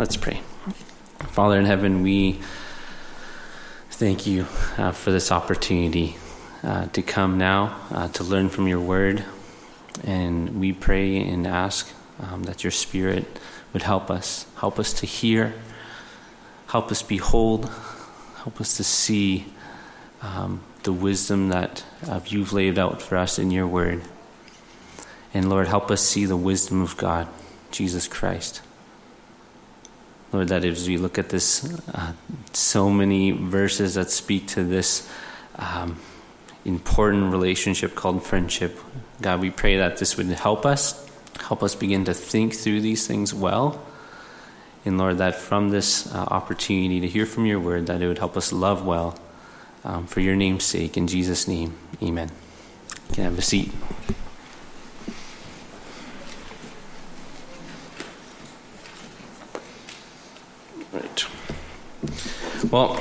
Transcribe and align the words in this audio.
Let's 0.00 0.16
pray. 0.16 0.40
Father 1.32 1.58
in 1.58 1.66
heaven, 1.66 2.00
we 2.00 2.40
thank 3.90 4.26
you 4.26 4.46
uh, 4.78 4.92
for 4.92 5.12
this 5.12 5.30
opportunity 5.30 6.16
uh, 6.62 6.86
to 6.86 7.02
come 7.02 7.36
now 7.36 7.78
uh, 7.90 8.08
to 8.08 8.24
learn 8.24 8.48
from 8.48 8.66
your 8.66 8.80
word. 8.80 9.22
And 10.02 10.58
we 10.58 10.72
pray 10.72 11.18
and 11.18 11.46
ask 11.46 11.92
um, 12.18 12.44
that 12.44 12.64
your 12.64 12.70
spirit 12.70 13.38
would 13.74 13.82
help 13.82 14.10
us, 14.10 14.46
help 14.56 14.78
us 14.78 14.94
to 14.94 15.06
hear, 15.06 15.52
help 16.68 16.90
us 16.90 17.02
behold, 17.02 17.70
help 18.36 18.58
us 18.58 18.78
to 18.78 18.84
see 18.84 19.52
um, 20.22 20.62
the 20.84 20.94
wisdom 20.94 21.50
that 21.50 21.84
you've 22.24 22.54
laid 22.54 22.78
out 22.78 23.02
for 23.02 23.18
us 23.18 23.38
in 23.38 23.50
your 23.50 23.66
word. 23.66 24.00
And 25.34 25.50
Lord, 25.50 25.68
help 25.68 25.90
us 25.90 26.00
see 26.00 26.24
the 26.24 26.38
wisdom 26.38 26.80
of 26.80 26.96
God, 26.96 27.28
Jesus 27.70 28.08
Christ. 28.08 28.62
Lord, 30.32 30.48
that 30.48 30.64
as 30.64 30.88
we 30.88 30.96
look 30.96 31.18
at 31.18 31.28
this, 31.28 31.64
uh, 31.92 32.12
so 32.52 32.90
many 32.90 33.32
verses 33.32 33.94
that 33.94 34.10
speak 34.10 34.46
to 34.48 34.64
this 34.64 35.10
um, 35.56 35.98
important 36.64 37.32
relationship 37.32 37.94
called 37.94 38.22
friendship. 38.22 38.78
God, 39.20 39.40
we 39.40 39.50
pray 39.50 39.76
that 39.78 39.96
this 39.96 40.16
would 40.16 40.26
help 40.28 40.64
us, 40.64 41.08
help 41.40 41.62
us 41.62 41.74
begin 41.74 42.04
to 42.04 42.14
think 42.14 42.54
through 42.54 42.80
these 42.80 43.06
things 43.06 43.34
well. 43.34 43.82
And 44.84 44.98
Lord, 44.98 45.18
that 45.18 45.34
from 45.34 45.70
this 45.70 46.12
uh, 46.14 46.18
opportunity 46.18 47.00
to 47.00 47.08
hear 47.08 47.26
from 47.26 47.44
your 47.44 47.60
word, 47.60 47.86
that 47.86 48.00
it 48.00 48.06
would 48.06 48.18
help 48.18 48.36
us 48.36 48.52
love 48.52 48.86
well 48.86 49.18
um, 49.84 50.06
for 50.06 50.20
your 50.20 50.36
name's 50.36 50.64
sake. 50.64 50.96
In 50.96 51.06
Jesus' 51.06 51.46
name, 51.46 51.76
amen. 52.02 52.30
You 53.08 53.14
can 53.14 53.24
have 53.24 53.38
a 53.38 53.42
seat. 53.42 53.72
Well, 62.70 62.94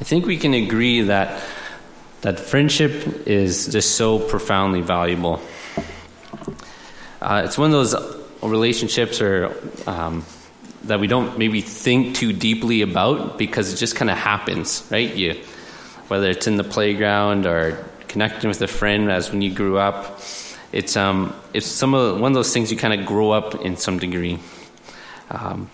I 0.00 0.04
think 0.04 0.24
we 0.24 0.38
can 0.38 0.54
agree 0.54 1.02
that 1.02 1.42
that 2.22 2.40
friendship 2.40 3.26
is 3.26 3.66
just 3.66 3.96
so 3.96 4.18
profoundly 4.18 4.80
valuable. 4.80 5.42
Uh, 7.20 7.42
it's 7.44 7.58
one 7.58 7.66
of 7.66 7.72
those 7.72 7.94
relationships 8.42 9.20
or 9.20 9.54
um, 9.86 10.24
that 10.84 10.98
we 10.98 11.08
don't 11.08 11.36
maybe 11.36 11.60
think 11.60 12.16
too 12.16 12.32
deeply 12.32 12.80
about 12.80 13.36
because 13.36 13.70
it 13.70 13.76
just 13.76 13.94
kind 13.94 14.10
of 14.10 14.16
happens, 14.16 14.88
right? 14.90 15.14
You, 15.14 15.42
whether 16.08 16.30
it's 16.30 16.46
in 16.46 16.56
the 16.56 16.64
playground 16.64 17.44
or 17.44 17.84
connecting 18.08 18.48
with 18.48 18.62
a 18.62 18.66
friend 18.66 19.10
as 19.10 19.30
when 19.30 19.42
you 19.42 19.54
grew 19.54 19.76
up, 19.76 20.22
it's 20.72 20.96
um, 20.96 21.34
it's 21.52 21.66
some 21.66 21.92
of 21.92 22.18
one 22.18 22.32
of 22.32 22.34
those 22.34 22.54
things 22.54 22.72
you 22.72 22.78
kind 22.78 22.98
of 22.98 23.04
grow 23.04 23.30
up 23.30 23.56
in 23.56 23.76
some 23.76 23.98
degree. 23.98 24.38
Um, 25.30 25.68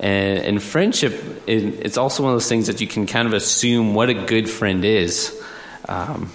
and, 0.00 0.38
and, 0.38 0.62
friendship, 0.62 1.12
it, 1.46 1.62
it's 1.84 1.96
also 1.96 2.22
one 2.22 2.32
of 2.32 2.36
those 2.36 2.48
things 2.48 2.66
that 2.66 2.80
you 2.80 2.86
can 2.86 3.06
kind 3.06 3.28
of 3.28 3.34
assume 3.34 3.94
what 3.94 4.08
a 4.10 4.14
good 4.14 4.48
friend 4.48 4.84
is, 4.84 5.40
um, 5.88 6.32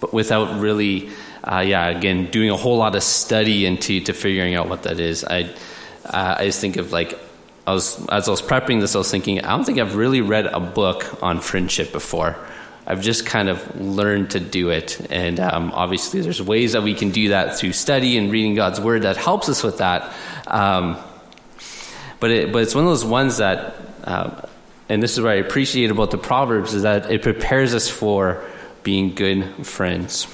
but 0.00 0.12
without 0.12 0.60
really, 0.60 1.10
uh, 1.42 1.60
yeah, 1.60 1.88
again, 1.88 2.30
doing 2.30 2.50
a 2.50 2.56
whole 2.56 2.76
lot 2.76 2.94
of 2.94 3.02
study 3.02 3.66
into 3.66 4.00
to 4.00 4.12
figuring 4.12 4.54
out 4.54 4.68
what 4.68 4.82
that 4.84 5.00
is. 5.00 5.24
I, 5.24 5.42
uh, 6.04 6.36
I 6.38 6.46
just 6.46 6.60
think 6.60 6.76
of 6.76 6.92
like, 6.92 7.18
I 7.66 7.72
was 7.72 8.06
as 8.08 8.28
I 8.28 8.30
was 8.30 8.42
prepping 8.42 8.80
this, 8.80 8.94
I 8.94 8.98
was 8.98 9.10
thinking, 9.10 9.40
I 9.40 9.56
don't 9.56 9.64
think 9.64 9.78
I've 9.78 9.96
really 9.96 10.20
read 10.20 10.46
a 10.46 10.60
book 10.60 11.22
on 11.22 11.40
friendship 11.40 11.92
before. 11.92 12.36
I've 12.86 13.00
just 13.00 13.24
kind 13.24 13.48
of 13.48 13.80
learned 13.80 14.32
to 14.32 14.40
do 14.40 14.68
it. 14.68 15.00
And 15.10 15.40
um, 15.40 15.72
obviously, 15.72 16.20
there's 16.20 16.42
ways 16.42 16.72
that 16.72 16.82
we 16.82 16.94
can 16.94 17.10
do 17.10 17.30
that 17.30 17.56
through 17.56 17.72
study 17.72 18.18
and 18.18 18.30
reading 18.30 18.54
God's 18.54 18.80
Word 18.80 19.02
that 19.02 19.16
helps 19.16 19.48
us 19.48 19.62
with 19.62 19.78
that. 19.78 20.12
Um, 20.46 20.98
but 22.24 22.30
it, 22.30 22.52
but 22.54 22.62
it's 22.62 22.74
one 22.74 22.84
of 22.84 22.90
those 22.90 23.04
ones 23.04 23.36
that, 23.36 23.74
uh, 24.04 24.40
and 24.88 25.02
this 25.02 25.12
is 25.12 25.20
what 25.20 25.32
I 25.32 25.34
appreciate 25.34 25.90
about 25.90 26.10
the 26.10 26.16
Proverbs 26.16 26.72
is 26.72 26.84
that 26.84 27.12
it 27.12 27.20
prepares 27.20 27.74
us 27.74 27.86
for 27.86 28.42
being 28.82 29.14
good 29.14 29.66
friends. 29.66 30.26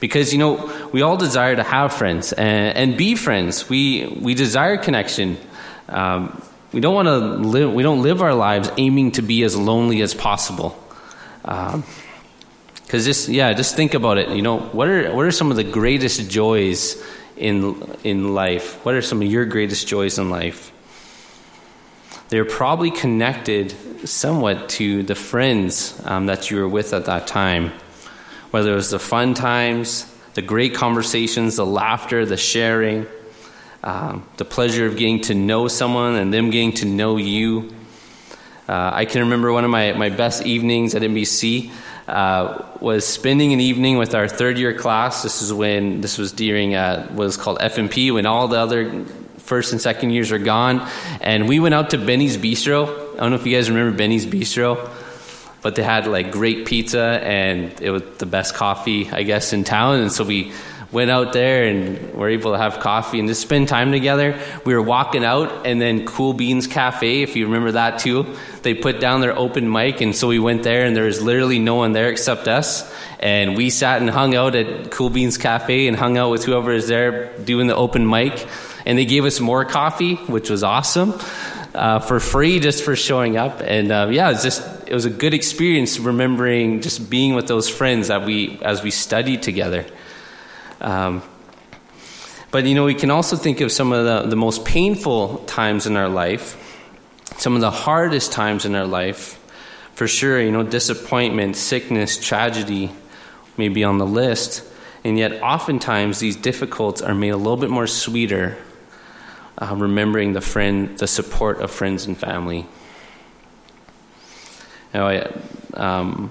Because 0.00 0.32
you 0.32 0.38
know 0.38 0.88
we 0.90 1.02
all 1.02 1.18
desire 1.18 1.54
to 1.54 1.62
have 1.62 1.92
friends 1.92 2.32
and, 2.32 2.74
and 2.78 2.96
be 2.96 3.14
friends. 3.14 3.68
We 3.68 4.06
we 4.06 4.32
desire 4.32 4.78
connection. 4.78 5.36
Um, 5.90 6.42
we 6.72 6.80
don't 6.80 6.94
want 6.94 7.08
to 7.08 7.18
live. 7.18 7.74
We 7.74 7.82
don't 7.82 8.00
live 8.00 8.22
our 8.22 8.32
lives 8.32 8.70
aiming 8.78 9.12
to 9.20 9.20
be 9.20 9.42
as 9.42 9.54
lonely 9.54 10.00
as 10.00 10.14
possible. 10.14 10.82
Because 11.42 11.74
um, 11.74 11.84
just 12.90 13.28
yeah, 13.28 13.52
just 13.52 13.76
think 13.76 13.92
about 13.92 14.16
it. 14.16 14.30
You 14.30 14.40
know 14.40 14.60
what 14.60 14.88
are 14.88 15.14
what 15.14 15.26
are 15.26 15.30
some 15.30 15.50
of 15.50 15.58
the 15.58 15.64
greatest 15.64 16.30
joys 16.30 16.96
in 17.36 17.82
in 18.02 18.34
life? 18.34 18.82
What 18.82 18.94
are 18.94 19.02
some 19.02 19.20
of 19.20 19.28
your 19.28 19.44
greatest 19.44 19.86
joys 19.86 20.18
in 20.18 20.30
life? 20.30 20.72
They're 22.28 22.44
probably 22.44 22.90
connected 22.90 23.74
somewhat 24.06 24.68
to 24.68 25.02
the 25.02 25.14
friends 25.14 26.00
um, 26.04 26.26
that 26.26 26.50
you 26.50 26.58
were 26.58 26.68
with 26.68 26.92
at 26.92 27.06
that 27.06 27.26
time. 27.26 27.72
Whether 28.50 28.72
it 28.72 28.76
was 28.76 28.90
the 28.90 28.98
fun 28.98 29.34
times, 29.34 30.12
the 30.34 30.42
great 30.42 30.74
conversations, 30.74 31.56
the 31.56 31.66
laughter, 31.66 32.24
the 32.24 32.36
sharing, 32.36 33.06
um, 33.82 34.26
the 34.36 34.44
pleasure 34.44 34.86
of 34.86 34.96
getting 34.96 35.20
to 35.22 35.34
know 35.34 35.68
someone 35.68 36.14
and 36.16 36.32
them 36.32 36.50
getting 36.50 36.72
to 36.74 36.86
know 36.86 37.16
you. 37.16 37.74
Uh, 38.68 38.90
I 38.92 39.04
can 39.06 39.22
remember 39.22 39.52
one 39.52 39.64
of 39.64 39.70
my, 39.70 39.92
my 39.92 40.10
best 40.10 40.44
evenings 40.44 40.94
at 40.94 41.02
NBC 41.02 41.70
uh, 42.06 42.62
was 42.80 43.06
spending 43.06 43.52
an 43.52 43.60
evening 43.60 43.96
with 43.98 44.14
our 44.14 44.28
third 44.28 44.58
year 44.58 44.74
class. 44.74 45.22
This 45.22 45.42
is 45.42 45.52
when 45.52 46.00
this 46.00 46.18
was 46.18 46.32
during 46.32 46.74
uh, 46.74 47.06
what 47.08 47.24
was 47.24 47.36
called 47.36 47.58
FMP, 47.58 48.12
when 48.12 48.26
all 48.26 48.48
the 48.48 48.58
other 48.58 49.04
first 49.48 49.72
and 49.72 49.80
second 49.80 50.10
years 50.10 50.30
are 50.30 50.38
gone. 50.38 50.86
And 51.20 51.48
we 51.48 51.58
went 51.58 51.74
out 51.74 51.90
to 51.90 51.98
Benny's 51.98 52.36
Bistro. 52.36 53.14
I 53.14 53.20
don't 53.20 53.30
know 53.30 53.36
if 53.36 53.46
you 53.46 53.56
guys 53.56 53.70
remember 53.70 53.96
Benny's 53.96 54.26
Bistro, 54.26 54.90
but 55.62 55.74
they 55.74 55.82
had 55.82 56.06
like 56.06 56.30
great 56.30 56.66
pizza 56.66 57.20
and 57.22 57.80
it 57.80 57.90
was 57.90 58.02
the 58.18 58.26
best 58.26 58.54
coffee, 58.54 59.10
I 59.10 59.22
guess, 59.24 59.52
in 59.52 59.64
town. 59.64 60.00
And 60.00 60.12
so 60.12 60.24
we 60.24 60.52
went 60.90 61.10
out 61.10 61.32
there 61.32 61.64
and 61.64 62.14
were 62.14 62.28
able 62.28 62.52
to 62.52 62.58
have 62.58 62.80
coffee 62.80 63.18
and 63.18 63.28
just 63.28 63.42
spend 63.42 63.68
time 63.68 63.92
together. 63.92 64.38
We 64.64 64.74
were 64.74 64.82
walking 64.82 65.24
out, 65.24 65.66
and 65.66 65.80
then 65.80 66.06
Cool 66.06 66.32
Beans 66.32 66.66
Cafe, 66.66 67.22
if 67.22 67.36
you 67.36 67.46
remember 67.46 67.72
that 67.72 67.98
too, 67.98 68.36
they 68.62 68.74
put 68.74 69.00
down 69.00 69.20
their 69.20 69.36
open 69.36 69.70
mic, 69.70 70.00
and 70.00 70.16
so 70.16 70.28
we 70.28 70.38
went 70.38 70.62
there, 70.62 70.86
and 70.86 70.96
there 70.96 71.04
was 71.04 71.20
literally 71.20 71.58
no 71.58 71.74
one 71.74 71.92
there 71.92 72.08
except 72.08 72.48
us. 72.48 72.90
And 73.20 73.56
we 73.56 73.68
sat 73.68 74.00
and 74.00 74.08
hung 74.08 74.34
out 74.34 74.54
at 74.54 74.90
Cool 74.90 75.10
Beans 75.10 75.36
Cafe 75.36 75.88
and 75.88 75.96
hung 75.96 76.16
out 76.16 76.30
with 76.30 76.44
whoever 76.44 76.72
is 76.72 76.88
there 76.88 77.36
doing 77.38 77.66
the 77.66 77.76
open 77.76 78.08
mic 78.08 78.46
and 78.88 78.98
they 78.98 79.04
gave 79.04 79.26
us 79.26 79.38
more 79.38 79.66
coffee, 79.66 80.14
which 80.14 80.48
was 80.48 80.64
awesome. 80.64 81.14
Uh, 81.74 82.00
for 82.00 82.18
free 82.18 82.58
just 82.58 82.82
for 82.82 82.96
showing 82.96 83.36
up. 83.36 83.60
And 83.60 83.92
uh, 83.92 84.08
yeah, 84.10 84.30
it 84.30 84.32
was 84.32 84.42
just 84.42 84.88
it 84.88 84.94
was 84.94 85.04
a 85.04 85.10
good 85.10 85.34
experience 85.34 86.00
remembering 86.00 86.80
just 86.80 87.10
being 87.10 87.34
with 87.34 87.46
those 87.46 87.68
friends 87.68 88.08
that 88.08 88.24
we 88.24 88.58
as 88.62 88.82
we 88.82 88.90
studied 88.90 89.42
together. 89.42 89.84
Um, 90.80 91.22
but 92.50 92.64
you 92.64 92.74
know, 92.74 92.86
we 92.86 92.94
can 92.94 93.10
also 93.10 93.36
think 93.36 93.60
of 93.60 93.70
some 93.70 93.92
of 93.92 94.06
the, 94.06 94.30
the 94.30 94.36
most 94.36 94.64
painful 94.64 95.44
times 95.44 95.86
in 95.86 95.96
our 95.96 96.08
life, 96.08 96.56
some 97.36 97.54
of 97.54 97.60
the 97.60 97.70
hardest 97.70 98.32
times 98.32 98.64
in 98.64 98.74
our 98.74 98.86
life. 98.86 99.34
For 99.92 100.08
sure, 100.08 100.40
you 100.40 100.50
know, 100.50 100.62
disappointment, 100.62 101.56
sickness, 101.56 102.18
tragedy 102.18 102.90
may 103.58 103.68
be 103.68 103.84
on 103.84 103.98
the 103.98 104.06
list. 104.06 104.64
And 105.04 105.18
yet, 105.18 105.42
oftentimes, 105.42 106.18
these 106.18 106.36
difficulties 106.36 107.02
are 107.02 107.14
made 107.14 107.30
a 107.30 107.36
little 107.36 107.56
bit 107.56 107.70
more 107.70 107.86
sweeter 107.86 108.56
uh, 109.60 109.74
remembering 109.76 110.32
the 110.32 110.40
friend, 110.40 110.96
the 110.98 111.06
support 111.06 111.60
of 111.60 111.70
friends 111.70 112.06
and 112.06 112.16
family. 112.16 112.66
Know, 114.94 115.06
I, 115.06 115.30
um, 115.74 116.30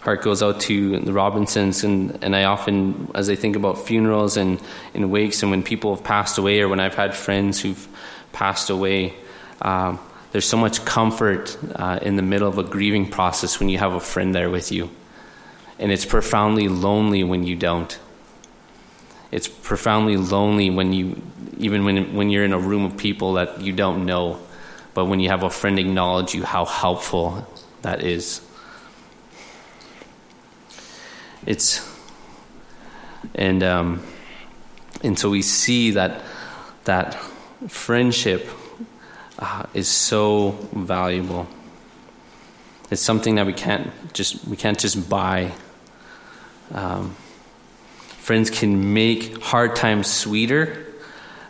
heart 0.00 0.22
goes 0.22 0.42
out 0.42 0.60
to 0.60 0.98
the 1.00 1.12
Robinsons, 1.12 1.84
and, 1.84 2.18
and 2.22 2.34
I 2.34 2.44
often, 2.44 3.10
as 3.14 3.28
I 3.28 3.34
think 3.34 3.56
about 3.56 3.86
funerals 3.86 4.36
and, 4.36 4.60
and 4.94 5.10
wakes, 5.10 5.42
and 5.42 5.50
when 5.50 5.62
people 5.62 5.94
have 5.94 6.04
passed 6.04 6.38
away, 6.38 6.60
or 6.60 6.68
when 6.68 6.80
I've 6.80 6.94
had 6.94 7.14
friends 7.14 7.60
who've 7.60 7.88
passed 8.32 8.70
away, 8.70 9.14
um, 9.62 9.98
there's 10.32 10.46
so 10.46 10.56
much 10.56 10.84
comfort 10.84 11.56
uh, 11.74 11.98
in 12.02 12.16
the 12.16 12.22
middle 12.22 12.48
of 12.48 12.58
a 12.58 12.62
grieving 12.62 13.10
process 13.10 13.60
when 13.60 13.68
you 13.68 13.78
have 13.78 13.92
a 13.92 14.00
friend 14.00 14.34
there 14.34 14.50
with 14.50 14.72
you. 14.72 14.90
And 15.78 15.92
it's 15.92 16.04
profoundly 16.04 16.68
lonely 16.68 17.22
when 17.22 17.44
you 17.44 17.54
don't. 17.54 17.98
It's 19.30 19.48
profoundly 19.48 20.16
lonely 20.16 20.70
when 20.70 20.92
you, 20.92 21.20
even 21.58 21.84
when, 21.84 22.14
when 22.14 22.30
you're 22.30 22.44
in 22.44 22.52
a 22.52 22.58
room 22.58 22.84
of 22.84 22.96
people 22.96 23.34
that 23.34 23.60
you 23.60 23.72
don't 23.72 24.06
know, 24.06 24.38
but 24.94 25.04
when 25.04 25.20
you 25.20 25.28
have 25.28 25.42
a 25.42 25.50
friend 25.50 25.78
acknowledge 25.78 26.34
you, 26.34 26.44
how 26.44 26.64
helpful 26.64 27.46
that 27.82 28.02
is. 28.02 28.40
It's, 31.46 31.86
and, 33.34 33.62
um, 33.62 34.02
and 35.02 35.18
so 35.18 35.30
we 35.30 35.42
see 35.42 35.92
that, 35.92 36.22
that 36.84 37.14
friendship 37.68 38.48
uh, 39.38 39.64
is 39.74 39.88
so 39.88 40.52
valuable. 40.72 41.46
It's 42.90 43.02
something 43.02 43.34
that 43.34 43.46
we 43.46 43.52
can't 43.52 43.90
just, 44.14 44.46
we 44.46 44.56
can't 44.56 44.78
just 44.78 45.08
buy. 45.08 45.52
Um, 46.72 47.14
Friends 48.28 48.50
can 48.50 48.92
make 48.92 49.42
hard 49.42 49.74
times 49.74 50.06
sweeter. 50.06 50.84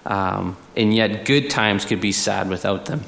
um, 0.07 0.57
and 0.77 0.95
yet 0.95 1.25
good 1.25 1.51
times 1.51 1.85
could 1.85 2.01
be 2.01 2.13
sad 2.13 2.49
without 2.49 2.87
them. 2.87 3.03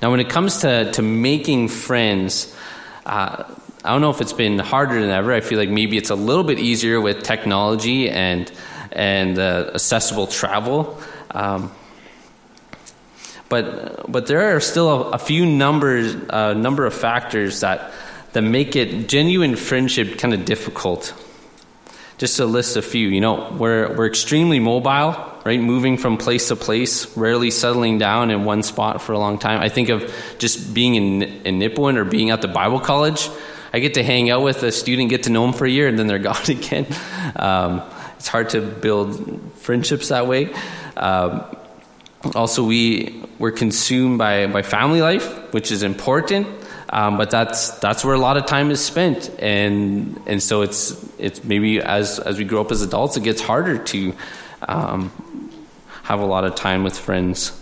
Now, 0.00 0.12
when 0.12 0.20
it 0.20 0.30
comes 0.30 0.58
to, 0.58 0.92
to 0.92 1.02
making 1.02 1.66
friends, 1.66 2.54
uh, 3.04 3.42
I 3.84 3.90
don't 3.90 4.00
know 4.00 4.10
if 4.10 4.20
it's 4.20 4.32
been 4.32 4.60
harder 4.60 5.00
than 5.00 5.10
ever. 5.10 5.32
I 5.32 5.40
feel 5.40 5.58
like 5.58 5.68
maybe 5.68 5.96
it's 5.96 6.10
a 6.10 6.14
little 6.14 6.44
bit 6.44 6.60
easier 6.60 7.00
with 7.00 7.24
technology 7.24 8.08
and 8.08 8.50
and 8.92 9.36
uh, 9.36 9.72
accessible 9.74 10.28
travel. 10.28 11.00
Um, 11.32 11.72
but 13.48 14.10
but 14.10 14.28
there 14.28 14.54
are 14.54 14.60
still 14.60 14.88
a, 14.90 15.10
a 15.10 15.18
few 15.18 15.44
numbers 15.44 16.14
uh, 16.30 16.54
number 16.54 16.86
of 16.86 16.94
factors 16.94 17.60
that 17.60 17.90
that 18.32 18.42
make 18.42 18.76
it 18.76 19.08
genuine 19.08 19.56
friendship 19.56 20.18
kind 20.18 20.34
of 20.34 20.44
difficult. 20.44 21.14
Just 22.22 22.36
to 22.36 22.46
list 22.46 22.76
a 22.76 22.82
few, 22.82 23.08
you 23.08 23.20
know, 23.20 23.52
we're 23.58 23.96
we're 23.96 24.06
extremely 24.06 24.60
mobile, 24.60 25.16
right? 25.44 25.60
Moving 25.60 25.96
from 25.96 26.18
place 26.18 26.46
to 26.46 26.54
place, 26.54 27.16
rarely 27.16 27.50
settling 27.50 27.98
down 27.98 28.30
in 28.30 28.44
one 28.44 28.62
spot 28.62 29.02
for 29.02 29.12
a 29.12 29.18
long 29.18 29.40
time. 29.40 29.60
I 29.60 29.68
think 29.68 29.88
of 29.88 30.14
just 30.38 30.72
being 30.72 30.94
in 30.94 31.22
in 31.44 31.58
Nipawin 31.58 31.96
or 31.96 32.04
being 32.04 32.30
at 32.30 32.40
the 32.40 32.46
Bible 32.46 32.78
college. 32.78 33.28
I 33.72 33.80
get 33.80 33.94
to 33.94 34.04
hang 34.04 34.30
out 34.30 34.44
with 34.44 34.62
a 34.62 34.70
student, 34.70 35.10
get 35.10 35.24
to 35.24 35.30
know 35.30 35.42
them 35.42 35.52
for 35.52 35.66
a 35.66 35.68
year, 35.68 35.88
and 35.88 35.98
then 35.98 36.06
they're 36.06 36.20
gone 36.30 36.48
again. 36.48 36.86
Um, 37.34 37.82
it's 38.18 38.28
hard 38.28 38.50
to 38.50 38.60
build 38.60 39.40
friendships 39.56 40.10
that 40.10 40.28
way. 40.28 40.54
Um, 40.96 41.42
also, 42.36 42.62
we 42.62 43.20
we're 43.40 43.50
consumed 43.50 44.18
by 44.18 44.46
by 44.46 44.62
family 44.62 45.02
life, 45.02 45.52
which 45.52 45.72
is 45.72 45.82
important. 45.82 46.46
Um, 46.92 47.16
but 47.16 47.30
that's 47.30 47.70
that's 47.78 48.04
where 48.04 48.14
a 48.14 48.18
lot 48.18 48.36
of 48.36 48.44
time 48.44 48.70
is 48.70 48.84
spent, 48.84 49.30
and 49.38 50.20
and 50.26 50.42
so 50.42 50.60
it's 50.60 50.94
it's 51.18 51.42
maybe 51.42 51.80
as 51.80 52.18
as 52.18 52.36
we 52.38 52.44
grow 52.44 52.60
up 52.60 52.70
as 52.70 52.82
adults, 52.82 53.16
it 53.16 53.22
gets 53.22 53.40
harder 53.40 53.78
to 53.78 54.14
um, 54.68 55.10
have 56.02 56.20
a 56.20 56.26
lot 56.26 56.44
of 56.44 56.54
time 56.54 56.84
with 56.84 56.98
friends. 56.98 57.58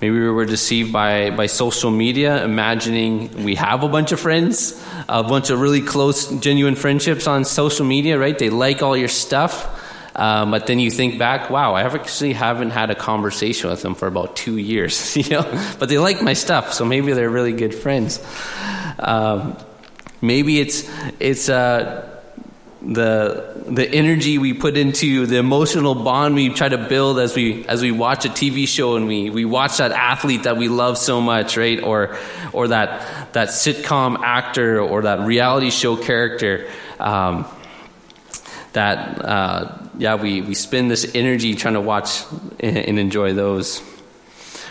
Maybe 0.00 0.18
we 0.18 0.30
were 0.30 0.46
deceived 0.46 0.94
by, 0.94 1.28
by 1.28 1.44
social 1.44 1.90
media, 1.90 2.42
imagining 2.42 3.44
we 3.44 3.56
have 3.56 3.82
a 3.82 3.88
bunch 3.88 4.12
of 4.12 4.20
friends, 4.20 4.82
a 5.10 5.22
bunch 5.22 5.50
of 5.50 5.60
really 5.60 5.82
close, 5.82 6.26
genuine 6.40 6.74
friendships 6.74 7.26
on 7.26 7.44
social 7.44 7.84
media, 7.84 8.18
right? 8.18 8.38
They 8.38 8.48
like 8.48 8.82
all 8.82 8.96
your 8.96 9.08
stuff. 9.08 9.79
Um, 10.20 10.50
but 10.50 10.66
then 10.66 10.78
you 10.78 10.90
think 10.90 11.18
back, 11.18 11.48
wow, 11.48 11.72
I 11.72 11.80
actually 11.80 12.34
haven't 12.34 12.70
had 12.70 12.90
a 12.90 12.94
conversation 12.94 13.70
with 13.70 13.80
them 13.80 13.94
for 13.94 14.06
about 14.06 14.36
two 14.36 14.58
years, 14.58 15.16
you 15.16 15.30
know. 15.30 15.74
But 15.78 15.88
they 15.88 15.96
like 15.96 16.20
my 16.20 16.34
stuff, 16.34 16.74
so 16.74 16.84
maybe 16.84 17.14
they're 17.14 17.30
really 17.30 17.54
good 17.54 17.74
friends. 17.74 18.22
Um, 18.98 19.56
maybe 20.20 20.60
it's 20.60 20.86
it's 21.20 21.48
uh, 21.48 22.06
the 22.82 23.64
the 23.66 23.88
energy 23.88 24.36
we 24.36 24.52
put 24.52 24.76
into 24.76 25.24
the 25.24 25.38
emotional 25.38 25.94
bond 25.94 26.34
we 26.34 26.50
try 26.50 26.68
to 26.68 26.76
build 26.76 27.18
as 27.18 27.34
we 27.34 27.66
as 27.66 27.80
we 27.80 27.90
watch 27.90 28.26
a 28.26 28.28
TV 28.28 28.68
show 28.68 28.96
and 28.96 29.06
we 29.06 29.30
we 29.30 29.46
watch 29.46 29.78
that 29.78 29.90
athlete 29.90 30.42
that 30.42 30.58
we 30.58 30.68
love 30.68 30.98
so 30.98 31.22
much, 31.22 31.56
right? 31.56 31.82
Or 31.82 32.18
or 32.52 32.68
that 32.68 33.32
that 33.32 33.48
sitcom 33.48 34.20
actor 34.22 34.82
or 34.82 35.00
that 35.00 35.20
reality 35.20 35.70
show 35.70 35.96
character. 35.96 36.68
Um, 36.98 37.46
that 38.72 39.24
uh, 39.24 39.79
yeah 39.98 40.14
we, 40.14 40.40
we 40.40 40.54
spend 40.54 40.90
this 40.90 41.10
energy 41.14 41.54
trying 41.54 41.74
to 41.74 41.80
watch 41.80 42.22
and, 42.60 42.98
enjoy 42.98 43.32
those. 43.34 43.82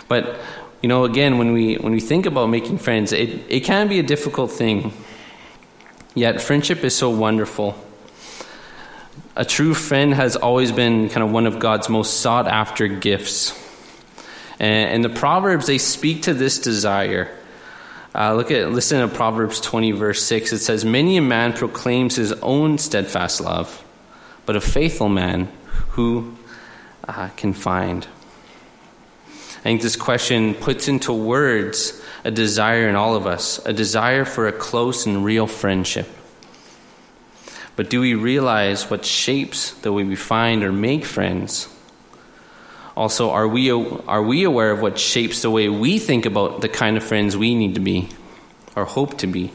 But 0.08 0.38
you 0.82 0.88
know 0.88 1.04
again 1.04 1.38
when 1.38 1.52
we 1.52 1.76
when 1.76 1.92
we 1.92 2.00
think 2.00 2.26
about 2.26 2.46
making 2.46 2.78
friends 2.78 3.12
it, 3.12 3.28
it 3.48 3.60
can 3.60 3.88
be 3.88 3.98
a 3.98 4.02
difficult 4.02 4.50
thing. 4.50 4.92
Yet 6.14 6.40
friendship 6.40 6.82
is 6.84 6.96
so 6.96 7.10
wonderful. 7.10 7.76
A 9.36 9.44
true 9.44 9.74
friend 9.74 10.12
has 10.12 10.36
always 10.36 10.72
been 10.72 11.08
kind 11.08 11.22
of 11.22 11.30
one 11.30 11.46
of 11.46 11.58
god's 11.58 11.88
most 11.88 12.20
sought 12.20 12.48
after 12.48 12.88
gifts. 12.88 13.56
And, 14.58 14.90
and 14.90 15.04
the 15.04 15.08
proverbs 15.08 15.66
they 15.66 15.78
speak 15.78 16.22
to 16.22 16.34
this 16.34 16.58
desire. 16.58 17.36
Uh, 18.12 18.34
look 18.34 18.50
at 18.50 18.72
listen 18.72 19.08
to 19.08 19.14
Proverbs 19.14 19.60
20 19.60 19.92
verse 19.92 20.20
6 20.24 20.52
it 20.52 20.58
says 20.58 20.84
many 20.84 21.16
a 21.16 21.22
man 21.22 21.52
proclaims 21.52 22.16
his 22.16 22.32
own 22.42 22.76
steadfast 22.76 23.40
love 23.40 23.84
but 24.50 24.56
a 24.56 24.60
faithful 24.60 25.08
man 25.08 25.46
who 25.90 26.36
uh, 27.06 27.28
can 27.36 27.52
find? 27.52 28.08
I 29.28 29.62
think 29.62 29.80
this 29.80 29.94
question 29.94 30.54
puts 30.54 30.88
into 30.88 31.12
words 31.12 32.02
a 32.24 32.32
desire 32.32 32.88
in 32.88 32.96
all 32.96 33.14
of 33.14 33.28
us, 33.28 33.64
a 33.64 33.72
desire 33.72 34.24
for 34.24 34.48
a 34.48 34.52
close 34.52 35.06
and 35.06 35.24
real 35.24 35.46
friendship. 35.46 36.08
But 37.76 37.90
do 37.90 38.00
we 38.00 38.14
realize 38.14 38.90
what 38.90 39.04
shapes 39.04 39.70
the 39.70 39.92
way 39.92 40.02
we 40.02 40.16
find 40.16 40.64
or 40.64 40.72
make 40.72 41.04
friends? 41.04 41.68
Also, 42.96 43.30
are 43.30 43.46
we, 43.46 43.70
are 43.70 44.22
we 44.24 44.42
aware 44.42 44.72
of 44.72 44.82
what 44.82 44.98
shapes 44.98 45.42
the 45.42 45.50
way 45.50 45.68
we 45.68 46.00
think 46.00 46.26
about 46.26 46.60
the 46.60 46.68
kind 46.68 46.96
of 46.96 47.04
friends 47.04 47.36
we 47.36 47.54
need 47.54 47.76
to 47.76 47.80
be 47.80 48.08
or 48.74 48.84
hope 48.84 49.16
to 49.18 49.28
be? 49.28 49.52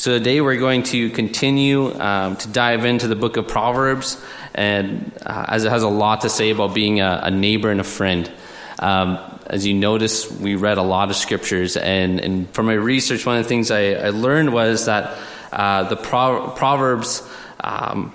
So 0.00 0.16
today 0.16 0.40
we're 0.40 0.56
going 0.56 0.84
to 0.84 1.10
continue 1.10 1.92
um, 2.00 2.34
to 2.36 2.48
dive 2.48 2.86
into 2.86 3.06
the 3.06 3.14
book 3.14 3.36
of 3.36 3.48
Proverbs, 3.48 4.16
and 4.54 5.12
uh, 5.26 5.44
as 5.46 5.64
it 5.64 5.68
has 5.68 5.82
a 5.82 5.90
lot 5.90 6.22
to 6.22 6.30
say 6.30 6.48
about 6.48 6.72
being 6.72 7.02
a, 7.02 7.20
a 7.24 7.30
neighbor 7.30 7.70
and 7.70 7.82
a 7.82 7.84
friend. 7.84 8.32
Um, 8.78 9.18
as 9.46 9.66
you 9.66 9.74
notice, 9.74 10.30
we 10.30 10.54
read 10.54 10.78
a 10.78 10.82
lot 10.82 11.10
of 11.10 11.16
scriptures, 11.16 11.76
and, 11.76 12.18
and 12.18 12.48
from 12.54 12.64
my 12.64 12.72
research, 12.72 13.26
one 13.26 13.36
of 13.36 13.42
the 13.42 13.48
things 13.50 13.70
I, 13.70 13.92
I 13.92 14.08
learned 14.08 14.54
was 14.54 14.86
that 14.86 15.18
uh, 15.52 15.82
the 15.90 15.96
Pro- 15.96 16.48
Proverbs 16.48 17.22
um, 17.62 18.14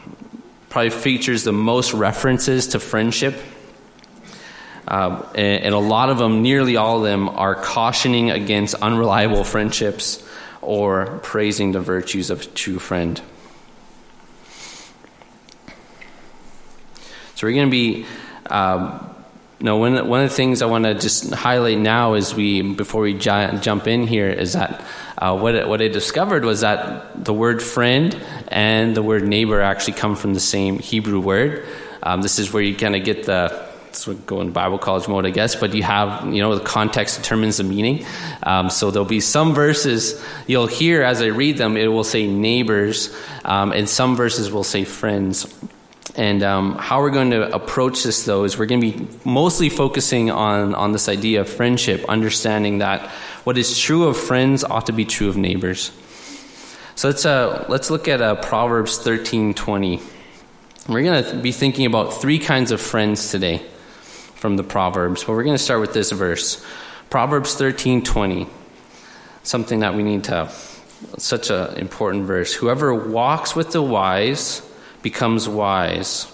probably 0.70 0.90
features 0.90 1.44
the 1.44 1.54
most 1.54 1.94
references 1.94 2.70
to 2.70 2.80
friendship. 2.80 3.36
Uh, 4.88 5.24
and, 5.36 5.66
and 5.66 5.76
a 5.76 5.80
lot 5.80 6.10
of 6.10 6.18
them, 6.18 6.42
nearly 6.42 6.78
all 6.78 6.98
of 6.98 7.04
them, 7.04 7.30
are 7.30 7.54
cautioning 7.54 8.32
against 8.32 8.74
unreliable 8.74 9.44
friendships 9.44 10.25
or 10.66 11.20
praising 11.24 11.72
the 11.72 11.80
virtues 11.80 12.30
of 12.30 12.42
a 12.42 12.46
true 12.46 12.80
friend. 12.80 13.22
So 17.36 17.48
we're 17.48 17.54
going 17.54 17.68
to 17.68 17.72
be. 17.72 18.06
Um, 18.48 19.12
no, 19.60 19.78
one, 19.78 20.08
one 20.10 20.22
of 20.22 20.30
the 20.30 20.36
things 20.36 20.62
I 20.62 20.66
want 20.66 20.84
to 20.84 20.94
just 20.94 21.34
highlight 21.34 21.78
now 21.78 22.16
is 22.16 22.36
we 22.36 22.62
before 22.62 23.02
we 23.02 23.14
j- 23.14 23.58
jump 23.62 23.88
in 23.88 24.06
here 24.06 24.30
is 24.30 24.54
that 24.54 24.84
uh, 25.18 25.38
what 25.38 25.68
what 25.68 25.82
I 25.82 25.88
discovered 25.88 26.44
was 26.44 26.62
that 26.62 27.24
the 27.24 27.34
word 27.34 27.64
friend 27.64 28.14
and 28.50 28.96
the 28.96 29.02
word 29.02 29.26
neighbor 29.26 29.62
actually 29.62 29.94
come 29.94 30.16
from 30.16 30.34
the 30.34 30.42
same 30.42 30.80
Hebrew 30.80 31.20
word. 31.22 31.66
Um, 32.04 32.22
this 32.22 32.38
is 32.38 32.52
where 32.52 32.62
you 32.62 32.76
kind 32.76 32.96
of 32.96 33.04
get 33.06 33.24
the 33.24 33.65
so 33.96 34.14
go 34.14 34.42
in 34.42 34.52
Bible 34.52 34.78
college 34.78 35.08
mode, 35.08 35.26
I 35.26 35.30
guess, 35.30 35.56
but 35.56 35.74
you 35.74 35.84
have, 35.84 36.26
you 36.26 36.42
know, 36.42 36.56
the 36.56 36.64
context 36.64 37.18
determines 37.18 37.58
the 37.58 37.64
meaning. 37.64 38.06
Um, 38.44 38.70
so 38.70 38.92
there'll 38.92 39.08
be 39.08 39.22
some 39.22 39.54
verses 39.54 40.24
you'll 40.48 40.68
hear 40.68 41.04
as 41.04 41.22
I 41.22 41.28
read 41.28 41.58
them, 41.58 41.78
it 41.78 41.88
will 41.88 42.04
say 42.04 42.28
neighbors, 42.28 43.16
um, 43.44 43.72
and 43.72 43.88
some 43.88 44.16
verses 44.16 44.52
will 44.52 44.64
say 44.64 44.84
friends. 44.84 45.48
And 46.16 46.44
um, 46.44 46.78
how 46.78 47.02
we're 47.02 47.10
going 47.10 47.32
to 47.32 47.54
approach 47.54 48.04
this, 48.04 48.24
though, 48.24 48.46
is 48.46 48.58
we're 48.58 48.68
going 48.68 48.82
to 48.82 48.92
be 48.92 49.08
mostly 49.26 49.70
focusing 49.70 50.32
on, 50.32 50.74
on 50.74 50.92
this 50.94 51.10
idea 51.10 51.42
of 51.42 51.50
friendship, 51.50 52.06
understanding 52.08 52.78
that 52.78 53.10
what 53.44 53.58
is 53.58 53.78
true 53.78 54.08
of 54.08 54.18
friends 54.18 54.64
ought 54.64 54.86
to 54.86 54.94
be 54.94 55.04
true 55.06 55.28
of 55.28 55.36
neighbors. 55.36 55.92
So 56.96 57.10
let's, 57.10 57.26
uh, 57.26 57.66
let's 57.68 57.90
look 57.90 58.08
at 58.08 58.22
uh, 58.22 58.36
Proverbs 58.36 59.00
13.20. 59.00 60.02
We're 60.88 61.04
going 61.04 61.24
to 61.24 61.36
be 61.38 61.52
thinking 61.52 61.86
about 61.86 62.22
three 62.22 62.40
kinds 62.40 62.72
of 62.72 62.80
friends 62.80 63.32
today 63.32 63.66
from 64.36 64.58
the 64.58 64.64
Proverbs. 64.64 65.24
But 65.24 65.34
we're 65.34 65.44
going 65.44 65.58
to 65.58 65.64
start 65.64 65.82
with 65.82 65.94
this 65.94 66.12
verse 66.12 66.64
Proverbs 67.10 67.56
13 67.56 68.04
20. 68.04 68.48
Something 69.44 69.80
that 69.82 69.94
we 69.94 70.04
need 70.04 70.24
to, 70.26 70.50
such 71.18 71.50
an 71.50 71.76
important 71.78 72.26
verse. 72.26 72.54
Whoever 72.54 72.94
walks 72.94 73.56
with 73.56 73.72
the 73.72 73.82
wise 73.82 74.62
becomes 75.02 75.48
wise, 75.48 76.32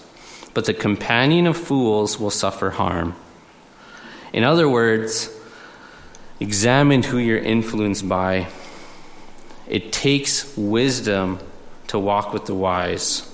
but 0.54 0.64
the 0.64 0.74
companion 0.74 1.46
of 1.46 1.56
fools 1.56 2.18
will 2.18 2.30
suffer 2.30 2.70
harm. 2.70 3.14
In 4.32 4.44
other 4.44 4.68
words, 4.68 5.30
examine 6.40 7.02
who 7.02 7.18
you're 7.18 7.38
influenced 7.38 8.08
by. 8.08 8.48
It 9.68 9.92
takes 9.92 10.56
wisdom 10.56 11.38
to 11.88 11.98
walk 11.98 12.32
with 12.32 12.46
the 12.46 12.54
wise. 12.54 13.28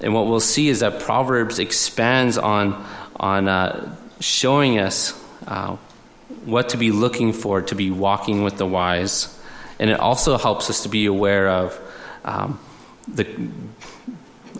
And 0.00 0.14
what 0.14 0.26
we'll 0.26 0.40
see 0.40 0.68
is 0.68 0.80
that 0.80 1.00
Proverbs 1.00 1.58
expands 1.58 2.38
on 2.38 2.84
on 3.18 3.48
uh, 3.48 3.96
showing 4.20 4.78
us 4.78 5.18
uh, 5.46 5.76
what 6.44 6.70
to 6.70 6.76
be 6.76 6.90
looking 6.90 7.32
for 7.32 7.62
to 7.62 7.74
be 7.74 7.90
walking 7.90 8.42
with 8.42 8.56
the 8.56 8.66
wise. 8.66 9.34
And 9.78 9.90
it 9.90 10.00
also 10.00 10.38
helps 10.38 10.70
us 10.70 10.82
to 10.82 10.88
be 10.88 11.06
aware 11.06 11.48
of 11.48 11.80
um, 12.24 12.58
the 13.06 13.26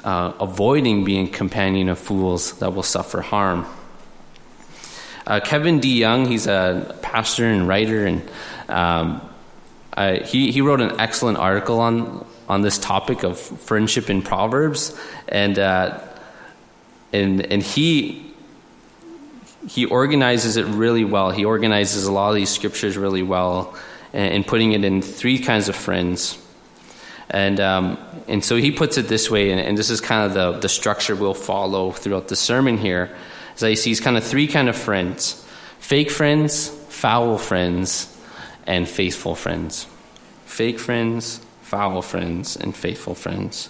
uh, 0.05 0.33
avoiding 0.41 1.05
being 1.05 1.29
companion 1.29 1.89
of 1.89 1.99
fools 1.99 2.59
that 2.59 2.75
will 2.75 2.83
suffer 2.83 3.21
harm. 3.21 3.67
Uh, 5.27 5.41
Kevin 5.41 5.81
DeYoung, 5.81 6.27
he's 6.27 6.47
a 6.47 6.97
pastor 7.03 7.45
and 7.45 7.69
writer, 7.69 8.07
and 8.07 8.23
um, 8.69 9.21
he, 10.25 10.53
he 10.53 10.61
wrote 10.63 10.81
an 10.81 10.99
excellent 10.99 11.37
article 11.37 11.81
on, 11.81 12.25
on 12.49 12.63
this 12.63 12.79
topic 12.79 13.25
of 13.25 13.39
friendship 13.39 14.09
in 14.09 14.23
Proverbs. 14.23 14.99
And 15.29 15.59
uh, 15.59 16.01
and 17.13 17.45
and 17.47 17.63
he 17.63 18.28
he 19.67 19.87
organizes 19.87 20.57
it 20.57 20.67
really 20.67 21.05
well. 21.05 21.31
He 21.31 21.45
organizes 21.45 22.05
a 22.05 22.13
lot 22.13 22.31
of 22.31 22.37
these 22.37 22.51
scriptures 22.51 22.97
really 22.97 23.23
well, 23.23 23.77
and, 24.13 24.47
putting 24.47 24.73
it 24.73 24.85
in 24.85 25.03
three 25.03 25.39
kinds 25.39 25.69
of 25.69 25.77
friends. 25.77 26.39
And 27.31 27.61
um, 27.61 27.99
and 28.27 28.45
so 28.45 28.57
he 28.57 28.71
puts 28.71 28.97
it 28.97 29.09
this 29.09 29.31
way, 29.31 29.51
and, 29.51 29.61
and, 29.61 29.77
this 29.77 29.91
is 29.91 30.01
kind 30.01 30.27
of 30.27 30.35
the, 30.35 30.61
the 30.61 30.69
structure 30.69 31.15
we'll 31.15 31.35
follow 31.35 31.91
throughout 31.91 32.29
the 32.29 32.37
sermon 32.37 32.79
here. 32.79 33.15
As 33.55 33.63
I 33.63 33.75
see, 33.75 33.91
he's 33.91 34.01
kind 34.01 34.17
of 34.17 34.25
three 34.25 34.47
kind 34.47 34.69
of 34.69 34.77
friends: 34.77 35.45
fake 35.79 36.11
friends, 36.11 36.69
foul 36.69 37.37
friends, 37.37 38.17
and 38.67 38.89
faithful 38.89 39.35
friends. 39.35 39.87
Fake 40.47 40.79
friends, 40.79 41.41
foul 41.63 42.01
friends, 42.01 42.57
and 42.57 42.75
faithful 42.75 43.15
friends. 43.15 43.69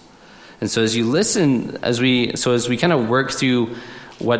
And 0.61 0.69
so 0.69 0.81
as 0.81 0.95
you 0.95 1.05
listen, 1.05 1.77
as 1.83 1.99
we 1.99 2.35
so 2.35 2.53
as 2.53 2.69
we 2.69 2.77
kind 2.77 2.93
of 2.93 3.09
work 3.09 3.31
through 3.31 3.75
what 4.19 4.39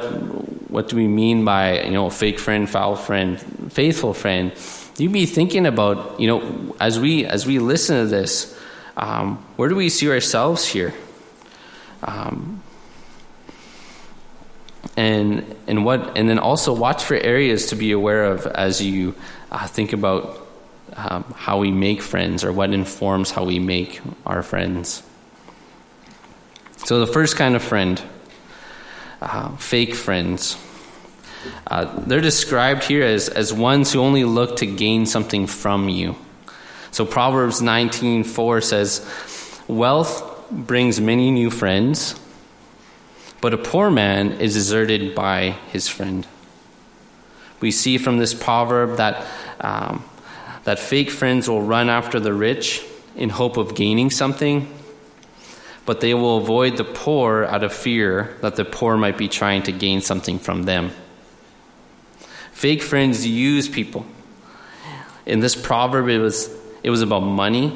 what 0.70 0.90
do 0.90 0.96
we 0.96 1.08
mean 1.08 1.46
by 1.46 1.82
you 1.82 1.92
know 1.92 2.10
fake 2.10 2.40
friend, 2.40 2.70
foul 2.70 2.96
friend, 2.96 3.40
faithful 3.72 4.14
friend? 4.14 4.52
You 4.98 5.10
be 5.10 5.26
thinking 5.26 5.66
about 5.66 6.20
you 6.20 6.28
know 6.28 6.76
as 6.80 7.00
we 7.00 7.26
as 7.26 7.46
we 7.46 7.60
listen 7.60 7.98
to 7.98 8.06
this, 8.06 8.58
um, 8.98 9.38
where 9.56 9.70
do 9.70 9.76
we 9.76 9.90
see 9.90 10.10
ourselves 10.10 10.66
here? 10.66 10.94
Um, 12.04 12.62
and 14.96 15.56
and 15.68 15.86
what 15.86 16.18
and 16.18 16.30
then 16.30 16.40
also 16.40 16.74
watch 16.74 17.04
for 17.04 17.16
areas 17.16 17.68
to 17.68 17.76
be 17.76 17.92
aware 17.92 18.26
of 18.26 18.46
as 18.46 18.82
you 18.82 19.16
uh, 19.52 19.66
think 19.68 19.94
about 19.94 20.48
um, 20.96 21.24
how 21.36 21.60
we 21.60 21.72
make 21.72 22.02
friends 22.02 22.44
or 22.44 22.52
what 22.52 22.74
informs 22.74 23.32
how 23.32 23.46
we 23.46 23.60
make 23.60 24.02
our 24.26 24.44
friends. 24.44 25.04
So 26.86 27.00
the 27.00 27.12
first 27.12 27.36
kind 27.36 27.56
of 27.56 27.64
friend 27.64 28.02
uh, 29.22 29.56
fake 29.58 29.96
friends. 29.96 30.58
Uh, 31.68 31.86
they're 32.06 32.22
described 32.22 32.84
here 32.84 33.04
as, 33.04 33.30
as 33.30 33.54
ones 33.54 33.94
who 33.94 34.00
only 34.00 34.24
look 34.24 34.58
to 34.58 34.66
gain 34.66 35.06
something 35.06 35.48
from 35.48 35.90
you. 35.90 36.16
So 36.92 37.06
Proverbs 37.06 37.62
19:4 37.62 38.62
says, 38.62 39.06
"Wealth 39.68 40.24
brings 40.52 41.00
many 41.00 41.32
new 41.32 41.50
friends, 41.50 42.16
but 43.42 43.54
a 43.54 43.58
poor 43.58 43.90
man 43.90 44.34
is 44.34 44.54
deserted 44.54 45.14
by 45.16 45.56
his 45.72 45.88
friend." 45.88 46.26
We 47.62 47.72
see 47.72 47.98
from 47.98 48.18
this 48.18 48.34
proverb 48.34 48.98
that 48.98 49.26
um, 49.62 50.04
that 50.64 50.80
fake 50.80 51.12
friends 51.12 51.50
will 51.50 51.62
run 51.62 51.90
after 51.90 52.20
the 52.20 52.34
rich 52.34 52.84
in 53.16 53.30
hope 53.30 53.58
of 53.58 53.76
gaining 53.76 54.10
something, 54.10 54.68
but 55.90 56.02
they 56.02 56.14
will 56.14 56.38
avoid 56.38 56.78
the 56.78 56.84
poor 56.84 57.46
out 57.46 57.64
of 57.64 57.74
fear 57.74 58.38
that 58.42 58.56
the 58.56 58.64
poor 58.64 58.96
might 58.96 59.18
be 59.18 59.28
trying 59.28 59.64
to 59.64 59.72
gain 59.72 60.02
something 60.02 60.38
from 60.38 60.62
them. 60.62 60.92
Fake 62.52 62.84
friends 62.84 63.26
use 63.26 63.68
people. 63.68 64.06
In 65.26 65.40
this 65.40 65.56
proverb, 65.56 66.08
it 66.08 66.20
was, 66.20 66.56
it 66.84 66.92
was 66.92 67.02
about 67.02 67.22
money, 67.22 67.76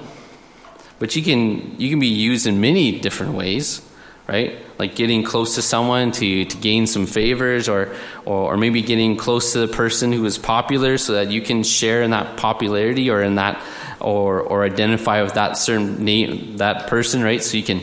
but 0.99 1.15
you 1.15 1.23
can, 1.23 1.81
you 1.81 1.89
can 1.89 1.99
be 1.99 2.05
used 2.05 2.45
in 2.45 2.61
many 2.61 2.99
different 2.99 3.33
ways, 3.33 3.81
right? 4.27 4.59
Like 4.77 4.93
getting 4.93 5.23
close 5.23 5.55
to 5.55 5.63
someone 5.63 6.11
to, 6.11 6.45
to 6.45 6.57
gain 6.57 6.85
some 6.85 7.07
favors, 7.07 7.67
or, 7.67 7.95
or, 8.25 8.53
or 8.53 8.57
maybe 8.57 8.83
getting 8.83 9.17
close 9.17 9.53
to 9.53 9.65
the 9.65 9.73
person 9.73 10.13
who 10.13 10.23
is 10.25 10.37
popular 10.37 10.99
so 10.99 11.13
that 11.13 11.31
you 11.31 11.41
can 11.41 11.63
share 11.63 12.03
in 12.03 12.11
that 12.11 12.37
popularity 12.37 13.09
or 13.09 13.23
in 13.23 13.35
that 13.35 13.59
or 13.99 14.41
or 14.41 14.65
identify 14.65 15.23
with 15.23 15.35
that 15.35 15.57
certain 15.57 16.03
name 16.03 16.57
that 16.57 16.87
person 16.87 17.23
right 17.23 17.41
so 17.41 17.55
you 17.55 17.63
can 17.63 17.79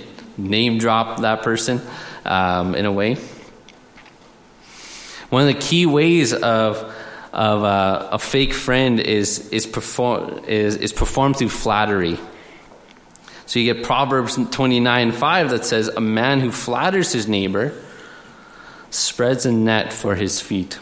name 0.49 0.78
drop 0.78 1.20
that 1.20 1.42
person 1.42 1.80
um, 2.25 2.75
in 2.75 2.87
a 2.87 2.92
way. 2.92 3.16
One 5.28 5.42
of 5.42 5.49
the 5.49 5.61
key 5.61 5.87
ways 5.87 6.32
of 6.32 6.92
of 7.32 7.62
uh, 7.62 8.09
a 8.12 8.18
fake 8.18 8.52
friend 8.52 8.99
is 8.99 9.49
is 9.50 9.66
perform 9.66 10.44
is 10.47 10.76
is 10.76 10.92
performed 10.92 11.37
through 11.37 11.50
flattery. 11.50 12.18
So 13.47 13.59
you 13.59 13.73
get 13.73 13.85
Proverbs 13.85 14.38
twenty 14.50 14.80
nine 14.80 15.12
five 15.12 15.50
that 15.50 15.64
says, 15.64 15.88
"A 15.88 16.00
man 16.00 16.40
who 16.40 16.50
flatters 16.50 17.12
his 17.12 17.28
neighbor 17.28 17.73
spreads 18.90 19.47
a 19.47 19.52
net 19.52 19.92
for 19.92 20.16
his 20.16 20.40
feet." 20.40 20.78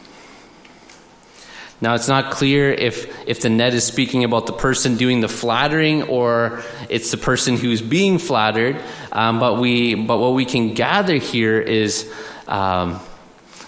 Now, 1.81 1.95
it's 1.95 2.09
not 2.09 2.33
clear 2.33 2.73
if, 2.73 3.29
if 3.29 3.41
the 3.41 3.51
net 3.51 3.73
is 3.73 3.85
speaking 3.85 4.25
about 4.25 4.47
the 4.47 4.53
person 4.53 4.97
doing 4.97 5.21
the 5.21 5.29
flattering 5.29 6.03
or 6.05 6.63
it's 6.89 7.13
the 7.13 7.17
person 7.17 7.57
who's 7.57 7.81
being 7.81 8.19
flattered. 8.19 8.83
Um, 9.13 9.39
but, 9.39 9.61
we, 9.61 9.95
but 9.95 10.19
what 10.19 10.35
we 10.35 10.45
can 10.45 10.75
gather 10.75 11.17
here 11.17 11.61
is 11.61 12.13
um, 12.49 12.99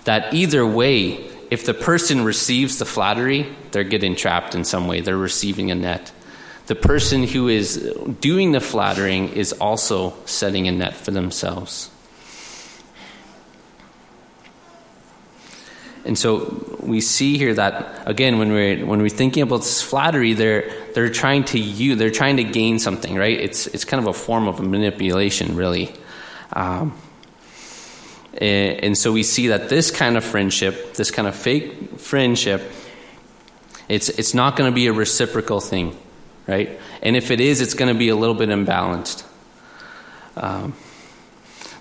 that 0.05 0.35
either 0.35 0.67
way, 0.67 1.31
if 1.51 1.67
the 1.67 1.75
person 1.75 2.25
receives 2.25 2.79
the 2.79 2.85
flattery, 2.85 3.47
they're 3.71 3.85
getting 3.85 4.17
trapped 4.17 4.55
in 4.55 4.65
some 4.65 4.89
way, 4.89 5.01
they're 5.01 5.17
receiving 5.17 5.71
a 5.71 5.75
net. 5.75 6.13
The 6.67 6.77
person 6.77 7.25
who 7.25 7.49
is 7.49 7.77
doing 8.21 8.53
the 8.53 8.61
flattering 8.61 9.31
is 9.31 9.53
also 9.53 10.15
setting 10.25 10.69
a 10.69 10.73
net 10.73 10.95
for 10.95 11.11
themselves. 11.11 11.90
And 16.05 16.19
so 16.19 16.79
we 16.81 17.01
see 17.01 17.37
here 17.37 17.55
that 17.55 18.03
again, 18.07 18.39
when 18.39 18.53
we're 18.53 18.85
when 18.85 19.03
we're 19.03 19.09
thinking 19.11 19.43
about 19.43 19.59
this 19.59 19.83
flattery, 19.83 20.33
they're 20.33 20.71
they're 20.95 21.11
trying 21.11 21.45
to 21.45 21.59
you 21.59 21.95
they're 21.95 22.11
trying 22.11 22.39
to 22.39 22.45
gain 22.45 22.79
something, 22.79 23.17
right? 23.17 23.39
It's 23.39 23.67
it's 23.67 23.85
kind 23.85 24.03
of 24.03 24.09
a 24.09 24.19
form 24.19 24.49
of 24.49 24.61
manipulation, 24.61 25.57
really. 25.57 25.93
Um, 26.53 26.97
and, 28.33 28.97
so 28.97 29.13
we 29.13 29.23
see 29.23 29.49
that 29.49 29.69
this 29.69 29.91
kind 29.91 30.17
of 30.17 30.25
friendship, 30.25 30.95
this 30.95 31.11
kind 31.11 31.29
of 31.29 31.35
fake 31.35 31.99
friendship, 31.99 32.63
it's 33.89 34.09
it's 34.09 34.35
not 34.35 34.57
going 34.57 34.71
to 34.71 34.75
be 34.75 34.87
a 34.87 34.93
reciprocal 34.93 35.61
thing, 35.61 35.97
right? 36.47 36.79
And 37.03 37.17
if 37.17 37.31
it 37.31 37.41
is, 37.41 37.61
it's 37.61 37.75
going 37.75 37.93
to 37.93 37.99
be 37.99 38.09
a 38.09 38.17
little 38.17 38.35
bit 38.35 38.49
imbalanced. 38.49 39.25
Um, 40.37 40.75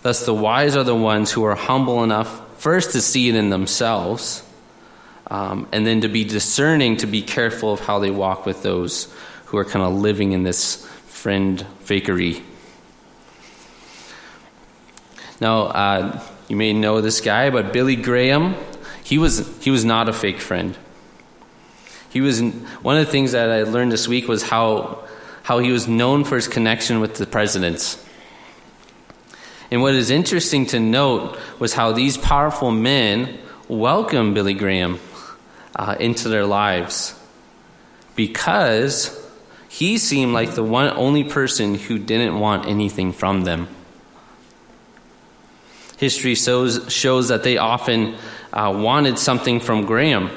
thus, 0.02 0.26
the 0.26 0.34
wise 0.34 0.76
are 0.76 0.84
the 0.84 0.96
ones 0.96 1.32
who 1.32 1.44
are 1.46 1.56
humble 1.56 2.04
enough 2.04 2.42
first 2.60 2.92
to 2.92 3.02
see 3.02 3.30
it 3.30 3.36
in 3.36 3.50
themselves, 3.50 4.44
um, 5.28 5.68
and 5.72 5.88
then 5.88 6.02
to 6.02 6.08
be 6.08 6.24
discerning, 6.24 6.98
to 6.98 7.08
be 7.08 7.22
careful 7.22 7.74
of 7.74 7.80
how 7.80 8.00
they 8.00 8.12
walk 8.12 8.46
with 8.46 8.62
those 8.62 9.12
who 9.46 9.58
are 9.58 9.66
kind 9.66 9.84
of 9.84 9.94
living 9.94 10.34
in 10.34 10.44
this 10.44 10.86
friend 11.08 11.66
fakery. 11.84 12.44
Now, 15.42 15.62
uh, 15.64 16.22
you 16.50 16.56
may 16.56 16.74
know 16.74 17.02
this 17.02 17.22
guy, 17.22 17.50
but 17.50 17.72
Billy 17.72 17.96
Graham, 17.96 18.56
he 19.04 19.18
was 19.18 19.48
he 19.64 19.72
was 19.72 19.86
not 19.86 20.10
a 20.10 20.14
fake 20.14 20.40
friend. 20.40 20.78
He 22.10 22.22
was 22.22 22.42
one 22.42 22.98
of 22.98 23.06
the 23.06 23.12
things 23.12 23.32
that 23.32 23.50
I 23.50 23.64
learned 23.64 23.92
this 23.92 24.08
week 24.08 24.28
was 24.28 24.44
how 24.44 25.08
how 25.44 25.60
he 25.60 25.72
was 25.72 25.88
known 25.88 26.26
for 26.26 26.36
his 26.36 26.48
connection 26.48 27.00
with 27.00 27.16
the 27.16 27.26
presidents. 27.26 28.04
And 29.72 29.82
what 29.82 29.94
is 29.94 30.10
interesting 30.10 30.66
to 30.68 30.80
note 30.80 31.38
was 31.60 31.74
how 31.74 31.92
these 31.92 32.18
powerful 32.18 32.72
men 32.72 33.38
welcomed 33.68 34.34
Billy 34.34 34.56
Graham 34.56 35.00
uh, 35.76 35.96
into 36.00 36.28
their 36.30 36.46
lives 36.46 37.16
because 38.16 39.16
he 39.70 39.98
seemed 39.98 40.34
like 40.34 40.56
the 40.56 40.64
one 40.64 40.90
only 40.98 41.24
person 41.24 41.76
who 41.76 42.00
didn't 42.00 42.40
want 42.40 42.68
anything 42.68 43.14
from 43.14 43.44
them. 43.44 43.68
History 45.98 46.34
shows, 46.34 46.92
shows 46.92 47.28
that 47.28 47.44
they 47.44 47.58
often 47.58 48.16
uh, 48.52 48.74
wanted 48.76 49.20
something 49.20 49.60
from 49.60 49.86
Graham, 49.86 50.32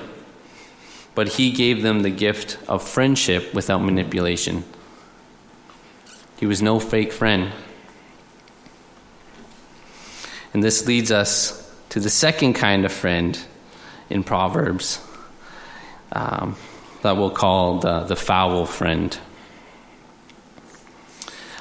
but 1.15 1.29
he 1.29 1.53
gave 1.53 1.83
them 1.83 2.03
the 2.03 2.11
gift 2.11 2.59
of 2.69 2.87
friendship 2.87 3.55
without 3.55 3.79
manipulation. 3.79 4.65
He 6.39 6.47
was 6.47 6.61
no 6.61 6.79
fake 6.79 7.12
friend. 7.12 7.53
And 10.54 10.62
this 10.62 10.87
leads 10.87 11.11
us 11.11 11.59
to 11.90 12.00
the 12.00 12.11
second 12.11 12.54
kind 12.54 12.85
of 12.85 12.92
friend 12.92 13.38
in 14.11 14.25
Proverbs 14.25 15.00
um, 16.12 16.56
that 17.02 17.16
we'll 17.16 17.30
call 17.30 17.80
the, 17.80 18.00
the 18.00 18.16
foul 18.16 18.66
friend. 18.66 19.16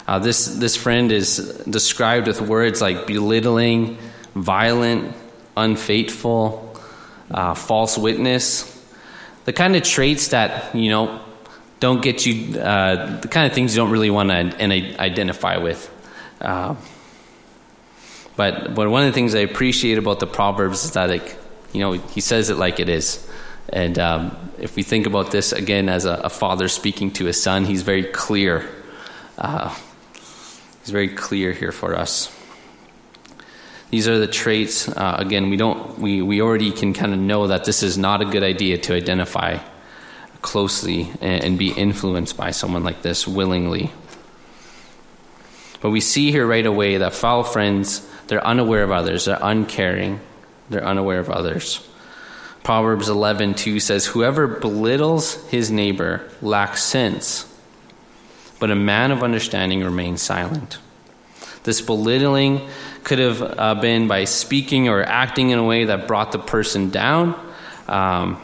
Uh, 0.08 0.20
this, 0.20 0.48
this 0.48 0.76
friend 0.76 1.12
is 1.12 1.38
described 1.70 2.28
with 2.28 2.42
words 2.42 2.82
like 2.82 3.08
belittling, 3.08 3.98
violent, 4.36 5.16
unfaithful, 5.56 6.76
uh, 7.30 7.54
false 7.54 7.98
witness. 7.98 8.68
The 9.46 9.54
kind 9.54 9.76
of 9.76 9.84
traits 9.84 10.30
that, 10.30 10.76
you 10.76 10.90
know, 10.90 11.22
don't 11.80 12.02
get 12.02 12.26
you, 12.26 12.60
uh, 12.60 13.20
the 13.22 13.28
kind 13.28 13.48
of 13.48 13.54
things 13.54 13.76
you 13.76 13.82
don't 13.82 13.92
really 13.92 14.10
want 14.10 14.30
to 14.30 14.64
identify 15.00 15.58
with. 15.58 15.90
But, 18.36 18.74
but 18.74 18.90
one 18.90 19.04
of 19.04 19.08
the 19.08 19.14
things 19.14 19.36
I 19.36 19.40
appreciate 19.40 19.98
about 19.98 20.20
the 20.20 20.28
Proverbs 20.28 20.86
is 20.86 20.92
that, 20.92 21.10
you 21.74 21.80
know, 21.80 21.94
he 21.94 22.22
says 22.22 22.50
it 22.50 22.58
like 22.58 22.80
it 22.80 22.90
is. 22.90 23.28
And 23.70 23.98
um, 24.00 24.52
if 24.60 24.76
we 24.76 24.84
think 24.84 25.06
about 25.06 25.32
this 25.32 25.54
again 25.54 25.90
as 25.90 26.06
a, 26.06 26.14
a, 26.14 26.30
father 26.30 26.68
speaking 26.68 27.12
to 27.12 27.26
his 27.26 27.42
son, 27.42 27.66
he's 27.66 27.84
very 27.84 28.04
clear. 28.04 28.70
Uh, 29.38 29.74
he's 30.82 30.90
very 30.90 31.10
clear 31.10 31.54
here 31.54 31.72
for 31.72 31.96
us. 31.96 32.36
These 33.90 34.08
are 34.08 34.18
the 34.18 34.28
traits. 34.28 34.88
Uh, 34.88 35.16
again, 35.20 35.50
we 35.50 35.58
don't. 35.58 36.00
We 36.00 36.22
we 36.22 36.42
already 36.42 36.72
can 36.72 36.94
kind 36.94 37.14
of 37.14 37.20
know 37.20 37.48
that 37.48 37.66
this 37.66 37.84
is 37.84 37.98
not 37.98 38.22
a 38.22 38.26
good 38.26 38.44
idea 38.44 38.78
to 38.78 38.94
identify 38.94 39.60
closely 40.42 41.12
and, 41.22 41.44
and 41.44 41.60
be 41.60 41.72
influenced 41.72 42.38
by 42.38 42.52
someone 42.52 42.84
like 42.84 43.02
this 43.02 43.28
willingly. 43.28 43.92
But 45.82 45.90
we 45.90 46.00
see 46.00 46.32
here 46.32 46.46
right 46.46 46.66
away 46.66 46.98
that 46.98 47.14
foul 47.14 47.44
friends, 47.44 48.08
they're 48.32 48.48
unaware 48.48 48.84
of 48.84 48.92
others, 48.92 49.26
they're 49.26 49.38
uncaring, 49.42 50.18
they're 50.70 50.86
unaware 50.86 51.20
of 51.20 51.30
others. 51.30 51.86
Proverbs 52.64 53.10
11:2 53.10 53.82
says, 53.82 54.06
"Whoever 54.06 54.48
belittles 54.48 55.38
his 55.50 55.70
neighbor 55.70 56.22
lacks 56.42 56.82
sense, 56.82 57.44
but 58.58 58.72
a 58.72 58.76
man 58.76 59.12
of 59.12 59.22
understanding 59.22 59.84
remains 59.84 60.22
silent." 60.22 60.78
This 61.64 61.82
belittling 61.82 62.62
could 63.04 63.20
have 63.20 63.42
uh, 63.42 63.76
been 63.76 64.08
by 64.08 64.24
speaking 64.24 64.88
or 64.88 65.04
acting 65.04 65.50
in 65.50 65.60
a 65.60 65.66
way 65.66 65.84
that 65.84 66.08
brought 66.08 66.32
the 66.32 66.40
person 66.40 66.90
down, 66.90 67.36
um, 67.90 68.38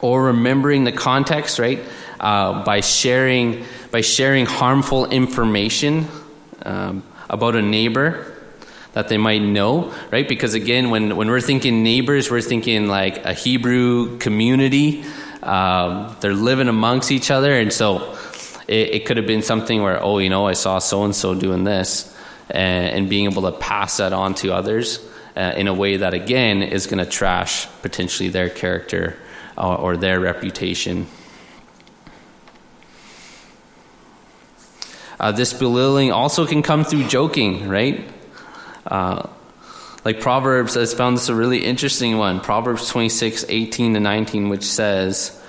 or 0.00 0.24
remembering 0.24 0.82
the 0.82 0.90
context, 0.90 1.60
right? 1.60 1.78
Uh, 2.18 2.64
by 2.64 2.80
sharing 2.80 3.64
by 3.92 4.00
sharing 4.00 4.44
harmful 4.44 5.06
information 5.06 6.08
um, 6.64 7.04
about 7.30 7.54
a 7.54 7.62
neighbor 7.62 8.33
that 8.94 9.08
they 9.08 9.18
might 9.18 9.42
know, 9.42 9.92
right? 10.10 10.26
Because 10.26 10.54
again, 10.54 10.90
when, 10.90 11.16
when 11.16 11.28
we're 11.28 11.40
thinking 11.40 11.82
neighbors, 11.82 12.30
we're 12.30 12.40
thinking 12.40 12.86
like 12.86 13.24
a 13.24 13.32
Hebrew 13.34 14.18
community. 14.18 15.04
Um, 15.42 16.16
they're 16.20 16.32
living 16.32 16.68
amongst 16.68 17.10
each 17.10 17.30
other. 17.30 17.52
And 17.54 17.72
so 17.72 18.16
it, 18.68 18.94
it, 18.94 19.06
could 19.06 19.16
have 19.16 19.26
been 19.26 19.42
something 19.42 19.82
where, 19.82 20.02
oh, 20.02 20.18
you 20.18 20.30
know, 20.30 20.46
I 20.46 20.52
saw 20.52 20.78
so 20.78 21.04
and 21.04 21.14
so 21.14 21.34
doing 21.34 21.64
this, 21.64 22.16
and, 22.48 22.94
and, 22.94 23.08
being 23.10 23.30
able 23.30 23.42
to 23.42 23.52
pass 23.52 23.98
that 23.98 24.12
on 24.12 24.34
to 24.36 24.54
others 24.54 25.04
uh, 25.36 25.52
in 25.56 25.66
a 25.66 25.74
way 25.74 25.98
that, 25.98 26.14
again, 26.14 26.62
is 26.62 26.86
going 26.86 27.04
to 27.04 27.10
trash 27.10 27.66
potentially 27.82 28.28
their 28.28 28.48
character 28.48 29.18
uh, 29.58 29.74
or 29.74 29.96
their 29.96 30.20
reputation. 30.20 31.06
Uh, 35.18 35.32
this 35.32 35.52
belittling 35.52 36.12
also 36.12 36.46
can 36.46 36.62
come 36.62 36.84
through 36.84 37.06
joking, 37.08 37.68
right? 37.68 38.08
Uh, 38.86 39.28
like 40.04 40.20
Proverbs 40.20 40.74
has 40.74 40.92
found 40.92 41.16
this 41.16 41.28
a 41.28 41.34
really 41.34 41.64
interesting 41.64 42.18
one. 42.18 42.40
Proverbs 42.40 42.88
26, 42.88 43.46
18 43.48 43.94
to 43.94 44.00
19, 44.00 44.48
which 44.48 44.64
says, 44.64 45.40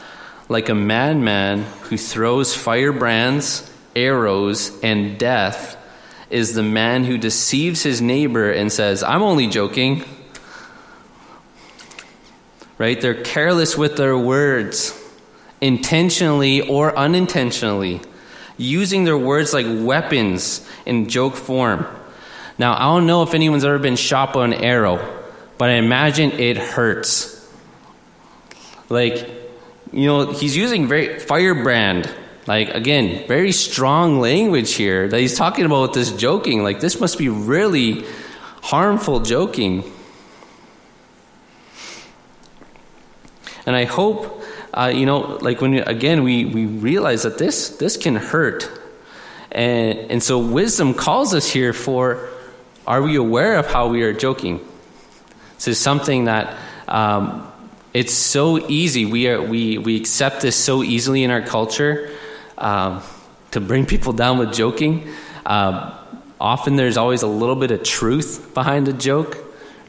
Like 0.47 0.69
a 0.69 0.75
madman 0.75 1.63
who 1.83 1.97
throws 1.97 2.55
firebrands, 2.55 3.69
arrows, 3.95 4.77
and 4.81 5.17
death 5.17 5.77
is 6.29 6.53
the 6.53 6.63
man 6.63 7.03
who 7.03 7.17
deceives 7.17 7.83
his 7.83 8.01
neighbor 8.01 8.49
and 8.49 8.71
says, 8.71 9.03
I'm 9.03 9.23
only 9.23 9.47
joking. 9.47 10.03
Right? 12.77 12.99
They're 12.99 13.23
careless 13.23 13.77
with 13.77 13.97
their 13.97 14.17
words, 14.17 14.97
intentionally 15.61 16.61
or 16.61 16.97
unintentionally 16.97 18.01
using 18.57 19.03
their 19.03 19.17
words 19.17 19.53
like 19.53 19.65
weapons 19.67 20.67
in 20.85 21.09
joke 21.09 21.35
form. 21.35 21.85
Now, 22.57 22.73
I 22.75 22.95
don't 22.95 23.05
know 23.05 23.23
if 23.23 23.33
anyone's 23.33 23.65
ever 23.65 23.79
been 23.79 23.95
shot 23.95 24.33
by 24.33 24.45
an 24.45 24.53
arrow, 24.53 25.23
but 25.57 25.69
I 25.69 25.73
imagine 25.73 26.31
it 26.31 26.57
hurts. 26.57 27.31
Like, 28.89 29.29
you 29.91 30.05
know, 30.05 30.31
he's 30.31 30.55
using 30.55 30.87
very 30.87 31.19
firebrand. 31.19 32.09
Like, 32.47 32.69
again, 32.69 33.27
very 33.27 33.51
strong 33.51 34.19
language 34.19 34.73
here 34.73 35.07
that 35.07 35.19
he's 35.19 35.35
talking 35.35 35.65
about 35.65 35.93
this 35.93 36.11
joking. 36.11 36.63
Like, 36.63 36.79
this 36.79 36.99
must 36.99 37.17
be 37.17 37.29
really 37.29 38.05
harmful 38.61 39.21
joking. 39.21 39.83
And 43.65 43.75
I 43.75 43.85
hope 43.85 44.43
uh, 44.75 44.91
you 44.93 45.05
know, 45.05 45.37
like 45.41 45.61
when 45.61 45.75
again 45.75 46.23
we 46.23 46.43
we 46.43 46.65
realize 46.65 47.23
that 47.23 47.37
this 47.37 47.69
this 47.77 47.95
can 47.95 48.17
hurt, 48.17 48.69
and 49.49 49.97
and 50.11 50.21
so 50.21 50.37
wisdom 50.37 50.93
calls 50.93 51.33
us 51.33 51.49
here 51.49 51.71
for, 51.71 52.29
are 52.87 53.01
we 53.01 53.15
aware 53.15 53.57
of 53.57 53.67
how 53.67 53.87
we 53.87 54.03
are 54.03 54.13
joking? 54.13 54.65
This 55.55 55.67
is 55.67 55.79
something 55.79 56.25
that. 56.25 56.57
Um, 56.87 57.51
it's 57.95 58.13
so 58.13 58.59
easy. 58.67 59.05
We 59.05 59.29
are 59.29 59.41
we 59.41 59.77
we 59.77 59.95
accept 59.95 60.41
this 60.41 60.57
so 60.57 60.83
easily 60.83 61.23
in 61.23 61.31
our 61.31 61.41
culture 61.41 62.11
um, 62.57 63.01
to 63.51 63.61
bring 63.61 63.85
people 63.85 64.11
down 64.11 64.37
with 64.37 64.53
joking. 64.53 65.07
Uh, 65.45 65.97
often 66.39 66.75
there's 66.75 66.97
always 66.97 67.21
a 67.21 67.27
little 67.27 67.55
bit 67.55 67.71
of 67.71 67.83
truth 67.83 68.53
behind 68.53 68.85
the 68.85 68.91
joke, 68.91 69.37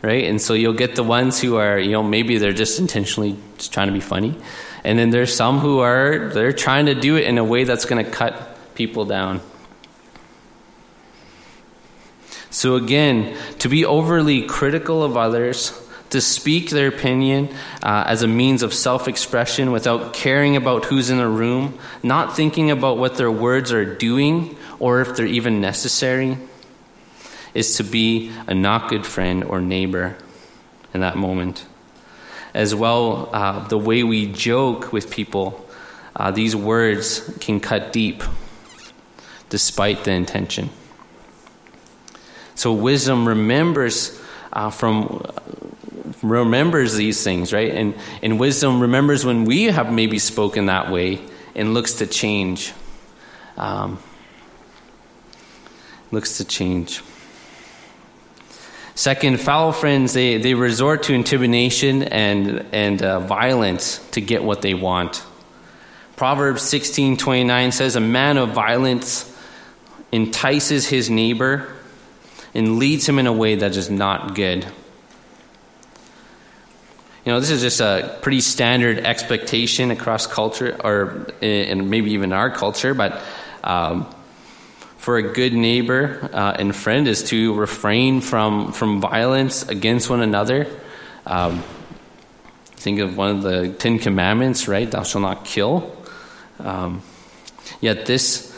right? 0.02 0.22
And 0.24 0.40
so 0.40 0.54
you'll 0.54 0.72
get 0.72 0.94
the 0.94 1.02
ones 1.02 1.40
who 1.40 1.56
are, 1.56 1.80
you 1.80 1.90
know, 1.90 2.04
maybe 2.04 2.38
they're 2.38 2.52
just 2.52 2.78
intentionally 2.78 3.36
just 3.58 3.72
trying 3.72 3.88
to 3.88 3.92
be 3.92 4.00
funny. 4.00 4.38
And 4.84 4.96
then 4.96 5.10
there's 5.10 5.34
some 5.34 5.58
who 5.58 5.80
are 5.80 6.30
they're 6.32 6.52
trying 6.52 6.86
to 6.86 6.94
do 6.94 7.16
it 7.16 7.24
in 7.24 7.38
a 7.38 7.44
way 7.44 7.64
that's 7.64 7.86
going 7.86 8.04
to 8.04 8.08
cut 8.08 8.56
people 8.76 9.04
down. 9.04 9.40
So 12.56 12.76
again, 12.76 13.36
to 13.58 13.68
be 13.68 13.84
overly 13.84 14.40
critical 14.40 15.04
of 15.04 15.14
others, 15.14 15.78
to 16.08 16.22
speak 16.22 16.70
their 16.70 16.88
opinion 16.88 17.54
uh, 17.82 18.04
as 18.06 18.22
a 18.22 18.26
means 18.26 18.62
of 18.62 18.72
self 18.72 19.08
expression 19.08 19.72
without 19.72 20.14
caring 20.14 20.56
about 20.56 20.86
who's 20.86 21.10
in 21.10 21.18
the 21.18 21.28
room, 21.28 21.78
not 22.02 22.34
thinking 22.34 22.70
about 22.70 22.96
what 22.96 23.18
their 23.18 23.30
words 23.30 23.74
are 23.74 23.84
doing 23.84 24.56
or 24.78 25.02
if 25.02 25.14
they're 25.16 25.26
even 25.26 25.60
necessary, 25.60 26.38
is 27.52 27.76
to 27.76 27.84
be 27.84 28.32
a 28.46 28.54
not 28.54 28.88
good 28.88 29.04
friend 29.04 29.44
or 29.44 29.60
neighbor 29.60 30.16
in 30.94 31.02
that 31.02 31.18
moment 31.18 31.66
as 32.54 32.74
well, 32.74 33.28
uh, 33.34 33.68
the 33.68 33.76
way 33.76 34.02
we 34.02 34.32
joke 34.32 34.94
with 34.94 35.10
people, 35.10 35.68
uh, 36.16 36.30
these 36.30 36.56
words 36.56 37.36
can 37.38 37.60
cut 37.60 37.92
deep 37.92 38.22
despite 39.50 40.04
the 40.04 40.10
intention. 40.12 40.70
So 42.56 42.72
wisdom 42.72 43.28
remembers 43.28 44.20
uh, 44.52 44.70
from 44.70 45.24
remembers 46.22 46.94
these 46.94 47.22
things, 47.22 47.52
right? 47.52 47.70
And 47.72 47.94
and 48.22 48.40
wisdom 48.40 48.80
remembers 48.80 49.24
when 49.24 49.44
we 49.44 49.64
have 49.64 49.92
maybe 49.92 50.18
spoken 50.18 50.66
that 50.66 50.90
way 50.90 51.20
and 51.54 51.72
looks 51.72 51.94
to 51.94 52.06
change. 52.06 52.72
Um, 53.56 53.98
looks 56.10 56.38
to 56.38 56.44
change. 56.44 57.02
Second, 58.94 59.38
foul 59.38 59.72
friends, 59.72 60.14
they, 60.14 60.38
they 60.38 60.54
resort 60.54 61.02
to 61.04 61.12
intimidation 61.12 62.02
and, 62.02 62.64
and 62.72 63.02
uh, 63.02 63.20
violence 63.20 63.98
to 64.12 64.22
get 64.22 64.42
what 64.42 64.62
they 64.62 64.72
want. 64.72 65.22
Proverbs 66.16 66.62
16:29 66.62 67.74
says 67.74 67.94
a 67.94 68.00
man 68.00 68.38
of 68.38 68.50
violence 68.52 69.30
entices 70.12 70.88
his 70.88 71.10
neighbor 71.10 71.75
and 72.56 72.78
leads 72.78 73.06
him 73.06 73.18
in 73.18 73.26
a 73.26 73.32
way 73.32 73.54
that 73.56 73.76
is 73.76 73.90
not 73.90 74.34
good. 74.34 74.64
You 77.24 77.32
know, 77.32 77.40
this 77.40 77.50
is 77.50 77.60
just 77.60 77.80
a 77.80 78.18
pretty 78.22 78.40
standard 78.40 78.98
expectation 78.98 79.90
across 79.90 80.26
culture, 80.26 80.76
or 80.82 81.26
and 81.42 81.90
maybe 81.90 82.12
even 82.12 82.32
our 82.32 82.50
culture. 82.50 82.94
But 82.94 83.20
um, 83.62 84.06
for 84.96 85.18
a 85.18 85.22
good 85.22 85.52
neighbor 85.52 86.30
uh, 86.32 86.56
and 86.58 86.74
friend 86.74 87.06
is 87.06 87.24
to 87.24 87.54
refrain 87.54 88.20
from, 88.20 88.72
from 88.72 89.00
violence 89.00 89.68
against 89.68 90.08
one 90.08 90.22
another. 90.22 90.66
Um, 91.26 91.62
think 92.72 93.00
of 93.00 93.16
one 93.16 93.36
of 93.36 93.42
the 93.42 93.68
Ten 93.72 93.98
Commandments, 93.98 94.66
right? 94.66 94.90
Thou 94.90 95.02
shalt 95.02 95.22
not 95.22 95.44
kill. 95.44 95.96
Um, 96.58 97.02
yet 97.80 98.06
this 98.06 98.55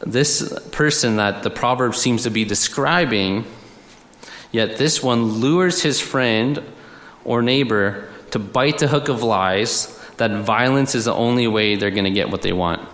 this 0.00 0.58
person 0.72 1.16
that 1.16 1.42
the 1.42 1.50
proverb 1.50 1.94
seems 1.94 2.24
to 2.24 2.30
be 2.30 2.44
describing, 2.44 3.44
yet 4.52 4.76
this 4.76 5.02
one 5.02 5.40
lures 5.40 5.82
his 5.82 6.00
friend 6.00 6.62
or 7.24 7.42
neighbor 7.42 8.08
to 8.30 8.38
bite 8.38 8.78
the 8.78 8.88
hook 8.88 9.08
of 9.08 9.22
lies 9.22 9.92
that 10.16 10.30
violence 10.30 10.94
is 10.94 11.04
the 11.04 11.14
only 11.14 11.46
way 11.46 11.76
they're 11.76 11.90
going 11.90 12.04
to 12.04 12.10
get 12.10 12.30
what 12.30 12.42
they 12.42 12.52
want 12.52 12.86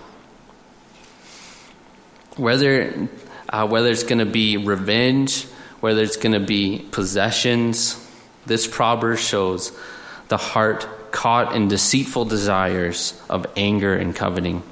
whether 2.36 3.08
uh, 3.48 3.66
whether 3.66 3.88
it's 3.88 4.02
going 4.02 4.18
to 4.18 4.26
be 4.26 4.56
revenge, 4.56 5.44
whether 5.80 6.02
it's 6.02 6.16
going 6.16 6.32
to 6.32 6.40
be 6.40 6.78
possessions, 6.90 7.98
this 8.46 8.66
proverb 8.66 9.18
shows 9.18 9.72
the 10.28 10.36
heart 10.36 11.12
caught 11.12 11.54
in 11.54 11.68
deceitful 11.68 12.24
desires 12.24 13.20
of 13.28 13.46
anger 13.56 13.94
and 13.94 14.16
coveting. 14.16 14.62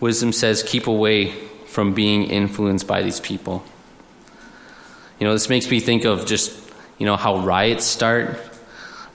Wisdom 0.00 0.32
says, 0.32 0.62
keep 0.62 0.86
away 0.86 1.30
from 1.66 1.92
being 1.94 2.24
influenced 2.24 2.86
by 2.86 3.02
these 3.02 3.20
people. 3.20 3.62
You 5.20 5.26
know, 5.26 5.34
this 5.34 5.48
makes 5.48 5.70
me 5.70 5.78
think 5.78 6.04
of 6.04 6.26
just, 6.26 6.58
you 6.98 7.06
know, 7.06 7.16
how 7.16 7.38
riots 7.38 7.84
start. 7.84 8.40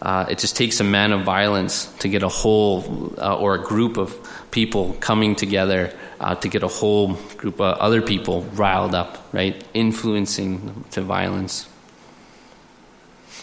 uh, 0.02 0.26
it 0.30 0.38
just 0.38 0.56
takes 0.56 0.80
a 0.80 0.84
man 0.84 1.12
of 1.12 1.24
violence 1.24 1.86
to 2.00 2.08
get 2.08 2.24
a 2.24 2.30
whole 2.30 3.13
uh, 3.17 3.38
or 3.38 3.56
a 3.56 3.62
group 3.62 3.98
of 3.98 4.15
people 4.52 4.93
coming 5.00 5.36
together 5.36 5.91
uh, 6.19 6.36
to 6.36 6.48
get 6.48 6.63
a 6.63 6.67
whole 6.67 7.13
group 7.38 7.60
of 7.60 7.78
other 7.80 8.02
people 8.02 8.43
riled 8.54 8.93
up, 8.93 9.28
right? 9.34 9.63
Influencing 9.74 10.86
to 10.91 11.02
violence. 11.02 11.67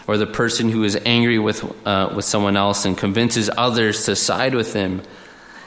Or 0.07 0.17
the 0.17 0.27
person 0.27 0.69
who 0.69 0.85
is 0.85 0.97
angry 1.05 1.39
with, 1.39 1.65
uh, 1.87 2.13
with 2.15 2.25
someone 2.25 2.57
else 2.57 2.85
and 2.85 2.97
convinces 2.97 3.51
others 3.57 4.05
to 4.07 4.17
side 4.17 4.55
with 4.55 4.73
him 4.73 5.03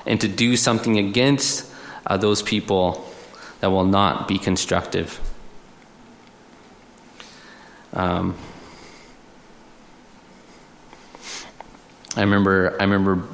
and 0.05 0.21
to 0.21 0.27
do 0.27 0.55
something 0.55 0.97
against 0.97 1.71
uh, 2.05 2.17
those 2.17 2.41
people 2.41 3.09
that 3.59 3.69
will 3.69 3.85
not 3.85 4.27
be 4.27 4.37
constructive. 4.37 5.19
Um, 7.93 8.35
I 12.15 12.21
remember, 12.21 12.75
I 12.79 12.83
remember 12.83 13.27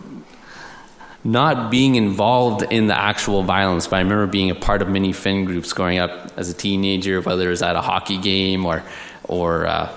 not 1.23 1.69
being 1.69 1.95
involved 1.95 2.63
in 2.63 2.87
the 2.87 2.97
actual 2.97 3.43
violence, 3.43 3.87
but 3.87 3.97
I 3.97 3.99
remember 3.99 4.25
being 4.27 4.49
a 4.49 4.55
part 4.55 4.81
of 4.81 4.89
many 4.89 5.13
Fin 5.13 5.45
groups 5.45 5.73
growing 5.73 5.99
up 5.99 6.31
as 6.37 6.49
a 6.49 6.53
teenager, 6.53 7.21
whether 7.21 7.47
it 7.47 7.49
was 7.49 7.61
at 7.61 7.75
a 7.75 7.81
hockey 7.81 8.17
game 8.17 8.65
or, 8.65 8.83
or, 9.25 9.67
uh, 9.67 9.91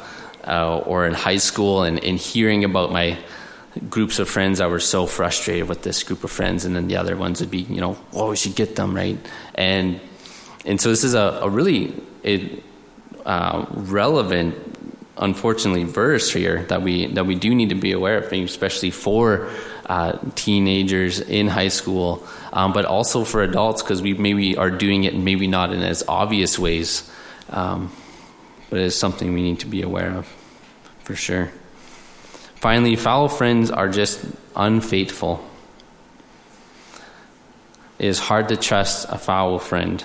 uh, 0.47 0.79
or 0.79 1.07
in 1.07 1.15
high 1.15 1.39
school, 1.39 1.83
and, 1.83 2.03
and 2.05 2.19
hearing 2.19 2.65
about 2.65 2.93
my 2.93 3.19
groups 3.89 4.19
of 4.19 4.29
friends 4.29 4.59
that 4.59 4.71
were 4.71 4.81
so 4.81 5.07
frustrated 5.07 5.69
with 5.69 5.83
this 5.83 6.03
group 6.03 6.25
of 6.25 6.31
friends, 6.31 6.65
and 6.65 6.77
then 6.77 6.89
the 6.89 6.97
other 6.97 7.17
ones 7.17 7.41
would 7.41 7.51
be, 7.51 7.61
you 7.61 7.81
know, 7.81 7.97
oh, 8.13 8.31
we 8.31 8.37
should 8.37 8.55
get 8.55 8.77
them 8.77 8.95
right, 8.95 9.19
and 9.55 10.01
and 10.65 10.81
so 10.81 10.89
this 10.89 11.05
is 11.05 11.15
a, 11.15 11.41
a 11.43 11.49
really 11.49 11.93
it, 12.23 12.63
uh, 13.27 13.67
relevant, 13.71 14.55
unfortunately, 15.17 15.85
verse 15.85 16.33
here 16.33 16.65
that 16.65 16.83
we 16.83 17.07
that 17.15 17.27
we 17.27 17.35
do 17.35 17.55
need 17.55 17.71
to 17.71 17.75
be 17.75 17.93
aware 17.93 18.19
of, 18.19 18.33
especially 18.33 18.91
for 18.91 19.51
uh, 19.87 20.19
teenagers 20.35 21.21
in 21.21 21.49
high 21.49 21.69
school, 21.69 22.27
um, 22.53 22.73
but 22.73 22.85
also 22.85 23.25
for 23.25 23.43
adults 23.43 23.83
because 23.83 24.01
we 24.01 24.15
maybe 24.15 24.57
are 24.57 24.71
doing 24.71 25.05
it, 25.05 25.15
maybe 25.15 25.47
not 25.47 25.73
in 25.73 25.83
as 25.83 26.05
obvious 26.09 26.59
ways, 26.59 27.11
um, 27.51 27.93
but 28.71 28.79
it 28.79 28.87
is 28.87 28.99
something 28.99 29.35
we 29.35 29.43
need 29.43 29.61
to 29.61 29.67
be 29.67 29.83
aware 29.83 30.13
of, 30.13 30.27
for 31.01 31.15
sure. 31.15 31.51
Finally, 32.65 32.97
foul 32.97 33.29
friends 33.29 33.71
are 33.71 33.91
just 33.91 34.25
unfaithful. 34.57 35.47
It 37.99 38.07
is 38.07 38.19
hard 38.19 38.49
to 38.49 38.57
trust 38.57 39.07
a 39.11 39.19
foul 39.19 39.59
friend. 39.59 40.03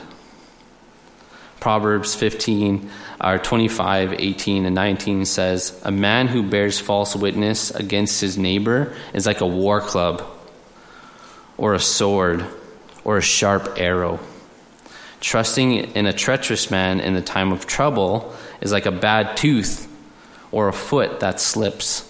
Proverbs 1.61 2.15
15, 2.15 2.91
or 3.23 3.37
25, 3.37 4.11
18, 4.11 4.65
and 4.65 4.75
19 4.75 5.23
says, 5.23 5.81
A 5.85 5.91
man 5.91 6.27
who 6.27 6.43
bears 6.43 6.81
false 6.81 7.15
witness 7.15 7.71
against 7.71 8.19
his 8.19 8.37
neighbor 8.37 8.93
is 9.13 9.25
like 9.25 9.39
a 9.39 9.47
war 9.47 9.79
club, 9.79 10.21
or 11.55 11.75
a 11.75 11.79
sword, 11.79 12.45
or 13.05 13.15
a 13.15 13.21
sharp 13.21 13.75
arrow. 13.77 14.19
Trusting 15.21 15.95
in 15.95 16.05
a 16.05 16.11
treacherous 16.11 16.69
man 16.69 16.99
in 16.99 17.13
the 17.13 17.21
time 17.21 17.53
of 17.53 17.67
trouble 17.67 18.35
is 18.59 18.73
like 18.73 18.85
a 18.85 18.91
bad 18.91 19.37
tooth 19.37 19.87
or 20.51 20.67
a 20.67 20.73
foot 20.73 21.21
that 21.21 21.39
slips. 21.39 22.08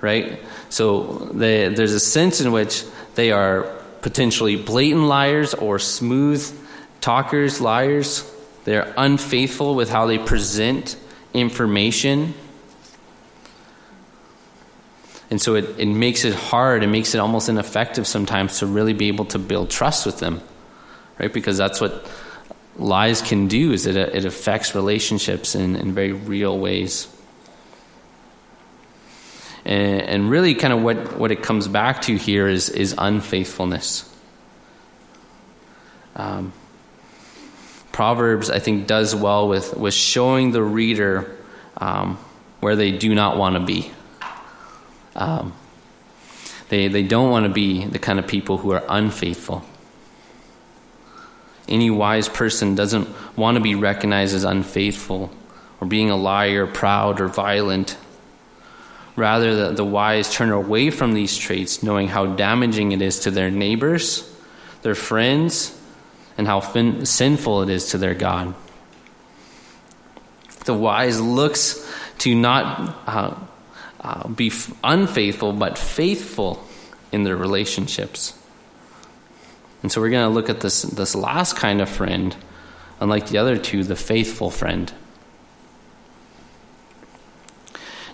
Right? 0.00 0.40
So 0.70 1.30
they, 1.32 1.68
there's 1.68 1.92
a 1.92 2.00
sense 2.00 2.40
in 2.40 2.52
which 2.52 2.84
they 3.14 3.32
are 3.32 3.62
potentially 4.02 4.56
blatant 4.56 5.04
liars 5.04 5.52
or 5.54 5.78
smooth 5.78 6.42
talkers, 7.00 7.60
liars. 7.60 8.30
They're 8.64 8.92
unfaithful 8.96 9.74
with 9.74 9.90
how 9.90 10.06
they 10.06 10.18
present 10.18 10.96
information. 11.34 12.34
And 15.30 15.40
so 15.40 15.54
it, 15.54 15.78
it 15.78 15.86
makes 15.86 16.24
it 16.24 16.34
hard, 16.34 16.82
it 16.82 16.88
makes 16.88 17.14
it 17.14 17.18
almost 17.18 17.48
ineffective 17.48 18.06
sometimes 18.06 18.58
to 18.58 18.66
really 18.66 18.92
be 18.92 19.08
able 19.08 19.26
to 19.26 19.38
build 19.38 19.70
trust 19.70 20.04
with 20.06 20.18
them, 20.18 20.40
right? 21.18 21.32
Because 21.32 21.56
that's 21.56 21.80
what 21.80 22.10
lies 22.76 23.22
can 23.22 23.46
do 23.46 23.72
is 23.72 23.86
it, 23.86 23.96
it 23.96 24.24
affects 24.24 24.74
relationships 24.74 25.54
in, 25.54 25.76
in 25.76 25.92
very 25.92 26.12
real 26.12 26.58
ways. 26.58 27.08
And, 29.64 30.02
and 30.02 30.30
really 30.30 30.54
kind 30.54 30.72
of 30.72 30.82
what, 30.82 31.18
what 31.18 31.30
it 31.30 31.42
comes 31.42 31.68
back 31.68 32.02
to 32.02 32.16
here 32.16 32.48
is, 32.48 32.68
is 32.68 32.94
unfaithfulness. 32.96 34.06
Um, 36.16 36.52
Proverbs, 37.92 38.50
I 38.50 38.58
think, 38.58 38.86
does 38.86 39.14
well 39.14 39.48
with, 39.48 39.76
with 39.76 39.94
showing 39.94 40.52
the 40.52 40.62
reader 40.62 41.36
um, 41.76 42.16
where 42.60 42.76
they 42.76 42.92
do 42.92 43.14
not 43.14 43.36
want 43.36 43.56
to 43.56 43.60
be. 43.60 43.90
Um, 45.14 45.52
they, 46.68 46.88
they 46.88 47.02
don't 47.02 47.30
want 47.30 47.46
to 47.46 47.52
be 47.52 47.84
the 47.84 47.98
kind 47.98 48.18
of 48.18 48.26
people 48.26 48.58
who 48.58 48.70
are 48.70 48.84
unfaithful. 48.88 49.64
Any 51.68 51.90
wise 51.90 52.28
person 52.28 52.74
doesn't 52.74 53.08
want 53.36 53.56
to 53.56 53.60
be 53.60 53.74
recognized 53.74 54.34
as 54.34 54.44
unfaithful 54.44 55.30
or 55.80 55.86
being 55.86 56.10
a 56.10 56.16
liar, 56.16 56.66
proud, 56.66 57.20
or 57.20 57.28
violent. 57.28 57.96
Rather, 59.16 59.54
the, 59.68 59.72
the 59.74 59.84
wise 59.84 60.32
turn 60.32 60.50
away 60.50 60.90
from 60.90 61.12
these 61.12 61.36
traits, 61.36 61.82
knowing 61.82 62.08
how 62.08 62.26
damaging 62.26 62.92
it 62.92 63.02
is 63.02 63.20
to 63.20 63.30
their 63.30 63.50
neighbors, 63.50 64.30
their 64.82 64.94
friends, 64.94 65.76
and 66.38 66.46
how 66.46 66.60
fin- 66.60 67.04
sinful 67.04 67.62
it 67.62 67.70
is 67.70 67.90
to 67.90 67.98
their 67.98 68.14
God. 68.14 68.54
The 70.64 70.74
wise 70.74 71.20
looks 71.20 71.86
to 72.18 72.34
not 72.34 72.96
uh, 73.06 73.34
uh, 74.00 74.28
be 74.28 74.48
f- 74.48 74.72
unfaithful, 74.84 75.52
but 75.52 75.76
faithful 75.76 76.64
in 77.12 77.24
their 77.24 77.36
relationships. 77.36 78.34
And 79.82 79.90
so 79.90 80.00
we're 80.00 80.10
going 80.10 80.28
to 80.28 80.34
look 80.34 80.50
at 80.50 80.60
this, 80.60 80.82
this 80.82 81.14
last 81.14 81.56
kind 81.56 81.80
of 81.80 81.88
friend, 81.88 82.36
unlike 83.00 83.28
the 83.28 83.38
other 83.38 83.56
two, 83.56 83.82
the 83.82 83.96
faithful 83.96 84.50
friend. 84.50 84.92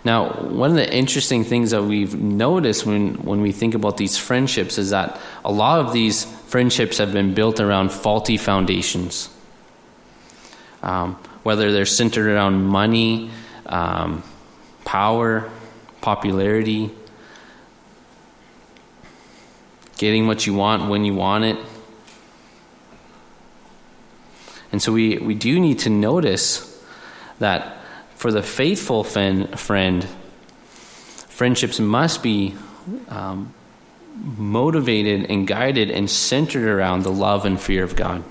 Now, 0.04 0.28
one 0.28 0.70
of 0.70 0.76
the 0.76 0.92
interesting 0.92 1.44
things 1.44 1.72
that 1.72 1.82
we've 1.82 2.14
noticed 2.14 2.86
when, 2.86 3.14
when 3.24 3.40
we 3.40 3.52
think 3.52 3.74
about 3.74 3.96
these 3.96 4.16
friendships 4.16 4.78
is 4.78 4.90
that 4.90 5.20
a 5.44 5.50
lot 5.50 5.80
of 5.80 5.92
these 5.92 6.24
friendships 6.24 6.98
have 6.98 7.12
been 7.12 7.34
built 7.34 7.60
around 7.60 7.90
faulty 7.90 8.36
foundations. 8.36 9.28
Um, 10.82 11.14
whether 11.42 11.72
they're 11.72 11.86
centered 11.86 12.26
around 12.26 12.64
money, 12.64 13.30
um, 13.66 14.22
power, 14.84 15.50
popularity, 16.00 16.90
getting 19.98 20.26
what 20.26 20.46
you 20.46 20.54
want 20.54 20.88
when 20.88 21.04
you 21.04 21.14
want 21.14 21.44
it. 21.44 21.58
And 24.72 24.82
so 24.82 24.92
we, 24.92 25.18
we 25.18 25.34
do 25.34 25.58
need 25.58 25.80
to 25.80 25.90
notice 25.90 26.80
that 27.38 27.75
for 28.16 28.32
the 28.32 28.42
faithful 28.42 29.04
friend, 29.04 30.06
friendships 31.28 31.78
must 31.78 32.22
be 32.22 32.54
um, 33.08 33.52
motivated 34.14 35.30
and 35.30 35.46
guided 35.46 35.90
and 35.90 36.10
centered 36.10 36.64
around 36.64 37.02
the 37.02 37.12
love 37.12 37.44
and 37.44 37.60
fear 37.60 37.84
of 37.84 37.94
God. 37.94 38.24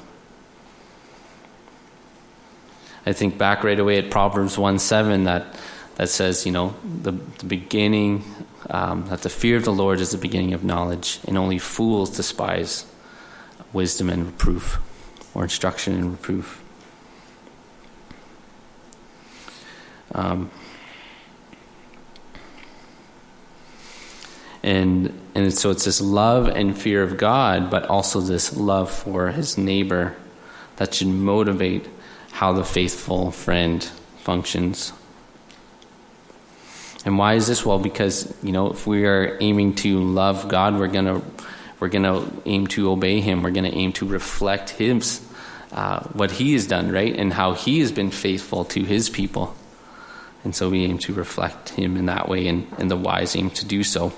I 3.06 3.14
think 3.14 3.38
back 3.38 3.64
right 3.64 3.80
away 3.80 4.00
at 4.00 4.10
Proverbs 4.10 4.58
1 4.58 4.80
7 4.80 5.26
that, 5.26 5.56
that 5.98 6.10
says, 6.10 6.48
you 6.48 6.52
know, 6.52 6.74
the, 6.84 7.12
the 7.12 7.46
beginning, 7.46 8.24
um, 8.72 9.08
that 9.10 9.22
the 9.22 9.30
fear 9.30 9.56
of 9.56 9.66
the 9.66 9.72
Lord 9.72 10.00
is 10.00 10.10
the 10.10 10.18
beginning 10.18 10.56
of 10.56 10.64
knowledge, 10.64 11.20
and 11.28 11.38
only 11.38 11.60
fools 11.60 12.18
despise 12.18 12.88
wisdom 13.72 14.10
and 14.10 14.26
reproof, 14.26 14.80
or 15.36 15.44
instruction 15.44 15.94
and 15.94 16.10
reproof. 16.10 16.65
Um, 20.14 20.52
and 24.64 25.14
and 25.36 25.54
so 25.54 25.70
it's 25.70 25.86
this 25.86 26.02
love 26.02 26.48
and 26.48 26.78
fear 26.78 27.04
of 27.04 27.18
God, 27.18 27.70
but 27.70 27.86
also 27.86 28.20
this 28.20 28.56
love 28.56 28.90
for 28.90 29.32
his 29.32 29.58
neighbor 29.58 30.16
that 30.78 30.94
should 30.94 31.08
motivate 31.08 31.88
how 32.32 32.54
the 32.54 32.64
faithful 32.64 33.32
friend 33.32 33.84
functions. 34.18 34.92
And 37.06 37.18
why 37.20 37.36
is 37.36 37.48
this? 37.48 37.66
Well, 37.66 37.80
because 37.80 38.34
you 38.42 38.52
know, 38.52 38.72
if 38.72 38.88
we 38.88 39.06
are 39.06 39.38
aiming 39.40 39.76
to 39.76 40.04
love 40.04 40.48
God, 40.48 40.80
we're 40.80 40.88
gonna 40.88 41.22
we're 41.80 41.90
gonna 41.90 42.28
aim 42.46 42.66
to 42.68 42.90
obey 42.90 43.22
Him. 43.22 43.44
We're 43.44 43.52
gonna 43.52 43.70
aim 43.70 43.94
to 43.94 44.08
reflect 44.08 44.72
His 44.72 45.22
uh, 45.72 46.00
what 46.14 46.32
He 46.32 46.54
has 46.54 46.66
done, 46.66 46.92
right, 46.92 47.16
and 47.16 47.34
how 47.34 47.54
He 47.54 47.82
has 47.82 47.92
been 47.92 48.10
faithful 48.10 48.66
to 48.66 48.84
His 48.84 49.10
people. 49.10 49.56
And 50.46 50.56
so 50.56 50.70
we 50.70 50.86
aim 50.86 51.00
to 51.00 51.14
reflect 51.14 51.70
Him 51.70 51.98
in 51.98 52.06
that 52.06 52.30
way, 52.30 52.48
and, 52.48 52.68
and 52.78 52.90
the 52.90 52.96
wise 52.96 53.36
aim 53.36 53.50
to 53.50 53.66
do 53.66 53.84
so. 53.84 54.14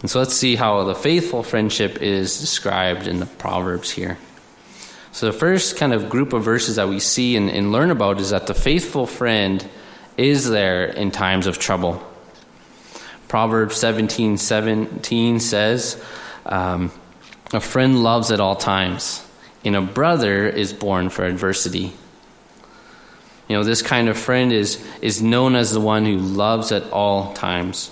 And 0.00 0.08
so 0.08 0.20
let's 0.20 0.34
see 0.34 0.56
how 0.56 0.84
the 0.84 0.94
faithful 0.94 1.42
friendship 1.42 2.00
is 2.00 2.40
described 2.40 3.06
in 3.06 3.18
the 3.20 3.26
Proverbs 3.26 3.90
here. 3.90 4.16
So, 5.10 5.26
the 5.26 5.32
first 5.32 5.76
kind 5.76 5.92
of 5.92 6.08
group 6.08 6.32
of 6.32 6.42
verses 6.42 6.76
that 6.76 6.88
we 6.88 6.98
see 6.98 7.36
and, 7.36 7.50
and 7.50 7.70
learn 7.70 7.90
about 7.90 8.18
is 8.18 8.30
that 8.30 8.46
the 8.46 8.54
faithful 8.54 9.06
friend 9.06 9.68
is 10.16 10.48
there 10.48 10.86
in 10.86 11.10
times 11.10 11.46
of 11.46 11.58
trouble. 11.58 12.02
Proverbs 13.28 13.76
17 13.76 14.38
17 14.38 15.40
says, 15.40 16.02
um, 16.46 16.90
A 17.52 17.60
friend 17.60 18.02
loves 18.02 18.30
at 18.30 18.40
all 18.40 18.56
times, 18.56 19.26
and 19.64 19.76
a 19.76 19.82
brother 19.82 20.48
is 20.48 20.72
born 20.72 21.10
for 21.10 21.24
adversity. 21.24 21.92
You 23.52 23.58
know, 23.58 23.64
this 23.64 23.82
kind 23.82 24.08
of 24.08 24.16
friend 24.16 24.50
is, 24.50 24.82
is 25.02 25.20
known 25.20 25.56
as 25.56 25.72
the 25.72 25.80
one 25.80 26.06
who 26.06 26.16
loves 26.16 26.72
at 26.72 26.90
all 26.90 27.34
times, 27.34 27.90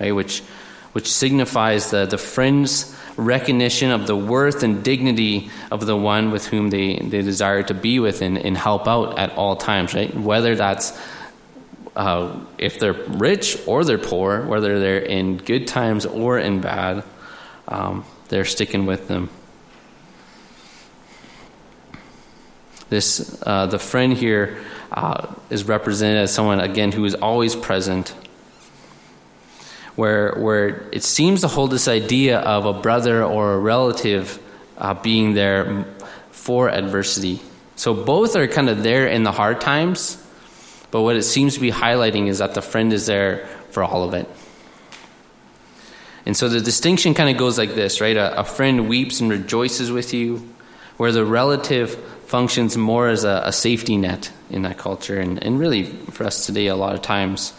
right? 0.00 0.10
Which, 0.10 0.40
which 0.94 1.12
signifies 1.12 1.92
the, 1.92 2.06
the 2.06 2.18
friend's 2.18 2.92
recognition 3.16 3.92
of 3.92 4.08
the 4.08 4.16
worth 4.16 4.64
and 4.64 4.82
dignity 4.82 5.48
of 5.70 5.86
the 5.86 5.96
one 5.96 6.32
with 6.32 6.44
whom 6.44 6.70
they, 6.70 6.96
they 6.96 7.22
desire 7.22 7.62
to 7.62 7.72
be 7.72 8.00
with 8.00 8.20
and, 8.20 8.36
and 8.36 8.56
help 8.56 8.88
out 8.88 9.16
at 9.16 9.30
all 9.36 9.54
times, 9.54 9.94
right? 9.94 10.12
Whether 10.12 10.56
that's 10.56 11.00
uh, 11.94 12.36
if 12.58 12.80
they're 12.80 12.92
rich 12.92 13.58
or 13.68 13.84
they're 13.84 13.96
poor, 13.96 14.44
whether 14.44 14.80
they're 14.80 14.98
in 14.98 15.36
good 15.36 15.68
times 15.68 16.04
or 16.04 16.36
in 16.36 16.62
bad, 16.62 17.04
um, 17.68 18.04
they're 18.28 18.44
sticking 18.44 18.86
with 18.86 19.06
them. 19.06 19.30
This 22.88 23.40
uh, 23.46 23.66
the 23.66 23.78
friend 23.78 24.12
here 24.12 24.58
uh, 24.92 25.26
is 25.50 25.64
represented 25.64 26.18
as 26.18 26.32
someone 26.32 26.60
again 26.60 26.92
who 26.92 27.04
is 27.04 27.14
always 27.14 27.54
present. 27.56 28.14
Where 29.96 30.34
where 30.38 30.88
it 30.92 31.02
seems 31.02 31.42
to 31.42 31.48
hold 31.48 31.70
this 31.70 31.88
idea 31.88 32.38
of 32.38 32.64
a 32.64 32.72
brother 32.72 33.22
or 33.22 33.52
a 33.52 33.58
relative 33.58 34.38
uh, 34.78 34.94
being 34.94 35.34
there 35.34 35.84
for 36.30 36.70
adversity. 36.70 37.40
So 37.76 37.94
both 37.94 38.36
are 38.36 38.46
kind 38.46 38.68
of 38.68 38.82
there 38.82 39.06
in 39.06 39.22
the 39.22 39.32
hard 39.32 39.60
times, 39.60 40.16
but 40.90 41.02
what 41.02 41.16
it 41.16 41.22
seems 41.22 41.54
to 41.54 41.60
be 41.60 41.70
highlighting 41.70 42.28
is 42.28 42.38
that 42.38 42.54
the 42.54 42.62
friend 42.62 42.92
is 42.92 43.06
there 43.06 43.46
for 43.70 43.82
all 43.82 44.04
of 44.04 44.14
it. 44.14 44.28
And 46.26 46.36
so 46.36 46.48
the 46.48 46.60
distinction 46.60 47.14
kind 47.14 47.30
of 47.30 47.36
goes 47.38 47.56
like 47.56 47.74
this, 47.74 48.00
right? 48.00 48.16
A, 48.16 48.40
a 48.40 48.44
friend 48.44 48.88
weeps 48.88 49.20
and 49.20 49.30
rejoices 49.30 49.90
with 49.90 50.12
you, 50.12 50.48
where 50.96 51.12
the 51.12 51.24
relative 51.24 51.96
functions 52.30 52.76
more 52.76 53.08
as 53.08 53.24
a, 53.24 53.42
a 53.44 53.52
safety 53.52 53.96
net 53.96 54.30
in 54.50 54.62
that 54.62 54.78
culture, 54.78 55.18
and, 55.18 55.42
and 55.42 55.58
really 55.58 55.84
for 55.84 56.24
us 56.24 56.46
today, 56.46 56.68
a 56.68 56.76
lot 56.76 56.94
of 56.94 57.02
times. 57.02 57.52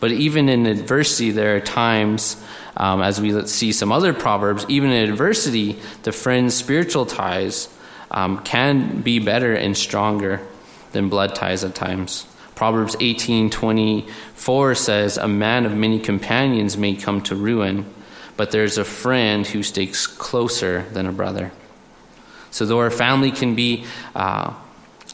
But 0.00 0.12
even 0.12 0.48
in 0.48 0.64
adversity, 0.64 1.30
there 1.30 1.56
are 1.56 1.60
times, 1.60 2.42
um, 2.76 3.02
as 3.02 3.20
we 3.20 3.46
see 3.46 3.70
some 3.70 3.92
other 3.92 4.14
proverbs, 4.14 4.64
even 4.68 4.90
in 4.90 5.10
adversity, 5.10 5.78
the 6.04 6.12
friend's 6.12 6.54
spiritual 6.54 7.04
ties 7.04 7.68
um, 8.10 8.38
can 8.44 9.02
be 9.02 9.18
better 9.18 9.54
and 9.54 9.76
stronger 9.76 10.40
than 10.92 11.10
blood 11.10 11.34
ties 11.34 11.62
at 11.62 11.74
times. 11.74 12.26
Proverbs 12.54 12.96
18:24 13.00 14.74
says, 14.74 15.18
"A 15.18 15.28
man 15.28 15.66
of 15.66 15.74
many 15.74 15.98
companions 15.98 16.78
may 16.78 16.94
come 16.94 17.20
to 17.22 17.36
ruin, 17.36 17.84
but 18.38 18.52
there's 18.52 18.78
a 18.78 18.84
friend 18.84 19.46
who 19.46 19.62
sticks 19.62 20.06
closer 20.06 20.86
than 20.94 21.06
a 21.06 21.12
brother." 21.12 21.52
So 22.54 22.66
though 22.66 22.78
our 22.78 22.90
family 22.92 23.32
can 23.32 23.56
be 23.56 23.84
uh, 24.14 24.54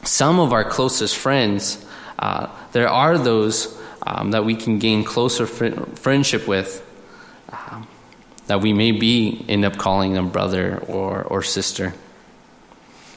some 0.03 0.39
of 0.39 0.53
our 0.53 0.63
closest 0.63 1.17
friends, 1.17 1.83
uh, 2.19 2.49
there 2.73 2.87
are 2.87 3.17
those 3.17 3.81
um, 4.07 4.33
that 4.33 4.45
we 4.45 4.55
can 4.55 4.79
gain 4.79 5.05
closer 5.05 5.47
fr- 5.47 5.87
friendship 5.95 6.47
with 6.47 6.87
um, 7.51 7.89
that 8.47 8.61
we 8.61 8.75
may 8.75 8.93
be 8.93 9.43
end 9.49 9.65
up 9.65 9.79
calling 9.79 10.13
them 10.13 10.29
brother 10.29 10.85
or, 10.87 11.23
or 11.23 11.43
sister. 11.43 11.95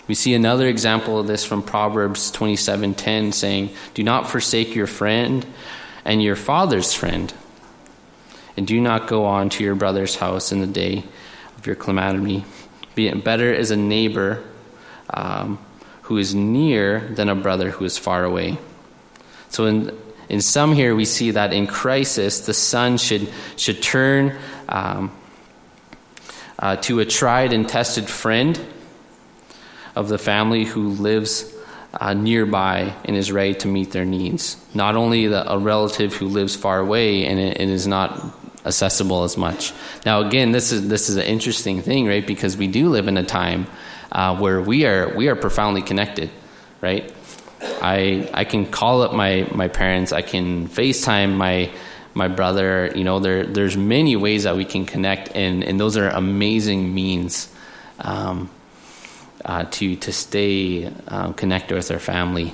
We 0.08 0.16
see 0.16 0.34
another 0.34 0.70
example 0.70 1.20
of 1.20 1.28
this 1.28 1.44
from 1.44 1.62
Proverbs 1.62 2.32
27:10 2.32 3.34
saying, 3.34 3.72
"Do 3.94 4.04
not 4.04 4.30
forsake 4.30 4.74
your 4.74 4.88
friend 4.88 5.46
and 6.06 6.24
your 6.24 6.38
father's 6.38 6.94
friend, 6.94 7.34
and 8.56 8.66
do 8.66 8.80
not 8.80 9.08
go 9.08 9.26
on 9.26 9.50
to 9.50 9.66
your 9.66 9.76
brother's 9.76 10.16
house 10.16 10.54
in 10.54 10.62
the 10.62 10.68
day 10.68 11.04
of 11.58 11.68
your 11.68 11.76
calamity. 11.76 12.46
Be 12.96 13.12
better 13.12 13.52
is 13.52 13.72
a 13.72 13.78
neighbor 13.78 14.44
um, 15.10 15.60
who 16.04 16.18
is 16.18 16.36
near 16.36 17.00
than 17.00 17.30
a 17.30 17.36
brother 17.36 17.72
who 17.72 17.86
is 17.86 17.98
far 17.98 18.24
away." 18.24 18.58
So 19.50 19.66
in 19.66 19.92
in 20.30 20.42
some 20.42 20.74
here 20.74 20.96
we 20.96 21.06
see 21.06 21.32
that 21.32 21.54
in 21.54 21.68
crisis 21.68 22.42
the 22.42 22.54
son 22.54 22.98
should 22.98 23.30
should 23.56 23.82
turn 23.82 24.36
um, 24.70 25.12
uh, 26.60 26.78
to 26.78 27.00
a 27.00 27.06
tried 27.06 27.54
and 27.54 27.68
tested 27.68 28.10
friend 28.10 28.60
of 29.96 30.10
the 30.10 30.18
family 30.18 30.66
who 30.66 30.90
lives 30.90 31.54
uh, 31.94 32.14
nearby 32.14 32.96
and 33.06 33.16
is 33.16 33.32
ready 33.32 33.54
to 33.54 33.68
meet 33.68 33.92
their 33.92 34.06
needs. 34.06 34.58
Not 34.74 34.96
only 34.96 35.28
the, 35.28 35.52
a 35.52 35.58
relative 35.58 36.14
who 36.14 36.28
lives 36.28 36.56
far 36.56 36.80
away 36.80 37.26
and, 37.26 37.40
and 37.40 37.70
is 37.70 37.86
not 37.86 38.34
accessible 38.66 39.24
as 39.24 39.38
much. 39.38 39.74
Now, 40.06 40.22
again, 40.22 40.52
this 40.52 40.72
is 40.72 40.88
this 40.88 41.10
is 41.10 41.18
an 41.18 41.26
interesting 41.26 41.82
thing, 41.82 42.08
right? 42.08 42.26
Because 42.26 42.58
we 42.58 42.68
do 42.68 42.90
live 42.90 43.08
in 43.08 43.18
a 43.18 43.24
time 43.24 43.68
uh, 44.12 44.38
where 44.38 44.62
we 44.62 44.86
are 44.86 45.16
we 45.16 45.28
are 45.28 45.36
profoundly 45.36 45.82
connected, 45.82 46.30
right? 46.82 47.14
I 47.62 48.30
I 48.34 48.44
can 48.46 48.66
call 48.66 49.02
up 49.02 49.14
my 49.14 49.48
my 49.54 49.68
parents. 49.68 50.12
I 50.12 50.22
can 50.22 50.68
FaceTime 50.68 51.36
my 51.36 51.72
my 52.14 52.28
brother. 52.28 52.92
You 52.96 53.04
know, 53.04 53.20
there 53.20 53.46
there's 53.46 53.78
many 53.78 54.16
ways 54.16 54.44
that 54.44 54.56
we 54.56 54.66
can 54.66 54.86
connect, 54.86 55.36
and 55.36 55.64
and 55.64 55.80
those 55.80 55.98
are 55.98 56.10
amazing 56.10 56.94
means. 56.94 57.50
Um, 58.00 58.50
uh, 59.46 59.66
to 59.72 59.96
to 59.98 60.12
stay 60.12 60.92
um, 61.08 61.34
connected 61.34 61.76
with 61.76 61.92
our 61.92 62.00
family. 62.00 62.54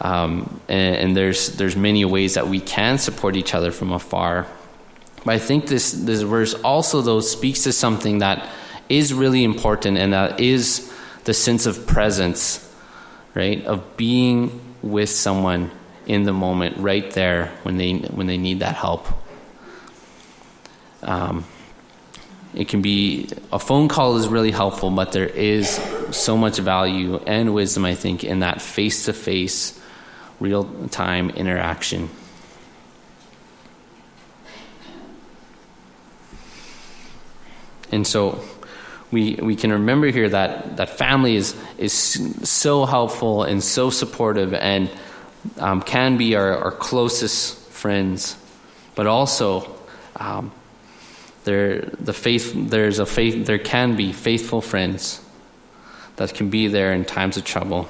Um, 0.00 0.60
and, 0.68 0.96
and, 0.96 1.16
there's 1.16 1.56
there's 1.56 1.74
many 1.74 2.04
ways 2.04 2.34
that 2.34 2.46
we 2.46 2.60
can 2.60 2.98
support 2.98 3.34
each 3.34 3.54
other 3.54 3.72
from 3.72 3.92
afar. 3.92 4.46
But 5.24 5.34
I 5.34 5.38
think 5.38 5.66
this 5.66 5.92
this 5.92 6.22
verse 6.22 6.54
also 6.54 7.00
though 7.00 7.20
speaks 7.20 7.64
to 7.64 7.72
something 7.72 8.18
that 8.18 8.48
is 8.88 9.12
really 9.12 9.44
important, 9.44 9.98
and 9.98 10.12
that 10.12 10.40
is 10.40 10.92
the 11.24 11.34
sense 11.34 11.66
of 11.66 11.86
presence, 11.86 12.64
right? 13.34 13.64
Of 13.64 13.96
being 13.96 14.60
with 14.82 15.10
someone 15.10 15.70
in 16.06 16.22
the 16.22 16.32
moment, 16.32 16.78
right 16.78 17.10
there 17.10 17.52
when 17.62 17.76
they 17.76 17.94
when 17.94 18.26
they 18.26 18.38
need 18.38 18.60
that 18.60 18.74
help. 18.74 19.06
Um, 21.02 21.44
it 22.54 22.68
can 22.68 22.80
be 22.82 23.28
a 23.52 23.58
phone 23.58 23.88
call 23.88 24.16
is 24.16 24.26
really 24.26 24.50
helpful, 24.50 24.90
but 24.90 25.12
there 25.12 25.26
is 25.26 25.78
so 26.10 26.36
much 26.36 26.58
value 26.58 27.18
and 27.26 27.54
wisdom, 27.54 27.84
I 27.84 27.94
think, 27.94 28.24
in 28.24 28.40
that 28.40 28.62
face 28.62 29.04
to 29.04 29.12
face, 29.12 29.78
real 30.40 30.64
time 30.88 31.30
interaction. 31.30 32.08
And 37.92 38.06
so 38.06 38.42
we, 39.10 39.34
we 39.36 39.56
can 39.56 39.72
remember 39.72 40.08
here 40.08 40.28
that, 40.28 40.76
that 40.76 40.90
family 40.90 41.36
is, 41.36 41.56
is 41.78 41.92
so 42.48 42.84
helpful 42.84 43.44
and 43.44 43.62
so 43.62 43.90
supportive 43.90 44.52
and 44.54 44.90
um, 45.58 45.80
can 45.82 46.16
be 46.16 46.34
our, 46.34 46.56
our 46.56 46.72
closest 46.72 47.58
friends, 47.70 48.36
but 48.94 49.06
also 49.06 49.74
um, 50.16 50.52
there, 51.44 51.80
the 51.80 52.12
faith, 52.12 52.52
there's 52.54 52.98
a 52.98 53.06
faith, 53.06 53.46
there 53.46 53.58
can 53.58 53.96
be 53.96 54.12
faithful 54.12 54.60
friends 54.60 55.22
that 56.16 56.34
can 56.34 56.50
be 56.50 56.68
there 56.68 56.92
in 56.92 57.04
times 57.04 57.36
of 57.36 57.44
trouble 57.44 57.88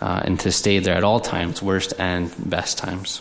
uh, 0.00 0.22
and 0.24 0.40
to 0.40 0.52
stay 0.52 0.78
there 0.78 0.94
at 0.94 1.04
all 1.04 1.20
times, 1.20 1.60
worst 1.60 1.92
and 1.98 2.32
best 2.48 2.78
times. 2.78 3.20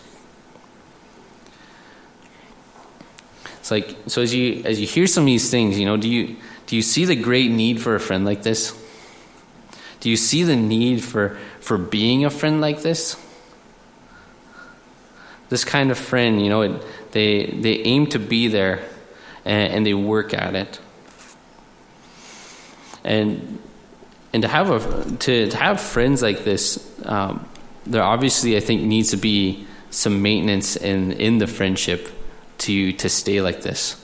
It's 3.64 3.72
like 3.72 3.96
so 4.08 4.22
as 4.22 4.34
you 4.36 4.62
as 4.66 4.78
you 4.78 4.86
hear 4.86 5.08
some 5.08 5.24
of 5.24 5.28
these 5.28 5.50
things, 5.50 5.80
you 5.80 5.86
know, 5.86 5.96
do 5.96 6.10
you 6.10 6.36
do 6.68 6.76
you 6.76 6.82
see 6.82 7.06
the 7.06 7.16
great 7.16 7.50
need 7.50 7.82
for 7.82 7.96
a 7.96 8.00
friend 8.00 8.26
like 8.26 8.44
this? 8.44 8.78
Do 10.02 10.10
you 10.10 10.18
see 10.18 10.44
the 10.44 10.58
need 10.58 11.02
for 11.02 11.38
for 11.62 11.78
being 11.78 12.26
a 12.26 12.30
friend 12.30 12.60
like 12.60 12.82
this? 12.82 13.16
This 15.48 15.64
kind 15.64 15.92
of 15.92 15.98
friend, 15.98 16.44
you 16.44 16.50
know, 16.50 16.64
it, 16.64 17.12
they 17.14 17.46
they 17.46 17.76
aim 17.86 18.08
to 18.08 18.20
be 18.20 18.50
there 18.50 18.84
and, 19.46 19.76
and 19.76 19.86
they 19.86 19.94
work 19.94 20.34
at 20.34 20.56
it. 20.56 20.82
And 23.06 23.60
and 24.34 24.44
to 24.44 24.50
have 24.50 24.72
a 24.72 25.16
to, 25.20 25.50
to 25.50 25.58
have 25.58 25.80
friends 25.80 26.22
like 26.22 26.44
this, 26.44 26.86
um, 27.06 27.48
there 27.86 28.04
obviously 28.04 28.58
I 28.58 28.60
think 28.60 28.82
needs 28.82 29.12
to 29.12 29.18
be 29.18 29.66
some 29.90 30.22
maintenance 30.22 30.76
in 30.76 31.14
in 31.14 31.38
the 31.38 31.48
friendship 31.48 32.10
to 32.60 32.94
to 32.94 33.10
stay 33.10 33.42
like 33.42 33.62
this, 33.62 34.04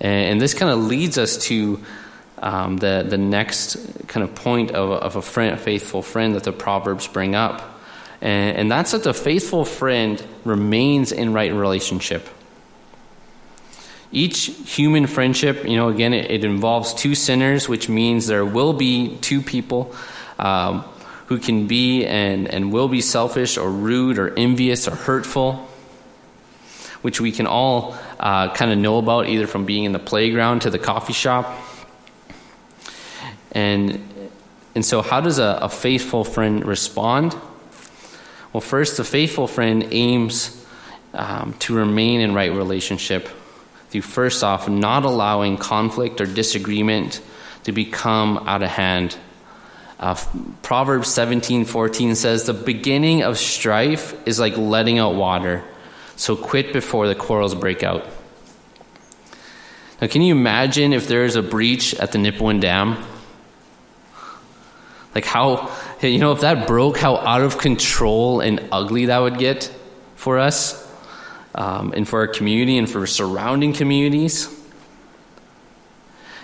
and, 0.00 0.32
and 0.32 0.40
this 0.40 0.54
kind 0.54 0.70
of 0.70 0.84
leads 0.84 1.18
us 1.18 1.36
to 1.48 1.80
um, 2.38 2.76
the 2.76 3.04
the 3.08 3.18
next 3.18 3.76
kind 4.08 4.24
of 4.24 4.34
point 4.34 4.70
of, 4.72 4.90
of 4.90 5.16
a 5.16 5.22
friend, 5.22 5.54
a 5.54 5.56
faithful 5.56 6.02
friend 6.02 6.34
that 6.34 6.44
the 6.44 6.52
proverbs 6.52 7.06
bring 7.06 7.34
up, 7.34 7.78
and, 8.20 8.56
and 8.56 8.70
that's 8.70 8.92
that 8.92 9.04
the 9.04 9.14
faithful 9.14 9.64
friend 9.64 10.24
remains 10.44 11.12
in 11.12 11.32
right 11.32 11.52
relationship. 11.52 12.28
Each 14.14 14.44
human 14.44 15.06
friendship, 15.06 15.64
you 15.64 15.76
know, 15.76 15.88
again, 15.88 16.12
it, 16.12 16.30
it 16.30 16.44
involves 16.44 16.92
two 16.92 17.14
sinners, 17.14 17.66
which 17.66 17.88
means 17.88 18.26
there 18.26 18.44
will 18.44 18.74
be 18.74 19.16
two 19.22 19.40
people 19.40 19.94
um, 20.38 20.84
who 21.28 21.38
can 21.38 21.66
be 21.66 22.04
and, 22.04 22.46
and 22.46 22.72
will 22.74 22.88
be 22.88 23.00
selfish 23.00 23.56
or 23.56 23.70
rude 23.70 24.18
or 24.18 24.34
envious 24.36 24.86
or 24.86 24.94
hurtful, 24.94 25.66
which 27.02 27.20
we 27.20 27.32
can 27.32 27.46
all 27.46 27.96
uh, 28.18 28.52
kind 28.54 28.72
of 28.72 28.78
know 28.78 28.98
about 28.98 29.28
either 29.28 29.46
from 29.46 29.66
being 29.66 29.84
in 29.84 29.92
the 29.92 29.98
playground 29.98 30.62
to 30.62 30.70
the 30.70 30.78
coffee 30.78 31.12
shop. 31.12 31.58
And, 33.52 34.02
and 34.74 34.84
so, 34.84 35.02
how 35.02 35.20
does 35.20 35.38
a, 35.38 35.58
a 35.62 35.68
faithful 35.68 36.24
friend 36.24 36.64
respond? 36.64 37.36
Well, 38.52 38.60
first, 38.60 38.96
the 38.96 39.04
faithful 39.04 39.46
friend 39.46 39.88
aims 39.90 40.64
um, 41.14 41.54
to 41.60 41.74
remain 41.74 42.20
in 42.20 42.34
right 42.34 42.52
relationship 42.52 43.28
through 43.90 44.02
first 44.02 44.42
off 44.42 44.68
not 44.68 45.04
allowing 45.04 45.58
conflict 45.58 46.20
or 46.20 46.26
disagreement 46.26 47.20
to 47.64 47.72
become 47.72 48.38
out 48.46 48.62
of 48.62 48.70
hand. 48.70 49.16
Uh, 50.00 50.16
Proverbs 50.62 51.08
17:14 51.08 52.16
says 52.16 52.44
the 52.44 52.54
beginning 52.54 53.22
of 53.22 53.38
strife 53.38 54.14
is 54.26 54.40
like 54.40 54.56
letting 54.56 54.98
out 54.98 55.14
water. 55.14 55.62
So 56.16 56.36
quit 56.36 56.72
before 56.72 57.08
the 57.08 57.14
quarrels 57.14 57.54
break 57.54 57.82
out. 57.82 58.06
Now 60.00 60.08
can 60.08 60.22
you 60.22 60.34
imagine 60.34 60.92
if 60.92 61.06
there 61.08 61.24
is 61.24 61.36
a 61.36 61.42
breach 61.42 61.94
at 61.94 62.12
the 62.12 62.18
Nipawin 62.18 62.60
Dam? 62.60 63.02
Like 65.14 65.24
how 65.24 65.70
you 66.00 66.18
know 66.18 66.32
if 66.32 66.40
that 66.40 66.66
broke 66.66 66.98
how 66.98 67.16
out 67.18 67.42
of 67.42 67.58
control 67.58 68.40
and 68.40 68.68
ugly 68.72 69.06
that 69.06 69.18
would 69.18 69.38
get 69.38 69.70
for 70.16 70.38
us 70.38 70.82
um, 71.54 71.92
and 71.94 72.08
for 72.08 72.20
our 72.20 72.28
community 72.28 72.78
and 72.78 72.90
for 72.90 73.06
surrounding 73.06 73.72
communities. 73.72 74.48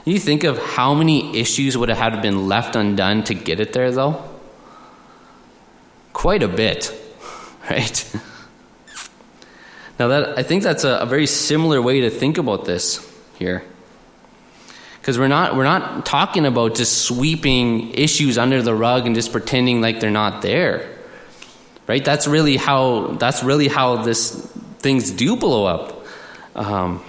You 0.04 0.18
think 0.18 0.44
of 0.44 0.58
how 0.58 0.94
many 0.94 1.38
issues 1.38 1.76
would 1.76 1.90
have 1.90 1.98
had 1.98 2.22
been 2.22 2.48
left 2.48 2.76
undone 2.76 3.24
to 3.24 3.34
get 3.34 3.60
it 3.60 3.74
there, 3.74 3.92
though? 3.92 4.24
Quite 6.14 6.42
a 6.42 6.48
bit, 6.48 6.92
right? 7.70 8.16
Now, 9.98 10.08
that, 10.08 10.38
I 10.38 10.42
think 10.42 10.62
that's 10.62 10.84
a, 10.84 10.98
a 10.98 11.06
very 11.06 11.26
similar 11.26 11.82
way 11.82 12.02
to 12.02 12.10
think 12.10 12.38
about 12.38 12.64
this 12.64 13.04
here. 13.38 13.64
Because 15.00 15.18
we're 15.18 15.28
not, 15.28 15.56
we're 15.56 15.64
not 15.64 16.06
talking 16.06 16.46
about 16.46 16.74
just 16.74 17.02
sweeping 17.02 17.94
issues 17.94 18.38
under 18.38 18.62
the 18.62 18.74
rug 18.74 19.06
and 19.06 19.14
just 19.14 19.32
pretending 19.32 19.80
like 19.80 20.00
they're 20.00 20.10
not 20.10 20.42
there. 20.42 20.88
Right? 21.86 22.04
That's 22.04 22.26
really 22.26 22.56
how, 22.56 23.16
that's 23.18 23.42
really 23.42 23.68
how 23.68 24.02
this, 24.02 24.34
things 24.78 25.10
do 25.10 25.36
blow 25.36 25.64
up. 25.64 26.04
Um, 26.54 27.02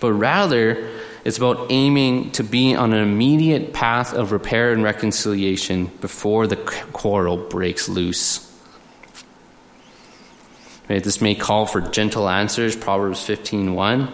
but 0.00 0.12
rather, 0.12 0.90
it's 1.24 1.38
about 1.38 1.68
aiming 1.70 2.32
to 2.32 2.42
be 2.42 2.74
on 2.74 2.92
an 2.92 3.02
immediate 3.02 3.72
path 3.72 4.12
of 4.12 4.32
repair 4.32 4.72
and 4.72 4.82
reconciliation 4.82 5.86
before 6.00 6.46
the 6.46 6.56
quarrel 6.56 7.36
breaks 7.36 7.88
loose. 7.88 8.53
Right, 10.86 11.02
this 11.02 11.22
may 11.22 11.34
call 11.34 11.64
for 11.64 11.80
gentle 11.80 12.28
answers, 12.28 12.76
Proverbs 12.76 13.26
15:1. 13.26 14.12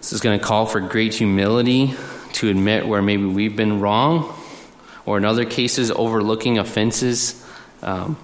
This 0.00 0.12
is 0.12 0.20
going 0.20 0.38
to 0.38 0.44
call 0.44 0.66
for 0.66 0.80
great 0.80 1.14
humility 1.14 1.94
to 2.34 2.48
admit 2.48 2.88
where 2.88 3.00
maybe 3.00 3.26
we've 3.26 3.54
been 3.54 3.80
wrong, 3.80 4.34
or 5.04 5.18
in 5.18 5.24
other 5.24 5.44
cases, 5.44 5.92
overlooking 5.92 6.58
offenses 6.58 7.46
um, 7.82 8.16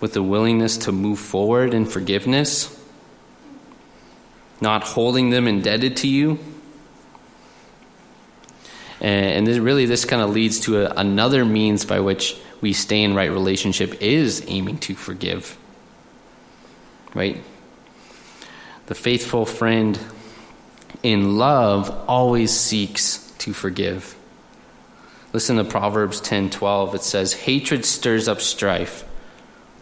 with 0.00 0.14
the 0.14 0.22
willingness 0.22 0.78
to 0.78 0.92
move 0.92 1.18
forward 1.18 1.74
in 1.74 1.84
forgiveness, 1.84 2.74
not 4.62 4.84
holding 4.84 5.28
them 5.28 5.46
indebted 5.46 5.98
to 5.98 6.08
you. 6.08 6.38
And, 9.02 9.46
this, 9.46 9.58
really, 9.58 9.84
this 9.84 10.06
kind 10.06 10.22
of 10.22 10.30
leads 10.30 10.60
to 10.60 10.86
a, 10.86 10.94
another 10.96 11.44
means 11.44 11.84
by 11.84 12.00
which 12.00 12.38
we 12.62 12.72
stay 12.72 13.02
in 13.02 13.14
right 13.14 13.30
relationship 13.30 14.00
is 14.00 14.42
aiming 14.46 14.78
to 14.78 14.94
forgive. 14.94 15.58
Right? 17.14 17.42
The 18.86 18.94
faithful 18.94 19.46
friend 19.46 19.98
in 21.02 21.38
love 21.38 21.90
always 22.08 22.50
seeks 22.50 23.32
to 23.38 23.52
forgive. 23.52 24.16
Listen 25.32 25.56
to 25.56 25.64
Proverbs 25.64 26.20
10:12. 26.20 26.94
It 26.94 27.02
says, 27.02 27.32
"Hatred 27.32 27.84
stirs 27.84 28.28
up 28.28 28.40
strife, 28.40 29.04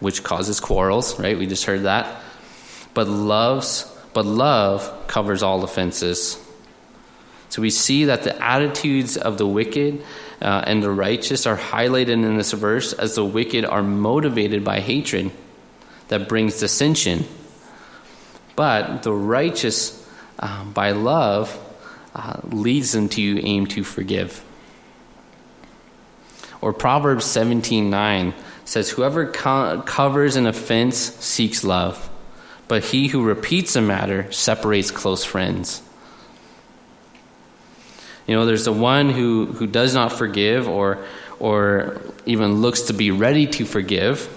which 0.01 0.23
causes 0.23 0.61
quarrels." 0.61 1.19
Right? 1.19 1.39
We 1.39 1.47
just 1.47 1.65
heard 1.65 1.83
that. 1.83 2.07
But 2.95 3.09
loves, 3.09 3.87
but 4.13 4.27
love 4.27 4.91
covers 5.07 5.43
all 5.43 5.65
offenses. 5.65 6.39
So 7.49 7.61
we 7.61 7.71
see 7.71 8.07
that 8.07 8.23
the 8.23 8.43
attitudes 8.43 9.17
of 9.17 9.37
the 9.37 9.47
wicked 9.47 10.03
uh, 10.41 10.65
and 10.67 10.83
the 10.83 10.91
righteous 10.91 11.47
are 11.47 11.57
highlighted 11.57 12.09
in 12.09 12.37
this 12.37 12.53
verse 12.53 12.95
as 12.95 13.15
the 13.15 13.25
wicked 13.25 13.65
are 13.65 13.83
motivated 13.83 14.65
by 14.65 14.81
hatred 14.81 15.31
that 16.13 16.29
brings 16.29 16.61
dissension. 16.61 17.25
But 18.55 19.03
the 19.03 19.15
righteous, 19.15 20.07
uh, 20.39 20.63
by 20.65 20.91
love, 20.91 21.59
uh, 22.15 22.37
leads 22.45 22.93
them 22.93 23.09
to 23.09 23.43
aim 23.43 23.67
to 23.69 23.83
forgive. 23.83 24.45
Or 26.61 26.75
Proverbs 26.75 27.25
17:9 27.25 28.35
says, 28.67 28.91
"Whoever 28.91 29.25
co- 29.25 29.83
covers 29.87 30.37
an 30.37 30.47
offense 30.47 30.99
seeks 31.19 31.65
love, 31.65 32.11
but 32.69 32.85
he 32.85 33.09
who 33.09 33.23
repeats 33.23 33.75
a 33.75 33.81
matter 33.81 34.31
separates 34.31 34.91
close 34.91 35.25
friends." 35.25 35.81
You 38.27 38.37
know, 38.37 38.45
there's 38.45 38.67
the 38.67 38.73
one 38.73 39.09
who, 39.09 39.47
who 39.47 39.67
does 39.67 39.95
not 39.95 40.13
forgive 40.13 40.69
or, 40.69 40.99
or 41.41 42.03
even 42.27 42.61
looks 42.61 42.83
to 42.83 42.93
be 42.93 43.11
ready 43.11 43.47
to 43.47 43.65
forgive. 43.65 44.29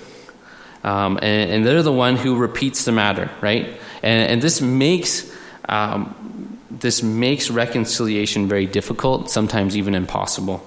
Um, 0.86 1.18
and, 1.22 1.52
and, 1.52 1.66
they're 1.66 1.82
the 1.82 1.92
one 1.92 2.16
who 2.16 2.38
repeats 2.38 2.86
the 2.86 2.92
matter, 2.92 3.32
right? 3.42 3.66
And, 4.04 4.32
and 4.32 4.42
this 4.42 4.62
makes 4.62 5.34
um, 5.68 6.60
this 6.70 7.02
makes 7.02 7.50
reconciliation 7.50 8.48
very 8.48 8.68
difficult, 8.68 9.32
sometimes 9.32 9.76
even 9.76 9.96
impossible. 9.96 10.58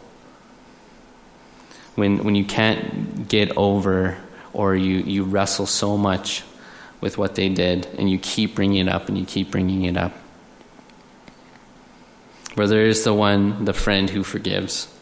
When 1.94 2.24
when 2.24 2.34
you 2.34 2.44
can't 2.44 3.28
get 3.28 3.56
over 3.56 4.18
or 4.52 4.74
you, 4.74 4.98
you 4.98 5.22
wrestle 5.22 5.66
so 5.66 5.96
much 5.96 6.42
with 7.00 7.16
what 7.16 7.36
they 7.36 7.48
did 7.48 7.86
and 7.96 8.10
you 8.10 8.18
keep 8.18 8.56
bringing 8.56 8.88
it 8.88 8.90
up 8.90 9.08
and 9.08 9.16
you 9.16 9.24
keep 9.24 9.52
bringing 9.52 9.84
it 9.84 9.96
up 9.96 10.12
where 12.58 12.66
there 12.66 12.86
is 12.86 13.04
the 13.04 13.14
one, 13.14 13.64
the 13.64 13.72
friend 13.72 14.10
who 14.10 14.24
forgives. 14.24 14.92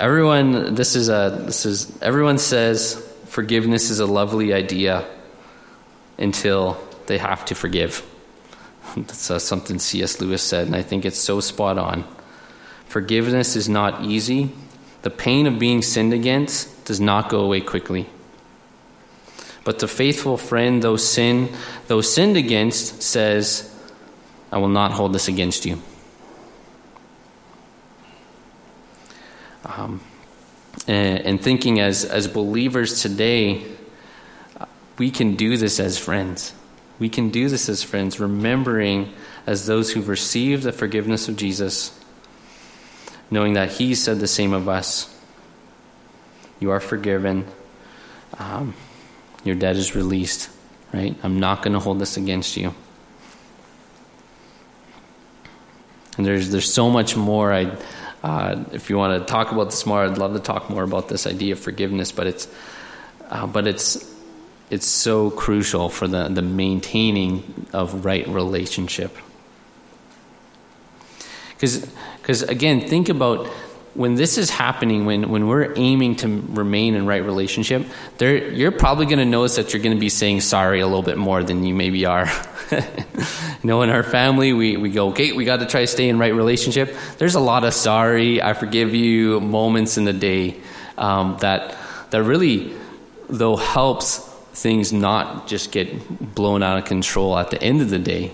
Everyone, 0.00 0.74
this 0.74 0.96
is 0.96 1.10
a, 1.10 1.42
this 1.44 1.66
is, 1.66 2.00
everyone 2.00 2.38
says 2.38 2.94
forgiveness 3.26 3.90
is 3.90 4.00
a 4.00 4.06
lovely 4.06 4.54
idea 4.54 5.06
until 6.18 6.82
they 7.04 7.18
have 7.18 7.44
to 7.44 7.54
forgive. 7.54 8.02
That's 8.96 9.30
uh, 9.30 9.38
something 9.38 9.78
C.S. 9.78 10.18
Lewis 10.18 10.42
said, 10.42 10.66
and 10.66 10.74
I 10.74 10.80
think 10.80 11.04
it's 11.04 11.18
so 11.18 11.40
spot 11.40 11.76
on. 11.76 12.04
Forgiveness 12.86 13.56
is 13.56 13.68
not 13.68 14.02
easy. 14.02 14.50
The 15.02 15.10
pain 15.10 15.46
of 15.46 15.58
being 15.58 15.82
sinned 15.82 16.14
against 16.14 16.86
does 16.86 16.98
not 16.98 17.28
go 17.28 17.40
away 17.40 17.60
quickly. 17.60 18.08
But 19.64 19.80
the 19.80 19.88
faithful 19.88 20.38
friend, 20.38 20.82
though 20.82 20.96
sin, 20.96 21.52
though 21.88 22.00
sinned 22.00 22.38
against, 22.38 23.02
says, 23.02 23.70
I 24.50 24.56
will 24.56 24.68
not 24.68 24.92
hold 24.92 25.12
this 25.12 25.28
against 25.28 25.66
you. 25.66 25.82
Um, 29.64 30.00
and, 30.86 31.20
and 31.20 31.40
thinking 31.40 31.80
as, 31.80 32.04
as 32.04 32.28
believers 32.28 33.02
today, 33.02 33.64
we 34.98 35.10
can 35.10 35.34
do 35.34 35.56
this 35.56 35.80
as 35.80 35.98
friends. 35.98 36.52
We 36.98 37.08
can 37.08 37.30
do 37.30 37.48
this 37.48 37.68
as 37.68 37.82
friends, 37.82 38.20
remembering 38.20 39.12
as 39.46 39.66
those 39.66 39.92
who've 39.92 40.08
received 40.08 40.62
the 40.62 40.72
forgiveness 40.72 41.28
of 41.28 41.36
Jesus, 41.36 41.98
knowing 43.30 43.54
that 43.54 43.70
He 43.72 43.94
said 43.94 44.20
the 44.20 44.26
same 44.26 44.52
of 44.52 44.68
us. 44.68 45.16
You 46.60 46.70
are 46.70 46.80
forgiven. 46.80 47.46
Um, 48.38 48.74
your 49.44 49.54
debt 49.54 49.76
is 49.76 49.96
released, 49.96 50.50
right? 50.92 51.16
I'm 51.22 51.40
not 51.40 51.62
going 51.62 51.72
to 51.72 51.80
hold 51.80 51.98
this 51.98 52.18
against 52.18 52.56
you. 52.56 52.74
And 56.18 56.26
there's 56.26 56.50
there's 56.50 56.70
so 56.70 56.90
much 56.90 57.16
more. 57.16 57.50
I, 57.50 57.74
uh, 58.22 58.64
if 58.72 58.90
you 58.90 58.98
want 58.98 59.20
to 59.20 59.32
talk 59.32 59.52
about 59.52 59.70
this 59.70 59.86
more, 59.86 60.04
I'd 60.04 60.18
love 60.18 60.34
to 60.34 60.40
talk 60.40 60.68
more 60.68 60.82
about 60.82 61.08
this 61.08 61.26
idea 61.26 61.52
of 61.54 61.60
forgiveness. 61.60 62.12
But 62.12 62.26
it's 62.26 62.48
uh, 63.30 63.46
but 63.46 63.66
it's 63.66 64.14
it's 64.68 64.86
so 64.86 65.30
crucial 65.30 65.88
for 65.88 66.06
the 66.06 66.28
the 66.28 66.42
maintaining 66.42 67.66
of 67.72 68.04
right 68.04 68.26
relationship. 68.28 69.16
Because 71.54 71.86
because 72.18 72.42
again, 72.42 72.80
think 72.88 73.08
about 73.08 73.48
when 73.94 74.14
this 74.14 74.38
is 74.38 74.50
happening, 74.50 75.04
when, 75.04 75.30
when 75.30 75.48
we're 75.48 75.72
aiming 75.76 76.16
to 76.16 76.28
remain 76.50 76.94
in 76.94 77.06
right 77.06 77.24
relationship, 77.24 77.84
there, 78.18 78.48
you're 78.52 78.70
probably 78.70 79.06
going 79.06 79.18
to 79.18 79.24
notice 79.24 79.56
that 79.56 79.72
you're 79.72 79.82
going 79.82 79.96
to 79.96 80.00
be 80.00 80.08
saying 80.08 80.42
sorry 80.42 80.80
a 80.80 80.86
little 80.86 81.02
bit 81.02 81.18
more 81.18 81.42
than 81.42 81.64
you 81.64 81.74
maybe 81.74 82.06
are. 82.06 82.30
you 82.70 82.78
know, 83.64 83.82
in 83.82 83.90
our 83.90 84.04
family, 84.04 84.52
we, 84.52 84.76
we 84.76 84.90
go, 84.90 85.08
okay, 85.08 85.32
we 85.32 85.44
got 85.44 85.58
to 85.58 85.66
try 85.66 85.80
to 85.80 85.86
stay 85.88 86.08
in 86.08 86.18
right 86.18 86.34
relationship. 86.34 86.94
There's 87.18 87.34
a 87.34 87.40
lot 87.40 87.64
of 87.64 87.74
sorry, 87.74 88.40
I 88.40 88.54
forgive 88.54 88.94
you 88.94 89.40
moments 89.40 89.98
in 89.98 90.04
the 90.04 90.12
day 90.12 90.60
um, 90.96 91.36
that, 91.40 91.76
that 92.10 92.22
really, 92.22 92.72
though, 93.28 93.56
helps 93.56 94.18
things 94.52 94.92
not 94.92 95.48
just 95.48 95.72
get 95.72 96.34
blown 96.34 96.62
out 96.62 96.78
of 96.78 96.84
control 96.84 97.36
at 97.36 97.50
the 97.50 97.60
end 97.60 97.80
of 97.80 97.90
the 97.90 97.98
day. 97.98 98.32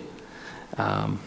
Um, 0.76 1.20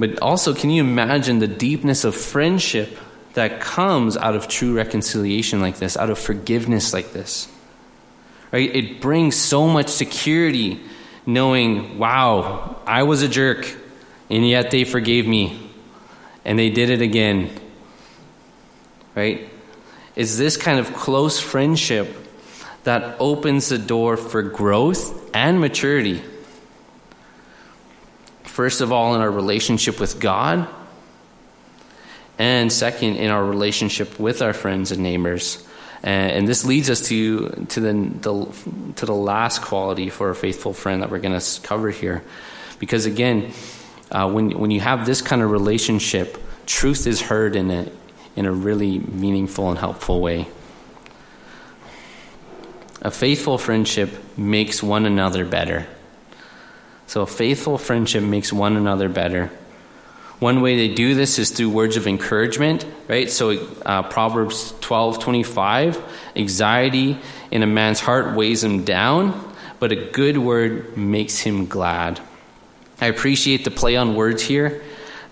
but 0.00 0.18
also, 0.20 0.54
can 0.54 0.70
you 0.70 0.82
imagine 0.82 1.40
the 1.40 1.46
deepness 1.46 2.04
of 2.04 2.14
friendship 2.14 2.96
that 3.34 3.60
comes 3.60 4.16
out 4.16 4.34
of 4.34 4.48
true 4.48 4.74
reconciliation 4.74 5.60
like 5.60 5.76
this, 5.76 5.94
out 5.94 6.08
of 6.08 6.18
forgiveness 6.18 6.94
like 6.94 7.12
this? 7.12 7.48
Right? 8.50 8.74
It 8.74 9.02
brings 9.02 9.36
so 9.36 9.68
much 9.68 9.88
security 9.88 10.80
knowing, 11.26 11.98
wow, 11.98 12.80
I 12.86 13.02
was 13.02 13.20
a 13.20 13.28
jerk, 13.28 13.76
and 14.30 14.48
yet 14.48 14.70
they 14.70 14.84
forgave 14.84 15.28
me, 15.28 15.70
and 16.46 16.58
they 16.58 16.70
did 16.70 16.88
it 16.88 17.02
again. 17.02 17.50
Right? 19.14 19.50
Is 20.16 20.38
this 20.38 20.56
kind 20.56 20.78
of 20.78 20.94
close 20.94 21.38
friendship 21.38 22.16
that 22.84 23.16
opens 23.20 23.68
the 23.68 23.76
door 23.76 24.16
for 24.16 24.40
growth 24.40 25.30
and 25.34 25.60
maturity 25.60 26.22
First 28.60 28.82
of 28.82 28.92
all, 28.92 29.14
in 29.14 29.22
our 29.22 29.30
relationship 29.30 29.98
with 29.98 30.20
God, 30.20 30.68
and 32.38 32.70
second, 32.70 33.16
in 33.16 33.30
our 33.30 33.42
relationship 33.42 34.20
with 34.20 34.42
our 34.42 34.52
friends 34.52 34.92
and 34.92 35.02
neighbors. 35.02 35.66
And, 36.02 36.46
this 36.46 36.66
leads 36.66 36.90
us 36.90 37.08
to, 37.08 37.48
to, 37.48 37.80
the, 37.80 37.92
the, 38.20 38.92
to 38.96 39.06
the 39.06 39.14
last 39.14 39.62
quality 39.62 40.10
for 40.10 40.28
a 40.28 40.34
faithful 40.34 40.74
friend 40.74 41.00
that 41.00 41.10
we're 41.10 41.20
going 41.20 41.40
to 41.40 41.60
cover 41.62 41.88
here. 41.88 42.22
Because 42.78 43.06
again, 43.06 43.50
uh, 44.10 44.30
when, 44.30 44.50
when 44.58 44.70
you 44.70 44.80
have 44.80 45.06
this 45.06 45.22
kind 45.22 45.40
of 45.40 45.50
relationship, 45.50 46.36
truth 46.66 47.06
is 47.06 47.22
heard 47.22 47.56
in 47.56 47.70
a, 47.70 47.90
in 48.36 48.44
a 48.44 48.52
really 48.52 48.98
meaningful 48.98 49.70
and 49.70 49.78
helpful 49.78 50.20
way. 50.20 50.46
A 53.00 53.10
faithful 53.10 53.56
friendship 53.56 54.10
makes 54.36 54.82
one 54.82 55.06
another 55.06 55.46
better. 55.46 55.86
So 57.10 57.26
faithful 57.26 57.76
friendship 57.76 58.22
makes 58.22 58.52
one 58.52 58.76
another 58.76 59.08
better. 59.08 59.50
One 60.38 60.60
way 60.60 60.76
they 60.76 60.94
do 60.94 61.16
this 61.16 61.40
is 61.40 61.50
through 61.50 61.70
words 61.70 61.96
of 61.96 62.06
encouragement, 62.06 62.86
right? 63.08 63.28
So 63.28 63.66
uh, 63.84 64.04
Proverbs 64.04 64.72
12 64.80 65.18
25, 65.18 66.00
anxiety 66.36 67.18
in 67.50 67.64
a 67.64 67.66
man's 67.66 67.98
heart 67.98 68.36
weighs 68.36 68.62
him 68.62 68.84
down, 68.84 69.52
but 69.80 69.90
a 69.90 69.96
good 69.96 70.38
word 70.38 70.96
makes 70.96 71.40
him 71.40 71.66
glad. 71.66 72.20
I 73.00 73.06
appreciate 73.06 73.64
the 73.64 73.72
play 73.72 73.96
on 73.96 74.14
words 74.14 74.40
here. 74.44 74.80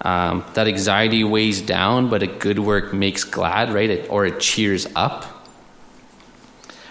Um, 0.00 0.44
that 0.54 0.66
anxiety 0.66 1.22
weighs 1.22 1.62
down, 1.62 2.10
but 2.10 2.24
a 2.24 2.26
good 2.26 2.58
work 2.58 2.92
makes 2.92 3.22
glad, 3.22 3.72
right? 3.72 3.88
It, 3.88 4.10
or 4.10 4.26
it 4.26 4.40
cheers 4.40 4.88
up. 4.96 5.37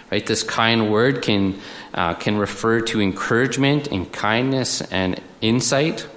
Right? 0.09 0.25
This 0.25 0.43
kind 0.43 0.91
word 0.91 1.21
can 1.21 1.59
uh, 1.93 2.13
can 2.13 2.37
refer 2.37 2.81
to 2.81 3.01
encouragement 3.01 3.87
and 3.87 4.11
kindness 4.11 4.81
and 4.81 5.19
insight, 5.41 6.07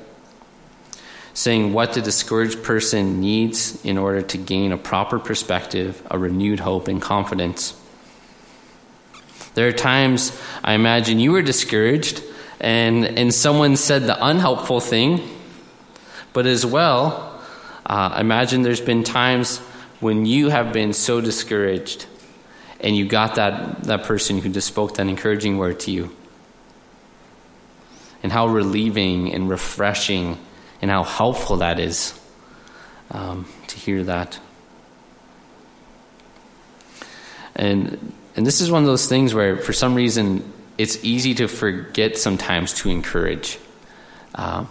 saying 1.34 1.72
what 1.72 1.95
the 1.95 2.03
discouraged 2.03 2.62
person 2.62 3.20
needs 3.20 3.82
in 3.84 3.99
order 3.99 4.22
to 4.22 4.38
gain 4.38 4.72
a 4.72 4.76
proper 4.76 5.18
perspective, 5.18 6.03
a 6.11 6.18
renewed 6.18 6.61
hope, 6.61 6.86
and 6.86 7.01
confidence. 7.01 7.74
There 9.55 9.66
are 9.66 9.72
times 9.72 10.38
I 10.62 10.74
imagine 10.74 11.18
you 11.18 11.32
were 11.32 11.43
discouraged 11.43 12.22
and, 12.61 13.05
and 13.05 13.34
someone 13.34 13.76
said 13.76 14.03
the 14.03 14.24
unhelpful 14.24 14.80
thing, 14.80 15.20
but 16.32 16.47
as 16.47 16.64
well, 16.64 17.43
uh, 17.86 18.16
imagine 18.20 18.62
there's 18.62 18.80
been 18.80 19.03
times 19.03 19.59
when 19.99 20.26
you 20.26 20.51
have 20.51 20.72
been 20.72 20.93
so 20.93 21.20
discouraged 21.20 22.07
and 22.83 22.97
you 22.97 23.07
got 23.07 23.35
that, 23.37 23.85
that 23.85 24.05
person 24.05 24.39
who 24.39 24.49
just 24.49 24.66
spoke 24.66 24.95
that 24.95 25.07
encouraging 25.07 25.59
word 25.59 25.81
to 25.81 25.91
you. 25.91 26.14
And 28.22 28.31
how 28.31 28.49
relieving 28.49 29.33
and 29.33 29.49
refreshing 29.49 30.39
and 30.83 30.91
how 30.91 31.05
helpful 31.05 31.59
that 31.59 31.78
is 31.78 32.18
um, 33.11 33.47
to 33.68 33.76
hear 33.76 34.05
that. 34.05 34.39
And, 37.57 38.12
and 38.37 38.47
this 38.47 38.61
is 38.61 38.70
one 38.70 38.83
of 38.83 38.87
those 38.87 39.07
things 39.07 39.35
where, 39.35 39.57
for 39.57 39.72
some 39.72 39.95
reason, 39.95 40.53
it's 40.78 41.03
easy 41.05 41.35
to 41.35 41.49
forget 41.49 42.16
sometimes 42.16 42.72
to 42.74 42.91
encourage. 42.91 43.59
Uh, 44.35 44.64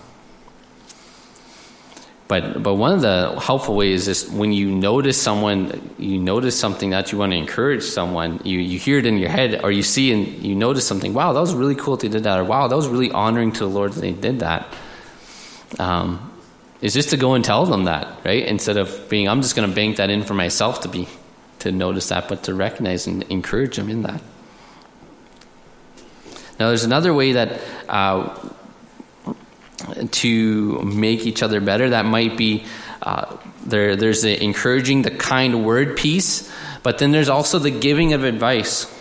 but 2.30 2.62
but 2.62 2.76
one 2.76 2.94
of 2.94 3.02
the 3.02 3.40
helpful 3.42 3.76
ways 3.76 4.08
is 4.08 4.30
when 4.30 4.54
you 4.54 4.70
notice 4.70 5.20
someone, 5.20 5.94
you 5.98 6.20
notice 6.20 6.58
something 6.58 6.92
that 6.92 7.12
you 7.12 7.18
want 7.18 7.32
to 7.32 7.38
encourage 7.38 7.82
someone. 7.82 8.40
You 8.44 8.60
you 8.60 8.78
hear 8.78 9.00
it 9.00 9.08
in 9.08 9.18
your 9.18 9.30
head, 9.30 9.62
or 9.64 9.72
you 9.72 9.82
see 9.82 10.14
and 10.14 10.28
you 10.46 10.56
notice 10.56 10.88
something. 10.88 11.16
Wow, 11.16 11.34
that 11.34 11.40
was 11.40 11.56
really 11.56 11.74
cool 11.74 11.98
they 11.98 12.08
did 12.08 12.24
that, 12.26 12.40
or 12.40 12.44
wow, 12.44 12.68
that 12.68 12.76
was 12.76 12.88
really 12.88 13.12
honoring 13.12 13.52
to 13.54 13.60
the 13.62 13.70
Lord 13.70 13.94
that 13.94 14.02
they 14.02 14.12
did 14.12 14.42
that. 14.42 14.72
Um, 15.80 16.32
is 16.82 16.94
just 16.94 17.10
to 17.10 17.18
go 17.18 17.34
and 17.34 17.44
tell 17.44 17.66
them 17.66 17.86
that, 17.86 18.24
right? 18.24 18.46
Instead 18.46 18.78
of 18.78 19.10
being, 19.10 19.28
I'm 19.28 19.42
just 19.42 19.56
going 19.56 19.68
to 19.68 19.76
bank 19.76 19.98
that 19.98 20.10
in 20.10 20.24
for 20.24 20.36
myself 20.36 20.82
to 20.82 20.88
be 20.88 21.08
to 21.60 21.72
notice 21.72 22.10
that, 22.10 22.30
but 22.30 22.44
to 22.44 22.54
recognize 22.54 23.08
and 23.08 23.24
encourage 23.24 23.76
them 23.76 23.90
in 23.90 24.04
that. 24.04 24.22
Now, 26.60 26.68
there's 26.68 26.84
another 26.84 27.14
way 27.14 27.34
that 27.34 27.60
uh, 27.90 28.50
to 30.12 30.82
make 30.82 31.26
each 31.26 31.44
other 31.44 31.62
better. 31.62 31.90
That 31.90 32.06
might 32.06 32.38
be 32.38 32.66
uh, 33.02 33.38
there. 33.66 33.96
There's 33.96 34.22
the 34.22 34.42
encouraging, 34.44 35.04
the 35.04 35.12
kind 35.12 35.66
word 35.66 35.98
piece, 35.98 36.52
but 36.84 36.98
then 36.98 37.12
there's 37.12 37.30
also 37.30 37.60
the 37.60 37.72
giving 37.72 38.14
of 38.14 38.24
advice. 38.24 38.94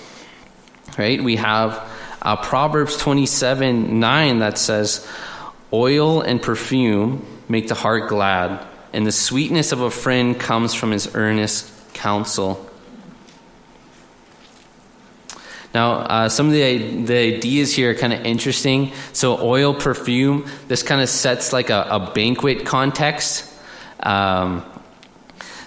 Right? 0.98 1.22
We 1.22 1.36
have 1.36 1.88
uh, 2.22 2.36
Proverbs 2.36 2.96
27 2.96 4.00
9 4.00 4.38
that 4.40 4.58
says, 4.58 5.06
"Oil 5.72 6.20
and 6.20 6.42
perfume 6.42 7.24
make 7.48 7.68
the 7.68 7.74
heart 7.74 8.08
glad, 8.08 8.66
and 8.92 9.06
the 9.06 9.12
sweetness 9.12 9.72
of 9.72 9.80
a 9.80 9.90
friend 9.90 10.38
comes 10.38 10.74
from 10.74 10.90
his 10.90 11.14
earnest 11.14 11.70
counsel." 11.94 12.67
Now, 15.78 15.92
uh, 15.92 16.28
some 16.28 16.48
of 16.48 16.54
the, 16.54 17.04
the 17.04 17.36
ideas 17.36 17.72
here 17.72 17.92
are 17.92 17.94
kind 17.94 18.12
of 18.12 18.26
interesting. 18.26 18.90
So, 19.12 19.38
oil, 19.40 19.72
perfume, 19.72 20.44
this 20.66 20.82
kind 20.82 21.00
of 21.00 21.08
sets 21.08 21.52
like 21.52 21.70
a, 21.70 21.86
a 21.88 22.10
banquet 22.12 22.66
context. 22.66 23.48
Um, 24.00 24.64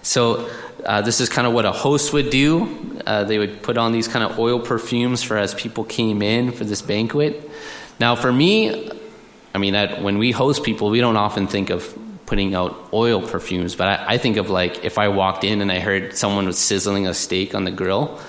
so, 0.02 0.50
uh, 0.86 1.02
this 1.02 1.22
is 1.22 1.30
kind 1.30 1.48
of 1.48 1.54
what 1.54 1.64
a 1.64 1.72
host 1.72 2.12
would 2.12 2.30
do. 2.30 3.00
Uh, 3.08 3.24
they 3.24 3.38
would 3.38 3.64
put 3.64 3.78
on 3.78 3.94
these 3.94 4.10
kind 4.10 4.26
of 4.30 4.38
oil 4.38 4.60
perfumes 4.60 5.24
for 5.24 5.38
as 5.38 5.54
people 5.54 5.86
came 5.86 6.22
in 6.22 6.52
for 6.52 6.66
this 6.66 6.82
banquet. 6.82 7.50
Now, 7.98 8.18
for 8.18 8.34
me, 8.34 8.92
I 9.56 9.60
mean, 9.60 9.76
when 10.04 10.18
we 10.18 10.32
host 10.32 10.66
people, 10.66 10.90
we 10.90 11.00
don't 11.00 11.16
often 11.16 11.48
think 11.48 11.70
of 11.70 11.98
putting 12.26 12.54
out 12.54 12.90
oil 12.92 13.26
perfumes, 13.26 13.76
but 13.76 13.88
I, 13.88 14.16
I 14.16 14.18
think 14.18 14.36
of 14.36 14.50
like 14.50 14.84
if 14.84 14.98
I 14.98 15.08
walked 15.08 15.46
in 15.46 15.62
and 15.62 15.72
I 15.72 15.80
heard 15.80 16.18
someone 16.18 16.48
was 16.48 16.58
sizzling 16.58 17.08
a 17.08 17.14
steak 17.14 17.56
on 17.56 17.64
the 17.64 17.72
grill. 17.72 18.20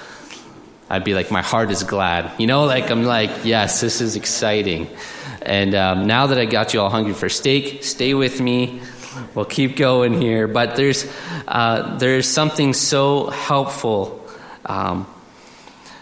I'd 0.92 1.04
be 1.04 1.14
like, 1.14 1.30
my 1.30 1.40
heart 1.40 1.70
is 1.70 1.84
glad. 1.84 2.38
You 2.38 2.46
know, 2.46 2.64
like 2.64 2.90
I'm 2.90 3.04
like, 3.04 3.30
yes, 3.44 3.80
this 3.80 4.02
is 4.02 4.14
exciting. 4.14 4.90
And 5.40 5.74
um, 5.74 6.06
now 6.06 6.26
that 6.26 6.36
I 6.36 6.44
got 6.44 6.74
you 6.74 6.82
all 6.82 6.90
hungry 6.90 7.14
for 7.14 7.30
steak, 7.30 7.82
stay 7.82 8.12
with 8.12 8.42
me. 8.42 8.82
We'll 9.34 9.46
keep 9.46 9.76
going 9.76 10.20
here. 10.20 10.46
But 10.46 10.76
there's 10.76 11.10
uh, 11.48 11.96
there's 11.96 12.28
something 12.28 12.74
so 12.74 13.30
helpful 13.30 14.22
um, 14.66 15.06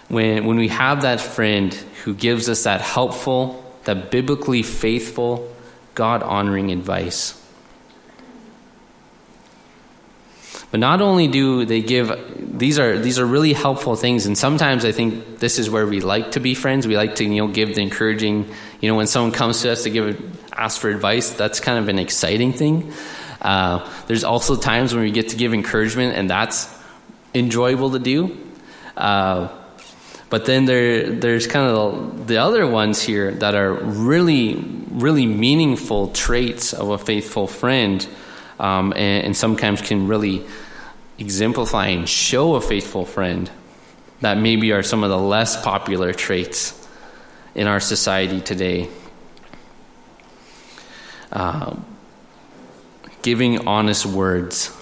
when 0.08 0.44
when 0.46 0.56
we 0.56 0.66
have 0.66 1.02
that 1.02 1.20
friend 1.20 1.72
who 2.02 2.12
gives 2.12 2.48
us 2.48 2.64
that 2.64 2.80
helpful, 2.80 3.64
that 3.84 4.10
biblically 4.10 4.64
faithful, 4.64 5.54
God 5.94 6.24
honoring 6.24 6.72
advice. 6.72 7.39
But 10.70 10.80
not 10.80 11.00
only 11.00 11.26
do 11.26 11.64
they 11.64 11.82
give 11.82 12.12
these 12.38 12.78
are 12.78 12.98
these 12.98 13.18
are 13.18 13.26
really 13.26 13.52
helpful 13.52 13.96
things, 13.96 14.26
and 14.26 14.38
sometimes 14.38 14.84
I 14.84 14.92
think 14.92 15.38
this 15.38 15.58
is 15.58 15.68
where 15.68 15.86
we 15.86 16.00
like 16.00 16.32
to 16.32 16.40
be 16.40 16.54
friends. 16.54 16.86
We 16.86 16.96
like 16.96 17.16
to 17.16 17.24
you 17.24 17.42
know 17.42 17.48
give 17.48 17.74
the 17.74 17.82
encouraging. 17.82 18.48
You 18.80 18.88
know, 18.88 18.96
when 18.96 19.06
someone 19.06 19.32
comes 19.32 19.62
to 19.62 19.72
us 19.72 19.82
to 19.82 19.90
give 19.90 20.38
ask 20.52 20.80
for 20.80 20.88
advice, 20.88 21.30
that's 21.30 21.58
kind 21.58 21.78
of 21.78 21.88
an 21.88 21.98
exciting 21.98 22.52
thing. 22.52 22.92
Uh, 23.40 23.88
there's 24.06 24.24
also 24.24 24.56
times 24.56 24.94
when 24.94 25.02
we 25.02 25.10
get 25.10 25.30
to 25.30 25.36
give 25.36 25.54
encouragement, 25.54 26.16
and 26.16 26.30
that's 26.30 26.72
enjoyable 27.34 27.90
to 27.90 27.98
do. 27.98 28.36
Uh, 28.96 29.48
but 30.28 30.46
then 30.46 30.64
there, 30.64 31.10
there's 31.10 31.48
kind 31.48 31.66
of 31.66 32.28
the 32.28 32.36
other 32.36 32.66
ones 32.66 33.02
here 33.02 33.32
that 33.32 33.56
are 33.56 33.72
really, 33.72 34.54
really 34.90 35.26
meaningful 35.26 36.08
traits 36.08 36.72
of 36.72 36.90
a 36.90 36.98
faithful 36.98 37.48
friend 37.48 38.06
um, 38.60 38.92
and, 38.92 39.26
and 39.26 39.36
sometimes 39.36 39.80
can 39.80 40.06
really 40.06 40.44
exemplify 41.18 41.88
and 41.88 42.08
show 42.08 42.54
a 42.54 42.60
faithful 42.60 43.04
friend 43.04 43.50
that 44.20 44.36
maybe 44.38 44.72
are 44.72 44.82
some 44.82 45.02
of 45.02 45.10
the 45.10 45.18
less 45.18 45.60
popular 45.62 46.12
traits 46.12 46.76
in 47.54 47.66
our 47.66 47.80
society 47.80 48.40
today. 48.40 48.88
Uh, 51.32 51.76
giving 53.22 53.66
honest 53.66 54.04
words, 54.04 54.76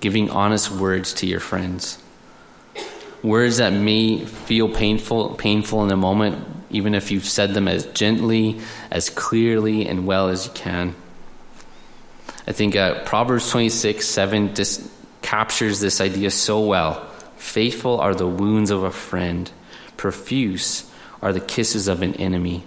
giving 0.00 0.30
honest 0.30 0.70
words 0.70 1.12
to 1.14 1.26
your 1.26 1.40
friends. 1.40 1.98
Words 3.22 3.58
that 3.58 3.72
may 3.72 4.24
feel 4.24 4.68
painful, 4.68 5.34
painful 5.34 5.84
in 5.84 5.90
a 5.90 5.96
moment, 5.96 6.46
even 6.70 6.94
if 6.94 7.10
you've 7.10 7.24
said 7.24 7.54
them 7.54 7.68
as 7.68 7.86
gently, 7.86 8.60
as 8.90 9.10
clearly, 9.10 9.86
and 9.86 10.06
well 10.06 10.28
as 10.28 10.46
you 10.46 10.52
can. 10.52 10.94
I 12.46 12.52
think 12.52 12.76
uh, 12.76 13.04
Proverbs 13.04 13.50
26 13.50 14.06
7 14.06 14.54
just 14.54 14.90
captures 15.22 15.80
this 15.80 16.00
idea 16.00 16.30
so 16.30 16.60
well. 16.60 17.06
Faithful 17.36 18.00
are 18.00 18.14
the 18.14 18.26
wounds 18.26 18.70
of 18.70 18.82
a 18.82 18.90
friend, 18.90 19.50
profuse 19.96 20.90
are 21.22 21.32
the 21.32 21.40
kisses 21.40 21.88
of 21.88 22.02
an 22.02 22.14
enemy. 22.14 22.62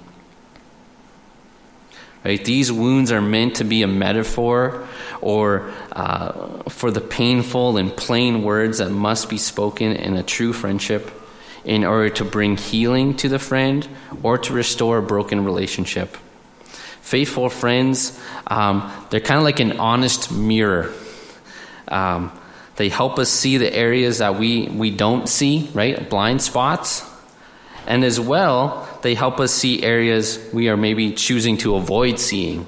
Right? 2.25 2.43
These 2.43 2.71
wounds 2.71 3.11
are 3.11 3.21
meant 3.21 3.57
to 3.57 3.63
be 3.63 3.84
a 3.84 3.88
metaphor 3.88 4.88
or 5.21 5.71
uh, 5.91 6.63
for 6.69 6.91
the 6.91 6.99
painful 6.99 7.78
and 7.78 7.95
plain 7.95 8.43
words 8.43 8.80
that 8.80 8.89
must 8.89 9.30
be 9.30 9.38
spoken 9.38 9.93
in 9.93 10.15
a 10.15 10.23
true 10.23 10.51
friendship 10.51 11.11
in 11.63 11.86
order 11.86 12.09
to 12.09 12.25
bring 12.25 12.57
healing 12.57 13.15
to 13.17 13.30
the 13.30 13.39
friend 13.39 13.88
or 14.23 14.38
to 14.39 14.53
restore 14.53 14.97
a 14.97 15.01
broken 15.01 15.45
relationship. 15.45 16.17
Faithful 17.07 17.47
friends, 17.47 18.19
um, 18.47 18.91
they're 19.09 19.21
kind 19.21 19.37
of 19.37 19.45
like 19.45 19.61
an 19.61 19.79
honest 19.79 20.29
mirror. 20.29 20.93
Um, 21.87 22.37
they 22.75 22.89
help 22.89 23.17
us 23.17 23.29
see 23.29 23.55
the 23.55 23.73
areas 23.73 24.17
that 24.17 24.37
we, 24.37 24.67
we 24.67 24.91
don't 24.91 25.29
see, 25.29 25.69
right? 25.73 26.09
Blind 26.09 26.41
spots. 26.41 27.09
And 27.87 28.03
as 28.03 28.19
well, 28.19 28.85
they 29.03 29.15
help 29.15 29.39
us 29.39 29.53
see 29.53 29.83
areas 29.83 30.37
we 30.51 30.67
are 30.67 30.75
maybe 30.75 31.13
choosing 31.13 31.55
to 31.59 31.75
avoid 31.75 32.19
seeing 32.19 32.67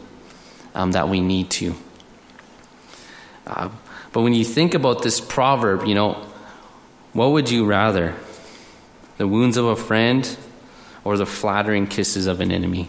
um, 0.73 0.93
that 0.93 1.09
we 1.09 1.19
need 1.19 1.49
to. 1.49 1.75
Uh, 3.45 3.67
but 4.13 4.21
when 4.21 4.33
you 4.33 4.45
think 4.45 4.73
about 4.73 5.03
this 5.03 5.19
proverb, 5.19 5.85
you 5.85 5.95
know, 5.95 6.13
what 7.11 7.31
would 7.33 7.51
you 7.51 7.65
rather? 7.65 8.15
The 9.17 9.27
wounds 9.27 9.57
of 9.57 9.65
a 9.65 9.75
friend 9.75 10.37
or 11.03 11.17
the 11.17 11.25
flattering 11.25 11.87
kisses 11.87 12.25
of 12.25 12.39
an 12.39 12.53
enemy? 12.53 12.87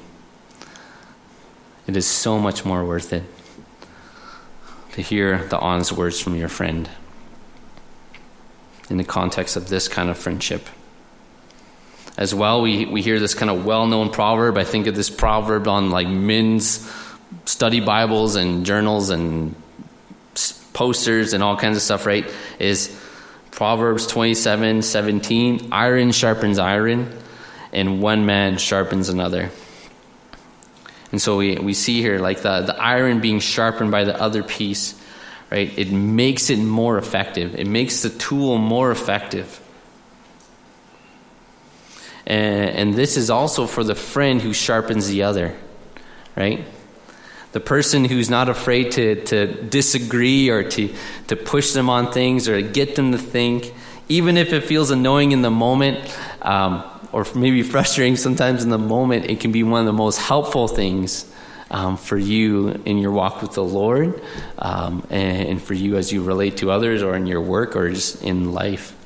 It 1.90 1.96
is 1.96 2.06
so 2.06 2.38
much 2.38 2.64
more 2.64 2.84
worth 2.84 3.12
it 3.12 3.24
to 4.92 5.02
hear 5.02 5.42
the 5.48 5.58
honest 5.58 5.90
words 5.90 6.20
from 6.20 6.36
your 6.36 6.48
friend 6.48 6.88
in 8.88 8.96
the 8.96 9.02
context 9.02 9.56
of 9.56 9.68
this 9.68 9.88
kind 9.88 10.08
of 10.08 10.16
friendship. 10.16 10.68
As 12.16 12.32
well, 12.32 12.62
we, 12.62 12.86
we 12.86 13.02
hear 13.02 13.18
this 13.18 13.34
kind 13.34 13.50
of 13.50 13.64
well 13.64 13.88
known 13.88 14.10
proverb. 14.10 14.56
I 14.56 14.62
think 14.62 14.86
of 14.86 14.94
this 14.94 15.10
proverb 15.10 15.66
on 15.66 15.90
like 15.90 16.06
men's 16.06 16.88
study 17.44 17.80
Bibles 17.80 18.36
and 18.36 18.64
journals 18.64 19.10
and 19.10 19.56
posters 20.72 21.32
and 21.32 21.42
all 21.42 21.56
kinds 21.56 21.76
of 21.76 21.82
stuff, 21.82 22.06
right? 22.06 22.32
Is 22.60 22.96
Proverbs 23.50 24.06
27 24.06 24.82
17, 24.82 25.72
iron 25.72 26.12
sharpens 26.12 26.60
iron, 26.60 27.12
and 27.72 28.00
one 28.00 28.26
man 28.26 28.58
sharpens 28.58 29.08
another. 29.08 29.50
And 31.12 31.20
so 31.20 31.36
we, 31.36 31.56
we 31.56 31.74
see 31.74 32.00
here 32.00 32.18
like 32.18 32.42
the, 32.42 32.60
the 32.60 32.80
iron 32.80 33.20
being 33.20 33.40
sharpened 33.40 33.90
by 33.90 34.04
the 34.04 34.20
other 34.20 34.42
piece 34.42 35.00
right? 35.50 35.76
It 35.76 35.90
makes 35.90 36.48
it 36.48 36.58
more 36.58 36.96
effective, 36.96 37.58
it 37.58 37.66
makes 37.66 38.02
the 38.02 38.10
tool 38.10 38.58
more 38.58 38.90
effective. 38.90 39.60
And, 42.26 42.70
and 42.70 42.94
this 42.94 43.16
is 43.16 43.30
also 43.30 43.66
for 43.66 43.82
the 43.82 43.94
friend 43.94 44.40
who 44.40 44.52
sharpens 44.52 45.08
the 45.08 45.24
other, 45.24 45.56
right? 46.36 46.64
The 47.52 47.60
person 47.60 48.04
who's 48.04 48.30
not 48.30 48.48
afraid 48.48 48.92
to, 48.92 49.24
to 49.24 49.62
disagree 49.64 50.50
or 50.50 50.62
to, 50.62 50.94
to 51.26 51.36
push 51.36 51.72
them 51.72 51.90
on 51.90 52.12
things 52.12 52.48
or 52.48 52.60
to 52.60 52.68
get 52.68 52.94
them 52.94 53.10
to 53.10 53.18
think, 53.18 53.74
even 54.08 54.36
if 54.36 54.52
it 54.52 54.64
feels 54.64 54.92
annoying 54.92 55.32
in 55.32 55.42
the 55.42 55.50
moment 55.50 56.16
um, 56.42 56.88
or 57.12 57.26
maybe 57.34 57.62
frustrating 57.62 58.16
sometimes 58.16 58.62
in 58.62 58.70
the 58.70 58.78
moment, 58.78 59.26
it 59.26 59.40
can 59.40 59.52
be 59.52 59.62
one 59.62 59.80
of 59.80 59.86
the 59.86 59.92
most 59.92 60.18
helpful 60.18 60.68
things 60.68 61.30
um, 61.70 61.96
for 61.96 62.18
you 62.18 62.68
in 62.84 62.98
your 62.98 63.12
walk 63.12 63.42
with 63.42 63.52
the 63.52 63.64
Lord 63.64 64.20
um, 64.58 65.06
and, 65.10 65.48
and, 65.48 65.62
for 65.62 65.74
you 65.74 65.96
as 65.96 66.12
you 66.12 66.22
relate 66.22 66.56
to 66.58 66.70
others 66.70 67.02
or 67.02 67.14
in 67.14 67.26
your 67.26 67.40
work 67.40 67.76
or 67.76 67.90
just 67.90 68.22
in 68.22 68.52
life. 68.52 68.96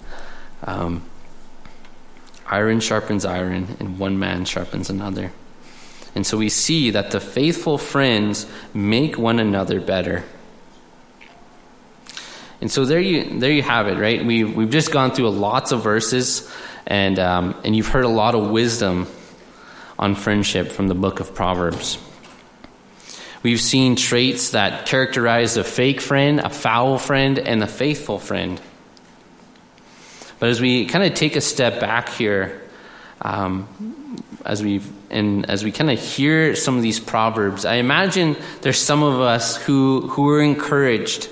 Um, 0.63 1.03
iron 2.47 2.81
sharpens 2.81 3.25
iron, 3.25 3.77
and 3.81 3.99
one 3.99 4.19
man 4.19 4.45
sharpens 4.45 4.89
another. 4.89 5.33
And 6.15 6.27
so 6.27 6.39
we 6.39 6.49
see 6.49 6.91
that 6.91 7.11
the 7.11 7.21
faithful 7.21 7.77
friends 7.77 8.47
make 8.73 9.19
one 9.19 9.39
another 9.39 9.81
better. 9.81 10.25
And 12.61 12.71
so 12.71 12.85
there 12.85 13.01
you 13.01 13.41
there 13.41 13.51
you 13.51 13.63
have 13.63 13.89
it, 13.89 13.99
right? 13.99 14.25
We've 14.25 14.55
we've 14.55 14.71
just 14.71 14.91
gone 14.93 15.11
through 15.11 15.31
lots 15.31 15.73
of 15.73 15.83
verses, 15.83 16.51
and 16.87 17.19
um, 17.19 17.61
and 17.65 17.75
you've 17.75 17.89
heard 17.89 18.05
a 18.05 18.09
lot 18.09 18.35
of 18.35 18.51
wisdom 18.51 19.07
on 19.99 20.15
friendship 20.15 20.73
from 20.73 20.89
the 20.89 20.95
book 20.95 21.21
of 21.21 21.35
Proverbs. 21.35 21.99
We've 23.43 23.61
seen 23.61 23.95
traits 23.97 24.51
that 24.51 24.87
characterize 24.87 25.59
a 25.59 25.65
fake 25.65 26.01
friend, 26.01 26.41
a 26.41 26.49
foul 26.49 26.99
friend, 26.99 27.39
and 27.39 27.63
a 27.63 27.67
faithful 27.67 28.19
friend. 28.19 28.61
But 30.39 30.49
as 30.49 30.61
we 30.61 30.87
kind 30.87 31.05
of 31.05 31.15
take 31.15 31.37
a 31.37 31.41
step 31.41 31.79
back 31.79 32.09
here, 32.09 32.63
um, 33.21 33.69
as 34.45 34.63
we 34.63 34.81
and 35.11 35.49
as 35.49 35.63
we 35.63 35.73
kind 35.73 35.91
of 35.91 36.01
hear 36.01 36.55
some 36.57 36.77
of 36.77 36.83
these 36.83 36.99
proverbs, 36.99 37.65
I 37.65 37.75
imagine 37.75 38.37
there's 38.63 38.81
some 38.81 39.03
of 39.03 39.21
us 39.21 39.57
who 39.57 40.09
who 40.09 40.29
are 40.31 40.41
encouraged, 40.41 41.29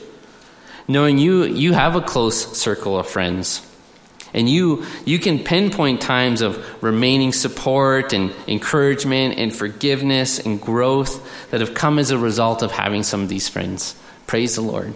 knowing 0.86 1.18
you 1.18 1.44
you 1.44 1.72
have 1.72 1.96
a 1.96 2.00
close 2.00 2.58
circle 2.58 2.98
of 2.98 3.08
friends. 3.08 3.66
And 4.34 4.48
you, 4.48 4.86
you 5.04 5.18
can 5.18 5.38
pinpoint 5.40 6.00
times 6.00 6.40
of 6.40 6.82
remaining 6.82 7.32
support 7.32 8.12
and 8.14 8.34
encouragement 8.48 9.38
and 9.38 9.54
forgiveness 9.54 10.38
and 10.38 10.60
growth 10.60 11.50
that 11.50 11.60
have 11.60 11.74
come 11.74 11.98
as 11.98 12.10
a 12.10 12.18
result 12.18 12.62
of 12.62 12.72
having 12.72 13.02
some 13.02 13.22
of 13.22 13.28
these 13.28 13.48
friends. 13.48 13.94
Praise 14.26 14.54
the 14.54 14.62
Lord. 14.62 14.94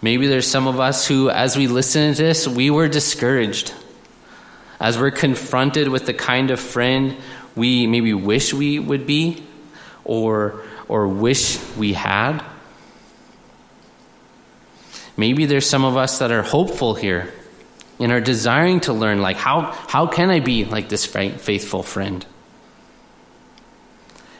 Maybe 0.00 0.26
there's 0.26 0.48
some 0.48 0.66
of 0.66 0.80
us 0.80 1.06
who, 1.06 1.30
as 1.30 1.56
we 1.56 1.68
listen 1.68 2.14
to 2.14 2.22
this, 2.22 2.48
we 2.48 2.70
were 2.70 2.88
discouraged. 2.88 3.72
As 4.80 4.98
we're 4.98 5.12
confronted 5.12 5.88
with 5.88 6.06
the 6.06 6.14
kind 6.14 6.50
of 6.50 6.58
friend 6.58 7.16
we 7.54 7.86
maybe 7.86 8.12
wish 8.14 8.52
we 8.52 8.80
would 8.80 9.06
be 9.06 9.44
or, 10.04 10.64
or 10.88 11.06
wish 11.06 11.60
we 11.76 11.92
had. 11.92 12.42
Maybe 15.16 15.44
there's 15.44 15.68
some 15.68 15.84
of 15.84 15.96
us 15.96 16.18
that 16.18 16.32
are 16.32 16.42
hopeful 16.42 16.94
here 16.94 17.32
and 18.02 18.12
are 18.12 18.20
desiring 18.20 18.80
to 18.80 18.92
learn 18.92 19.22
like 19.22 19.36
how 19.36 19.72
how 19.88 20.06
can 20.06 20.30
I 20.30 20.40
be 20.40 20.64
like 20.64 20.88
this 20.88 21.06
faithful 21.06 21.82
friend? 21.82 22.26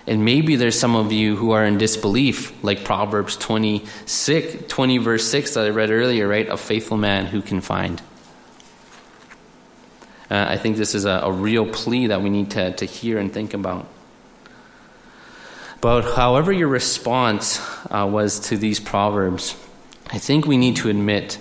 And 0.06 0.24
maybe 0.24 0.56
there's 0.56 0.78
some 0.78 0.96
of 0.96 1.12
you 1.12 1.36
who 1.36 1.52
are 1.52 1.64
in 1.64 1.78
disbelief, 1.78 2.52
like 2.64 2.84
Proverbs 2.84 3.36
26, 3.36 4.64
20, 4.66 4.98
verse 4.98 5.28
6 5.28 5.54
that 5.54 5.66
I 5.66 5.68
read 5.68 5.90
earlier, 5.90 6.26
right? 6.26 6.48
A 6.48 6.56
faithful 6.56 6.96
man 6.96 7.26
who 7.26 7.40
can 7.40 7.60
find. 7.60 8.02
Uh, 10.28 10.46
I 10.48 10.56
think 10.56 10.76
this 10.76 10.96
is 10.96 11.04
a, 11.04 11.20
a, 11.22 11.30
real 11.30 11.66
plea 11.66 12.08
that 12.08 12.20
we 12.20 12.30
need 12.30 12.50
to, 12.52 12.72
to 12.72 12.84
hear 12.84 13.18
and 13.18 13.32
think 13.32 13.54
about. 13.54 13.86
But 15.80 16.16
however 16.16 16.52
your 16.52 16.68
response 16.68 17.60
uh, 17.90 18.08
was 18.10 18.40
to 18.48 18.56
these 18.56 18.80
Proverbs, 18.80 19.54
I 20.10 20.18
think 20.18 20.46
we 20.46 20.56
need 20.56 20.76
to 20.76 20.88
admit 20.88 21.38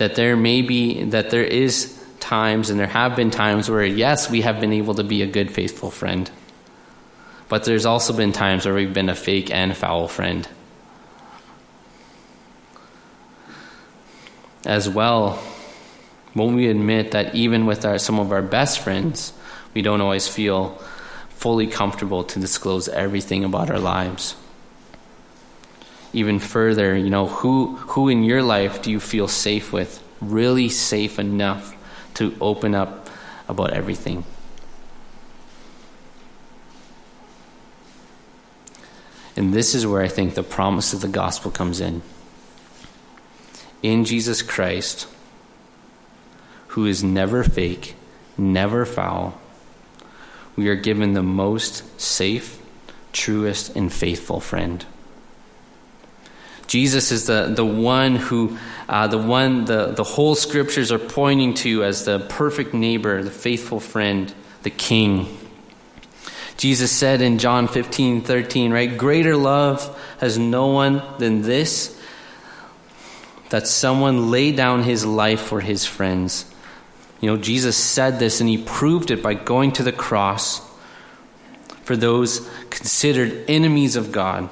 that 0.00 0.14
there 0.14 0.34
may 0.34 0.62
be, 0.62 1.04
that 1.04 1.28
there 1.28 1.44
is 1.44 1.94
times, 2.20 2.70
and 2.70 2.80
there 2.80 2.86
have 2.86 3.16
been 3.16 3.30
times 3.30 3.68
where, 3.68 3.84
yes, 3.84 4.30
we 4.30 4.40
have 4.40 4.58
been 4.58 4.72
able 4.72 4.94
to 4.94 5.04
be 5.04 5.20
a 5.20 5.26
good, 5.26 5.50
faithful 5.50 5.90
friend. 5.90 6.30
But 7.50 7.64
there's 7.64 7.84
also 7.84 8.14
been 8.16 8.32
times 8.32 8.64
where 8.64 8.74
we've 8.74 8.94
been 8.94 9.10
a 9.10 9.14
fake 9.14 9.50
and 9.50 9.76
foul 9.76 10.08
friend. 10.08 10.48
As 14.64 14.88
well, 14.88 15.32
when 16.32 16.54
we 16.54 16.68
admit 16.68 17.10
that 17.10 17.34
even 17.34 17.66
with 17.66 17.84
our, 17.84 17.98
some 17.98 18.18
of 18.18 18.32
our 18.32 18.40
best 18.40 18.78
friends, 18.78 19.34
we 19.74 19.82
don't 19.82 20.00
always 20.00 20.26
feel 20.26 20.82
fully 21.28 21.66
comfortable 21.66 22.24
to 22.24 22.40
disclose 22.40 22.88
everything 22.88 23.44
about 23.44 23.68
our 23.68 23.78
lives 23.78 24.34
even 26.12 26.38
further, 26.38 26.96
you 26.96 27.10
know, 27.10 27.26
who, 27.26 27.76
who 27.76 28.08
in 28.08 28.24
your 28.24 28.42
life 28.42 28.82
do 28.82 28.90
you 28.90 29.00
feel 29.00 29.28
safe 29.28 29.72
with? 29.72 30.02
Really 30.20 30.68
safe 30.68 31.18
enough 31.18 31.76
to 32.14 32.36
open 32.40 32.74
up 32.74 33.08
about 33.48 33.72
everything. 33.72 34.24
And 39.36 39.54
this 39.54 39.74
is 39.74 39.86
where 39.86 40.02
I 40.02 40.08
think 40.08 40.34
the 40.34 40.42
promise 40.42 40.92
of 40.92 41.00
the 41.00 41.08
gospel 41.08 41.50
comes 41.50 41.80
in. 41.80 42.02
In 43.82 44.04
Jesus 44.04 44.42
Christ, 44.42 45.06
who 46.68 46.84
is 46.86 47.02
never 47.02 47.42
fake, 47.42 47.94
never 48.36 48.84
foul, 48.84 49.40
we 50.56 50.68
are 50.68 50.74
given 50.74 51.14
the 51.14 51.22
most 51.22 51.98
safe, 51.98 52.60
truest, 53.12 53.74
and 53.76 53.90
faithful 53.90 54.40
friend. 54.40 54.84
Jesus 56.70 57.10
is 57.10 57.26
the, 57.26 57.52
the 57.52 57.64
one 57.64 58.14
who, 58.14 58.56
uh, 58.88 59.08
the 59.08 59.18
one 59.18 59.64
the, 59.64 59.88
the 59.88 60.04
whole 60.04 60.36
scriptures 60.36 60.92
are 60.92 61.00
pointing 61.00 61.54
to 61.54 61.82
as 61.82 62.04
the 62.04 62.20
perfect 62.20 62.74
neighbor, 62.74 63.24
the 63.24 63.30
faithful 63.32 63.80
friend, 63.80 64.32
the 64.62 64.70
king. 64.70 65.36
Jesus 66.56 66.92
said 66.92 67.22
in 67.22 67.38
John 67.38 67.66
15, 67.66 68.20
13, 68.20 68.72
right? 68.72 68.96
Greater 68.96 69.36
love 69.36 70.00
has 70.20 70.38
no 70.38 70.68
one 70.68 71.02
than 71.18 71.42
this, 71.42 72.00
that 73.48 73.66
someone 73.66 74.30
lay 74.30 74.52
down 74.52 74.84
his 74.84 75.04
life 75.04 75.40
for 75.40 75.58
his 75.58 75.84
friends. 75.84 76.44
You 77.20 77.32
know, 77.32 77.36
Jesus 77.36 77.76
said 77.76 78.20
this 78.20 78.40
and 78.40 78.48
he 78.48 78.62
proved 78.62 79.10
it 79.10 79.24
by 79.24 79.34
going 79.34 79.72
to 79.72 79.82
the 79.82 79.90
cross 79.90 80.60
for 81.82 81.96
those 81.96 82.48
considered 82.70 83.46
enemies 83.48 83.96
of 83.96 84.12
God. 84.12 84.48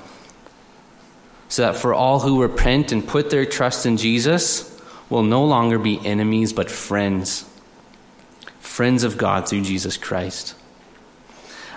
So 1.49 1.63
that 1.63 1.77
for 1.77 1.95
all 1.95 2.21
who 2.21 2.43
repent 2.43 2.93
and 2.93 3.07
put 3.07 3.31
their 3.31 3.47
trust 3.47 3.87
in 3.87 3.97
Jesus 3.97 4.79
will 5.09 5.23
no 5.23 5.45
longer 5.45 5.79
be 5.79 6.05
enemies 6.05 6.53
but 6.53 6.71
friends. 6.71 7.45
Friends 8.61 9.03
of 9.03 9.17
God 9.17 9.49
through 9.49 9.63
Jesus 9.63 9.97
Christ. 9.97 10.55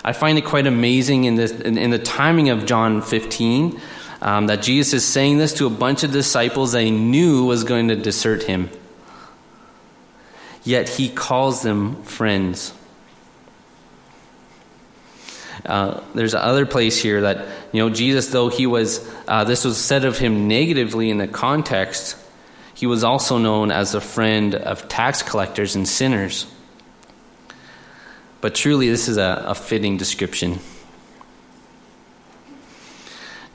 I 0.04 0.12
find 0.12 0.36
it 0.36 0.44
quite 0.44 0.66
amazing 0.66 1.24
in, 1.24 1.36
this, 1.36 1.52
in, 1.52 1.78
in 1.78 1.90
the 1.90 1.98
timing 1.98 2.48
of 2.48 2.66
John 2.66 3.02
15 3.02 3.80
um, 4.20 4.46
that 4.46 4.62
Jesus 4.62 4.94
is 4.94 5.04
saying 5.04 5.38
this 5.38 5.54
to 5.54 5.66
a 5.66 5.70
bunch 5.70 6.04
of 6.04 6.12
disciples 6.12 6.72
he 6.72 6.90
knew 6.90 7.44
was 7.44 7.64
going 7.64 7.88
to 7.88 7.96
desert 7.96 8.44
him. 8.44 8.70
Yet 10.64 10.88
he 10.88 11.08
calls 11.08 11.62
them 11.62 12.02
friends. 12.04 12.72
Uh, 15.66 16.00
there's 16.14 16.34
another 16.34 16.66
place 16.66 17.00
here 17.00 17.22
that 17.22 17.48
you 17.72 17.80
know 17.80 17.90
Jesus, 17.90 18.28
though 18.28 18.48
he 18.48 18.66
was, 18.66 19.08
uh, 19.26 19.44
this 19.44 19.64
was 19.64 19.78
said 19.78 20.04
of 20.04 20.18
him 20.18 20.46
negatively 20.46 21.10
in 21.10 21.18
the 21.18 21.26
context. 21.26 22.16
He 22.74 22.86
was 22.86 23.02
also 23.02 23.38
known 23.38 23.70
as 23.70 23.94
a 23.94 24.00
friend 24.00 24.54
of 24.54 24.88
tax 24.88 25.22
collectors 25.22 25.74
and 25.74 25.88
sinners. 25.88 26.46
But 28.40 28.54
truly, 28.54 28.88
this 28.88 29.08
is 29.08 29.16
a, 29.16 29.44
a 29.46 29.54
fitting 29.54 29.96
description. 29.96 30.58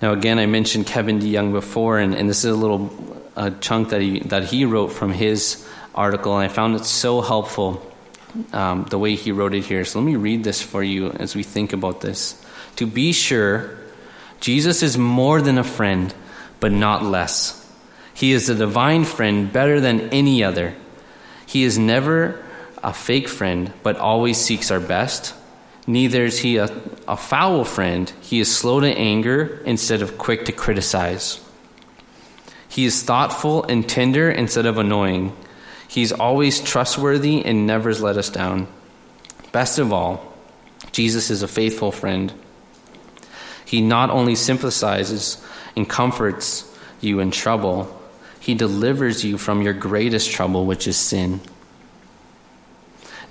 Now, 0.02 0.14
again, 0.14 0.40
I 0.40 0.46
mentioned 0.46 0.88
Kevin 0.88 1.20
DeYoung 1.20 1.52
before, 1.52 2.00
and, 2.00 2.16
and 2.16 2.30
this 2.30 2.46
is 2.46 2.52
a 2.52 2.56
little 2.56 2.90
chunk 3.60 3.90
that 3.90 4.02
he, 4.02 4.20
that 4.20 4.46
he 4.46 4.66
wrote 4.66 4.90
from 4.90 5.12
his 5.12 5.68
article, 5.94 6.38
and 6.38 6.44
I 6.44 6.54
found 6.54 6.76
it 6.76 6.86
so 6.86 7.22
helpful 7.22 7.86
um, 8.54 8.86
the 8.90 9.00
way 9.00 9.16
he 9.16 9.32
wrote 9.32 9.54
it 9.54 9.66
here. 9.66 9.86
So 9.86 10.00
let 10.00 10.06
me 10.06 10.16
read 10.16 10.44
this 10.44 10.62
for 10.62 10.84
you 10.84 11.12
as 11.12 11.36
we 11.36 11.44
think 11.44 11.74
about 11.74 12.02
this. 12.02 12.42
To 12.78 12.86
be 12.86 13.12
sure, 13.12 13.78
Jesus 14.40 14.84
is 14.84 14.98
more 14.98 15.42
than 15.42 15.58
a 15.58 15.64
friend, 15.64 16.14
but 16.60 16.72
not 16.72 17.04
less. 17.04 17.64
He 18.14 18.32
is 18.32 18.50
a 18.50 18.56
divine 18.56 19.06
friend 19.06 19.52
better 19.52 19.80
than 19.80 20.10
any 20.10 20.44
other. 20.44 20.76
He 21.46 21.64
is 21.64 21.78
never 21.78 22.44
a 22.84 22.94
fake 22.94 23.28
friend, 23.28 23.74
but 23.84 23.98
always 23.98 24.38
seeks 24.38 24.72
our 24.72 24.80
best. 24.80 25.34
Neither 25.86 26.26
is 26.26 26.40
he 26.40 26.58
a, 26.58 26.66
a 27.08 27.16
foul 27.16 27.64
friend. 27.64 28.12
He 28.22 28.40
is 28.40 28.56
slow 28.56 28.80
to 28.80 28.88
anger 28.88 29.62
instead 29.66 30.02
of 30.02 30.18
quick 30.18 30.46
to 30.46 30.52
criticize. 30.52 31.40
He 32.68 32.86
is 32.86 33.04
thoughtful 33.04 33.64
and 33.64 33.88
tender 33.88 34.30
instead 34.30 34.66
of 34.66 34.78
annoying. 34.78 35.36
He's 35.88 36.12
always 36.12 36.60
trustworthy 36.60 37.44
and 37.44 37.66
never 37.66 37.94
let 37.94 38.18
us 38.18 38.30
down. 38.30 38.68
Best 39.52 39.80
of 39.80 39.94
all, 39.94 40.34
Jesus 40.92 41.30
is 41.30 41.42
a 41.42 41.48
faithful 41.48 41.92
friend. 41.92 42.34
He 43.68 43.82
not 43.82 44.10
only 44.10 44.34
sympathizes 44.34 45.46
and 45.76 45.90
comforts 45.90 46.74
you 47.02 47.20
in 47.20 47.32
trouble, 47.32 47.94
he 48.40 48.54
delivers 48.54 49.26
you 49.26 49.38
from 49.38 49.62
your 49.62 49.74
greatest 49.74 50.32
trouble, 50.32 50.66
which 50.66 50.88
is 50.88 50.96
sin. 50.96 51.42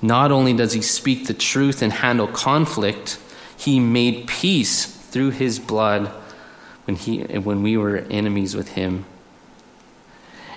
Not 0.02 0.30
only 0.30 0.52
does 0.52 0.74
he 0.74 0.82
speak 0.82 1.26
the 1.26 1.32
truth 1.32 1.80
and 1.80 1.90
handle 1.90 2.28
conflict, 2.28 3.18
he 3.56 3.80
made 3.80 4.28
peace 4.28 4.84
through 4.84 5.30
his 5.30 5.58
blood 5.58 6.08
when, 6.84 6.96
he, 6.96 7.22
when 7.22 7.62
we 7.62 7.78
were 7.78 7.96
enemies 8.10 8.54
with 8.54 8.68
him. 8.68 9.06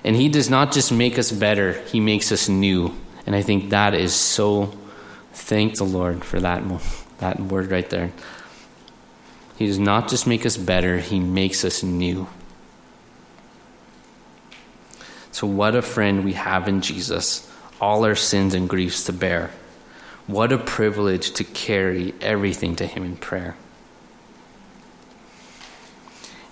And 0.04 0.14
he 0.14 0.28
does 0.28 0.50
not 0.50 0.72
just 0.72 0.92
make 0.92 1.18
us 1.18 1.32
better, 1.32 1.72
he 1.86 2.00
makes 2.00 2.30
us 2.30 2.50
new. 2.50 2.94
And 3.24 3.34
I 3.34 3.40
think 3.40 3.70
that 3.70 3.94
is 3.94 4.12
so, 4.14 4.76
thank 5.32 5.76
the 5.76 5.84
Lord 5.84 6.22
for 6.22 6.38
that, 6.38 6.62
that 7.16 7.40
word 7.40 7.70
right 7.70 7.88
there. 7.88 8.12
He 9.60 9.66
does 9.66 9.78
not 9.78 10.08
just 10.08 10.26
make 10.26 10.46
us 10.46 10.56
better, 10.56 10.96
he 10.96 11.20
makes 11.20 11.66
us 11.66 11.82
new. 11.82 12.26
So, 15.32 15.46
what 15.46 15.76
a 15.76 15.82
friend 15.82 16.24
we 16.24 16.32
have 16.32 16.66
in 16.66 16.80
Jesus 16.80 17.46
all 17.78 18.06
our 18.06 18.14
sins 18.14 18.54
and 18.54 18.70
griefs 18.70 19.04
to 19.04 19.12
bear. 19.12 19.50
What 20.26 20.50
a 20.50 20.56
privilege 20.56 21.32
to 21.32 21.44
carry 21.44 22.14
everything 22.22 22.74
to 22.76 22.86
Him 22.86 23.04
in 23.04 23.16
prayer. 23.16 23.54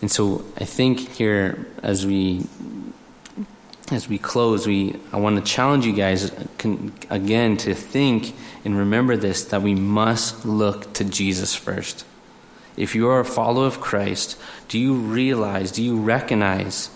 And 0.02 0.11
so 0.11 0.44
I 0.59 0.64
think 0.64 0.98
here 1.00 1.66
as 1.82 2.04
we 2.04 2.44
as 3.90 4.06
we 4.06 4.18
close, 4.18 4.66
we 4.66 5.00
I 5.14 5.16
want 5.16 5.42
to 5.42 5.50
challenge 5.50 5.86
you 5.86 5.94
guys 5.94 6.30
again 7.09 7.56
to 7.56 7.72
think 7.72 8.34
and 8.66 8.76
remember 8.76 9.16
this 9.16 9.46
that 9.46 9.62
we 9.62 9.74
must 9.74 10.44
look 10.44 10.92
to 10.92 11.04
Jesus 11.04 11.54
first. 11.54 12.04
If 12.78 12.94
you 12.94 13.08
are 13.08 13.18
a 13.18 13.24
follower 13.24 13.66
of 13.66 13.80
Christ, 13.80 14.40
do 14.68 14.78
you 14.78 14.94
realize, 14.94 15.72
do 15.72 15.82
you 15.82 16.00
recognize 16.00 16.90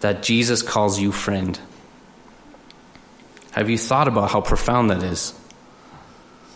that 0.00 0.22
Jesus 0.22 0.62
calls 0.62 0.98
you 0.98 1.12
friend? 1.12 1.60
Have 3.50 3.68
you 3.68 3.76
thought 3.76 4.08
about 4.08 4.30
how 4.30 4.40
profound 4.40 4.88
that 4.88 5.02
is? 5.02 5.38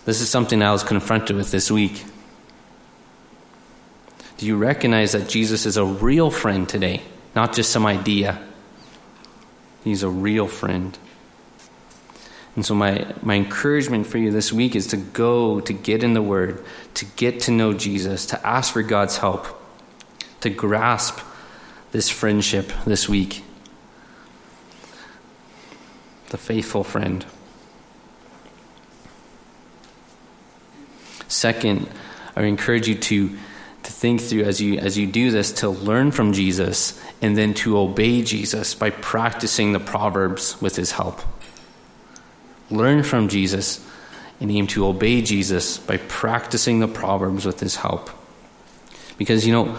This 0.06 0.22
is 0.22 0.30
something 0.30 0.62
I 0.62 0.72
was 0.72 0.82
confronted 0.82 1.36
with 1.36 1.50
this 1.50 1.70
week. 1.70 2.02
Do 4.38 4.46
you 4.46 4.56
recognize 4.56 5.12
that 5.12 5.28
Jesus 5.28 5.66
is 5.66 5.76
a 5.76 5.84
real 5.84 6.30
friend 6.30 6.66
today, 6.66 7.02
not 7.34 7.54
just 7.54 7.70
some 7.70 7.84
idea? 7.84 8.42
He's 9.84 10.02
a 10.02 10.08
real 10.08 10.46
friend. 10.46 10.96
And 12.56 12.64
so, 12.64 12.74
my, 12.74 13.06
my 13.22 13.34
encouragement 13.34 14.06
for 14.06 14.18
you 14.18 14.32
this 14.32 14.52
week 14.52 14.74
is 14.74 14.88
to 14.88 14.96
go, 14.96 15.60
to 15.60 15.72
get 15.72 16.02
in 16.02 16.14
the 16.14 16.22
Word, 16.22 16.64
to 16.94 17.04
get 17.04 17.40
to 17.40 17.50
know 17.50 17.74
Jesus, 17.74 18.26
to 18.26 18.46
ask 18.46 18.72
for 18.72 18.82
God's 18.82 19.18
help, 19.18 19.46
to 20.40 20.50
grasp 20.50 21.20
this 21.92 22.08
friendship 22.08 22.72
this 22.84 23.08
week 23.08 23.42
the 26.30 26.38
faithful 26.38 26.82
friend. 26.82 27.24
Second, 31.28 31.88
I 32.34 32.42
encourage 32.42 32.88
you 32.88 32.94
to, 32.94 33.28
to 33.82 33.92
think 33.92 34.20
through 34.20 34.42
as 34.42 34.60
you, 34.60 34.78
as 34.78 34.98
you 34.98 35.06
do 35.06 35.30
this 35.30 35.52
to 35.52 35.68
learn 35.68 36.10
from 36.10 36.32
Jesus 36.32 37.00
and 37.22 37.36
then 37.36 37.54
to 37.54 37.78
obey 37.78 38.22
Jesus 38.22 38.74
by 38.74 38.90
practicing 38.90 39.72
the 39.72 39.80
Proverbs 39.80 40.60
with 40.60 40.76
his 40.76 40.92
help. 40.92 41.20
Learn 42.70 43.02
from 43.02 43.28
Jesus 43.28 43.84
and 44.40 44.50
aim 44.50 44.66
to 44.68 44.86
obey 44.86 45.22
Jesus 45.22 45.78
by 45.78 45.96
practicing 45.96 46.80
the 46.80 46.88
Proverbs 46.88 47.46
with 47.46 47.60
his 47.60 47.76
help. 47.76 48.10
Because, 49.16 49.46
you 49.46 49.52
know, 49.52 49.76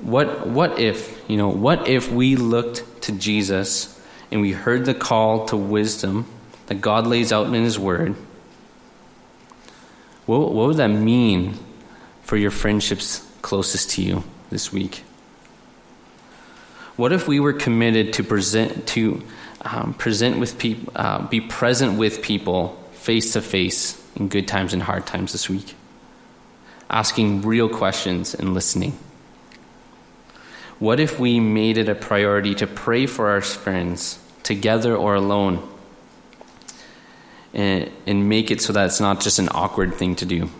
what, 0.00 0.46
what 0.46 0.78
if, 0.78 1.22
you 1.28 1.36
know, 1.36 1.48
what 1.48 1.88
if 1.88 2.10
we 2.10 2.36
looked 2.36 3.02
to 3.02 3.12
Jesus 3.12 4.00
and 4.30 4.40
we 4.40 4.52
heard 4.52 4.84
the 4.84 4.94
call 4.94 5.46
to 5.46 5.56
wisdom 5.56 6.26
that 6.66 6.80
God 6.80 7.06
lays 7.06 7.32
out 7.32 7.46
in 7.46 7.54
His 7.54 7.78
Word, 7.78 8.14
what, 10.26 10.52
what 10.52 10.68
would 10.68 10.76
that 10.76 10.88
mean 10.88 11.58
for 12.22 12.36
your 12.36 12.50
friendships 12.50 13.28
closest 13.42 13.90
to 13.90 14.02
you 14.02 14.24
this 14.50 14.72
week? 14.72 15.04
What 16.96 17.12
if 17.12 17.26
we 17.26 17.40
were 17.40 17.52
committed 17.52 18.12
to 18.14 18.24
present 18.24 18.86
to 18.88 19.22
um, 19.62 19.94
present 19.94 20.38
with 20.38 20.58
people, 20.58 20.92
uh, 20.96 21.26
be 21.26 21.40
present 21.40 21.98
with 21.98 22.22
people 22.22 22.78
face 22.92 23.32
to 23.32 23.40
face 23.40 24.00
in 24.16 24.28
good 24.28 24.46
times 24.46 24.72
and 24.72 24.82
hard 24.82 25.06
times 25.06 25.32
this 25.32 25.48
week, 25.48 25.74
asking 26.90 27.42
real 27.42 27.68
questions 27.68 28.34
and 28.34 28.54
listening? 28.54 28.98
What 30.78 30.98
if 30.98 31.20
we 31.20 31.38
made 31.38 31.78
it 31.78 31.88
a 31.88 31.94
priority 31.94 32.54
to 32.56 32.66
pray 32.66 33.06
for 33.06 33.30
our 33.30 33.40
friends 33.40 34.18
together 34.42 34.96
or 34.96 35.14
alone. 35.14 35.68
And, 37.54 37.90
and 38.06 38.28
make 38.28 38.50
it 38.50 38.62
so 38.62 38.72
that 38.72 38.86
it's 38.86 39.00
not 39.00 39.20
just 39.20 39.38
an 39.38 39.48
awkward 39.52 39.94
thing 39.94 40.16
to 40.16 40.26
do. 40.26 40.50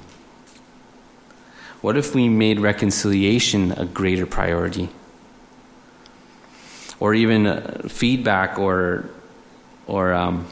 What 1.81 1.97
if 1.97 2.15
we 2.15 2.29
made 2.29 2.61
reconciliation 2.61 3.73
a 3.73 3.87
greater 3.87 4.27
priority? 4.27 4.91
Or 7.03 7.15
even 7.15 7.49
uh, 7.49 7.89
feedback 7.89 8.61
or, 8.61 9.11
or 9.89 10.15
um, 10.15 10.47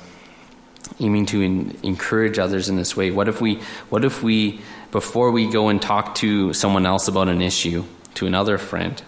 aiming 0.98 1.26
to 1.26 1.40
in, 1.40 1.78
encourage 1.84 2.40
others 2.40 2.68
in 2.68 2.74
this 2.74 2.96
way? 2.96 3.12
What 3.12 3.28
if 3.28 3.40
we, 3.40 3.60
what 3.88 4.04
if 4.04 4.20
we, 4.20 4.60
before 4.90 5.30
we 5.30 5.48
go 5.48 5.68
and 5.68 5.80
talk 5.80 6.16
to 6.16 6.52
someone 6.52 6.86
else 6.86 7.06
about 7.06 7.28
an 7.28 7.40
issue, 7.40 7.84
to 8.14 8.26
another 8.26 8.58
friend, 8.58 9.00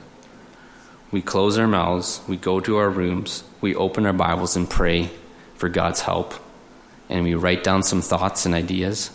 we 1.10 1.20
close 1.20 1.58
our 1.58 1.66
mouths, 1.66 2.20
we 2.28 2.36
go 2.36 2.60
to 2.60 2.76
our 2.76 2.88
rooms, 2.88 3.42
we 3.60 3.74
open 3.74 4.06
our 4.06 4.12
Bibles 4.12 4.54
and 4.54 4.70
pray 4.70 5.10
for 5.56 5.68
God's 5.68 6.02
help, 6.02 6.34
and 7.08 7.24
we 7.24 7.34
write 7.34 7.64
down 7.64 7.82
some 7.82 8.02
thoughts 8.02 8.46
and 8.46 8.54
ideas, 8.54 9.10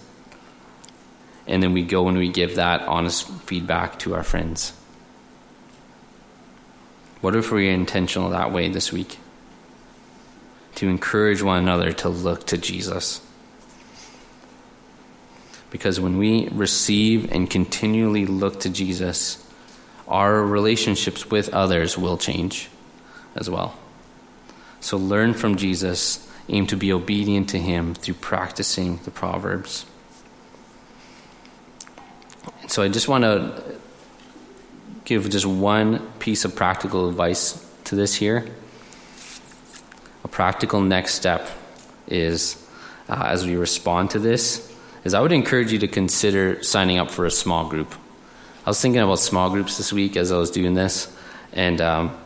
and 1.47 1.63
then 1.63 1.71
we 1.71 1.83
go 1.83 2.09
and 2.09 2.17
we 2.17 2.27
give 2.27 2.55
that 2.55 2.81
honest 2.81 3.29
feedback 3.43 3.97
to 3.99 4.15
our 4.15 4.23
friends. 4.23 4.73
What 7.27 7.35
if 7.35 7.51
we 7.51 7.67
are 7.67 7.73
intentional 7.73 8.29
that 8.29 8.53
way 8.53 8.69
this 8.69 8.93
week? 8.93 9.19
to 10.75 10.87
encourage 10.87 11.41
one 11.41 11.57
another 11.57 11.91
to 11.91 12.07
look 12.07 12.45
to 12.45 12.57
Jesus. 12.57 13.19
Because 15.71 15.99
when 15.99 16.17
we 16.17 16.47
receive 16.49 17.29
and 17.31 17.49
continually 17.49 18.27
look 18.27 18.61
to 18.61 18.69
Jesus, 18.69 19.43
our 20.07 20.41
relationships 20.41 21.29
with 21.29 21.49
others 21.49 21.97
will 21.97 22.17
change 22.17 22.69
as 23.35 23.49
well. 23.49 23.75
So 24.79 24.97
learn 24.97 25.33
from 25.33 25.57
Jesus, 25.57 26.31
aim 26.47 26.67
to 26.67 26.77
be 26.77 26.93
obedient 26.93 27.49
to 27.49 27.59
him 27.59 27.95
through 27.95 28.13
practicing 28.15 28.97
the 28.97 29.11
Proverbs. 29.11 29.85
So 32.67 32.83
I 32.83 32.87
just 32.87 33.09
want 33.09 33.23
to 33.23 33.77
give 35.07 35.29
just 35.29 35.45
one 35.45 35.99
piece 36.19 36.43
of 36.43 36.53
practical 36.53 37.07
advice 37.07 37.65
to 37.85 37.95
this 37.95 38.13
here 38.13 38.45
a 40.27 40.29
practical 40.29 40.81
next 40.81 41.13
step 41.13 41.47
is 42.07 42.61
uh, 43.07 43.23
as 43.27 43.45
we 43.45 43.55
respond 43.55 44.11
to 44.11 44.19
this 44.19 44.69
is 45.05 45.13
I 45.13 45.21
would 45.21 45.31
encourage 45.31 45.71
you 45.71 45.79
to 45.79 45.87
consider 45.87 46.61
signing 46.63 46.97
up 46.97 47.09
for 47.09 47.25
a 47.25 47.31
small 47.31 47.69
group. 47.69 47.95
I 48.65 48.69
was 48.69 48.81
thinking 48.81 49.01
about 49.01 49.19
small 49.19 49.49
groups 49.49 49.77
this 49.77 49.93
week 49.93 50.17
as 50.17 50.33
I 50.33 50.37
was 50.37 50.51
doing 50.51 50.73
this, 50.73 51.07
and 51.53 51.79
um, 51.79 52.17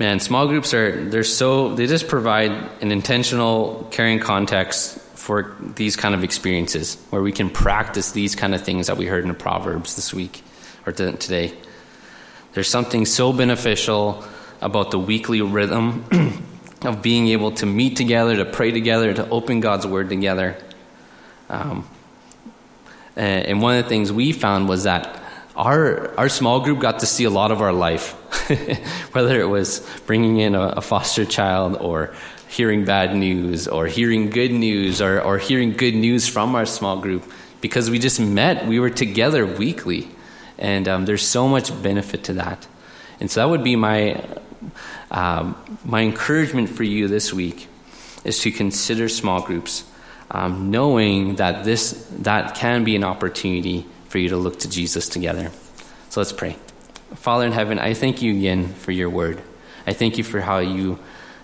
man, 0.00 0.18
small 0.18 0.48
groups 0.48 0.74
are 0.74 1.08
they're 1.08 1.22
so 1.22 1.76
they 1.76 1.86
just 1.86 2.08
provide 2.08 2.50
an 2.80 2.90
intentional, 2.90 3.86
caring 3.92 4.18
context 4.18 4.98
for 5.22 5.54
these 5.76 5.94
kind 5.94 6.16
of 6.16 6.24
experiences 6.24 6.96
where 7.10 7.22
we 7.22 7.30
can 7.30 7.48
practice 7.48 8.10
these 8.10 8.34
kind 8.34 8.56
of 8.56 8.60
things 8.60 8.88
that 8.88 8.96
we 8.96 9.06
heard 9.06 9.22
in 9.22 9.28
the 9.28 9.34
Proverbs 9.34 9.94
this 9.94 10.12
week 10.12 10.42
or 10.84 10.90
today. 10.90 11.54
There's 12.54 12.68
something 12.68 13.06
so 13.06 13.32
beneficial 13.32 14.24
about 14.60 14.90
the 14.90 14.98
weekly 14.98 15.40
rhythm 15.40 16.04
of 16.82 17.02
being 17.02 17.28
able 17.28 17.52
to 17.52 17.66
meet 17.66 17.96
together, 17.96 18.34
to 18.34 18.44
pray 18.44 18.72
together, 18.72 19.14
to 19.14 19.28
open 19.28 19.60
God's 19.60 19.86
Word 19.86 20.08
together. 20.08 20.56
Um, 21.48 21.88
and 23.14 23.62
one 23.62 23.76
of 23.76 23.84
the 23.84 23.88
things 23.88 24.10
we 24.10 24.32
found 24.32 24.68
was 24.68 24.82
that 24.82 25.22
our, 25.54 26.18
our 26.18 26.28
small 26.28 26.58
group 26.58 26.80
got 26.80 26.98
to 26.98 27.06
see 27.06 27.22
a 27.22 27.30
lot 27.30 27.52
of 27.52 27.62
our 27.62 27.72
life, 27.72 28.10
whether 29.12 29.40
it 29.40 29.48
was 29.48 29.88
bringing 30.04 30.38
in 30.38 30.56
a, 30.56 30.62
a, 30.62 30.80
foster 30.80 31.24
child 31.24 31.76
or 31.76 32.12
hearing 32.52 32.84
bad 32.84 33.16
news 33.16 33.66
or 33.66 33.86
hearing 33.86 34.28
good 34.28 34.52
news 34.52 35.00
or, 35.00 35.20
or 35.22 35.38
hearing 35.38 35.72
good 35.72 35.94
news 35.94 36.28
from 36.28 36.54
our 36.54 36.66
small 36.66 37.00
group 37.00 37.24
because 37.62 37.88
we 37.90 37.98
just 37.98 38.20
met, 38.20 38.66
we 38.66 38.78
were 38.78 38.90
together 38.90 39.46
weekly. 39.46 40.06
And 40.58 40.86
um, 40.86 41.06
there's 41.06 41.26
so 41.26 41.48
much 41.48 41.82
benefit 41.82 42.24
to 42.24 42.34
that. 42.34 42.68
And 43.20 43.30
so 43.30 43.40
that 43.40 43.48
would 43.48 43.64
be 43.64 43.74
my 43.74 44.22
um, 45.10 45.56
my 45.84 46.02
encouragement 46.02 46.68
for 46.68 46.84
you 46.84 47.08
this 47.08 47.32
week 47.32 47.68
is 48.24 48.40
to 48.40 48.52
consider 48.52 49.08
small 49.08 49.42
groups, 49.42 49.84
um, 50.30 50.70
knowing 50.70 51.36
that 51.36 51.64
this 51.64 52.06
that 52.20 52.54
can 52.54 52.84
be 52.84 52.96
an 52.96 53.04
opportunity 53.04 53.86
for 54.08 54.18
you 54.18 54.28
to 54.28 54.36
look 54.36 54.60
to 54.60 54.68
Jesus 54.68 55.08
together. 55.08 55.50
So 56.10 56.20
let's 56.20 56.32
pray. 56.32 56.56
Father 57.14 57.46
in 57.46 57.52
heaven, 57.52 57.78
I 57.78 57.94
thank 57.94 58.22
you 58.22 58.36
again 58.36 58.74
for 58.74 58.92
your 58.92 59.10
word. 59.10 59.42
I 59.86 59.92
thank 59.92 60.18
you 60.18 60.24
for 60.24 60.40
how 60.40 60.58
you 60.58 60.98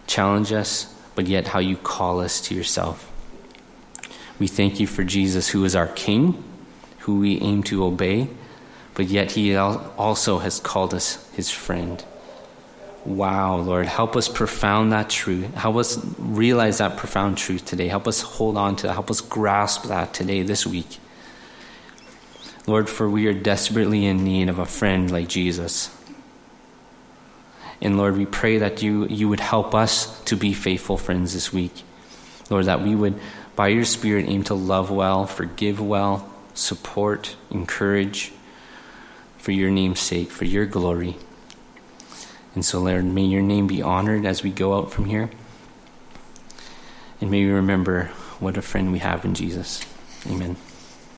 challenge 0.06 0.52
us, 0.52 0.92
but 1.18 1.26
yet 1.26 1.48
how 1.48 1.58
you 1.58 1.76
call 1.76 2.20
us 2.20 2.40
to 2.40 2.54
yourself. 2.54 3.10
We 4.38 4.46
thank 4.46 4.78
you 4.78 4.86
for 4.86 5.02
Jesus, 5.02 5.48
who 5.48 5.64
is 5.64 5.74
our 5.74 5.88
King, 5.88 6.40
who 7.00 7.18
we 7.18 7.40
aim 7.40 7.64
to 7.64 7.82
obey, 7.82 8.28
but 8.94 9.06
yet 9.06 9.32
he 9.32 9.56
also 9.56 10.38
has 10.38 10.60
called 10.60 10.94
us 10.94 11.28
his 11.32 11.50
friend. 11.50 12.04
Wow, 13.04 13.56
Lord, 13.56 13.86
help 13.86 14.14
us 14.14 14.28
profound 14.28 14.92
that 14.92 15.10
truth. 15.10 15.52
Help 15.54 15.74
us 15.74 15.98
realize 16.18 16.78
that 16.78 16.96
profound 16.96 17.36
truth 17.36 17.64
today. 17.64 17.88
Help 17.88 18.06
us 18.06 18.20
hold 18.22 18.56
on 18.56 18.76
to 18.76 18.86
that. 18.86 18.92
Help 18.92 19.10
us 19.10 19.20
grasp 19.20 19.86
that 19.86 20.14
today, 20.14 20.42
this 20.42 20.64
week. 20.64 21.00
Lord, 22.68 22.88
for 22.88 23.10
we 23.10 23.26
are 23.26 23.34
desperately 23.34 24.06
in 24.06 24.22
need 24.22 24.48
of 24.48 24.60
a 24.60 24.66
friend 24.66 25.10
like 25.10 25.26
Jesus. 25.26 25.90
And 27.81 27.97
Lord, 27.97 28.16
we 28.16 28.26
pray 28.26 28.59
that 28.59 28.83
you, 28.83 29.07
you 29.07 29.29
would 29.29 29.41
help 29.41 29.74
us 29.74 30.20
to 30.24 30.37
be 30.37 30.53
faithful 30.53 30.97
friends 30.97 31.35
this 31.35 31.53
week. 31.53 31.85
Lord, 32.51 32.64
that 32.64 32.83
we 32.83 32.95
would, 32.95 33.18
by 33.55 33.68
your 33.68 33.85
Spirit, 33.85 34.26
aim 34.29 34.43
to 34.45 34.55
love 34.55 34.91
well, 34.91 35.26
forgive 35.26 35.81
well, 35.81 36.29
support, 36.55 37.37
encourage, 37.51 38.33
for 39.37 39.53
your 39.53 39.70
name's 39.70 40.01
sake, 40.01 40.31
for 40.31 40.45
your 40.45 40.66
glory. 40.66 41.16
And 42.55 42.64
so, 42.64 42.81
Lord, 42.81 43.05
may 43.05 43.24
your 43.24 43.43
name 43.43 43.66
be 43.66 43.83
honored 43.83 44.26
as 44.26 44.43
we 44.43 44.51
go 44.51 44.76
out 44.76 44.91
from 44.91 45.05
here. 45.05 45.31
And 47.20 47.31
may 47.31 47.45
we 47.45 47.51
remember 47.51 48.07
what 48.41 48.57
a 48.57 48.62
friend 48.62 48.91
we 48.91 48.99
have 48.99 49.24
in 49.24 49.35
Jesus. 49.35 49.85
Amen. 50.26 50.57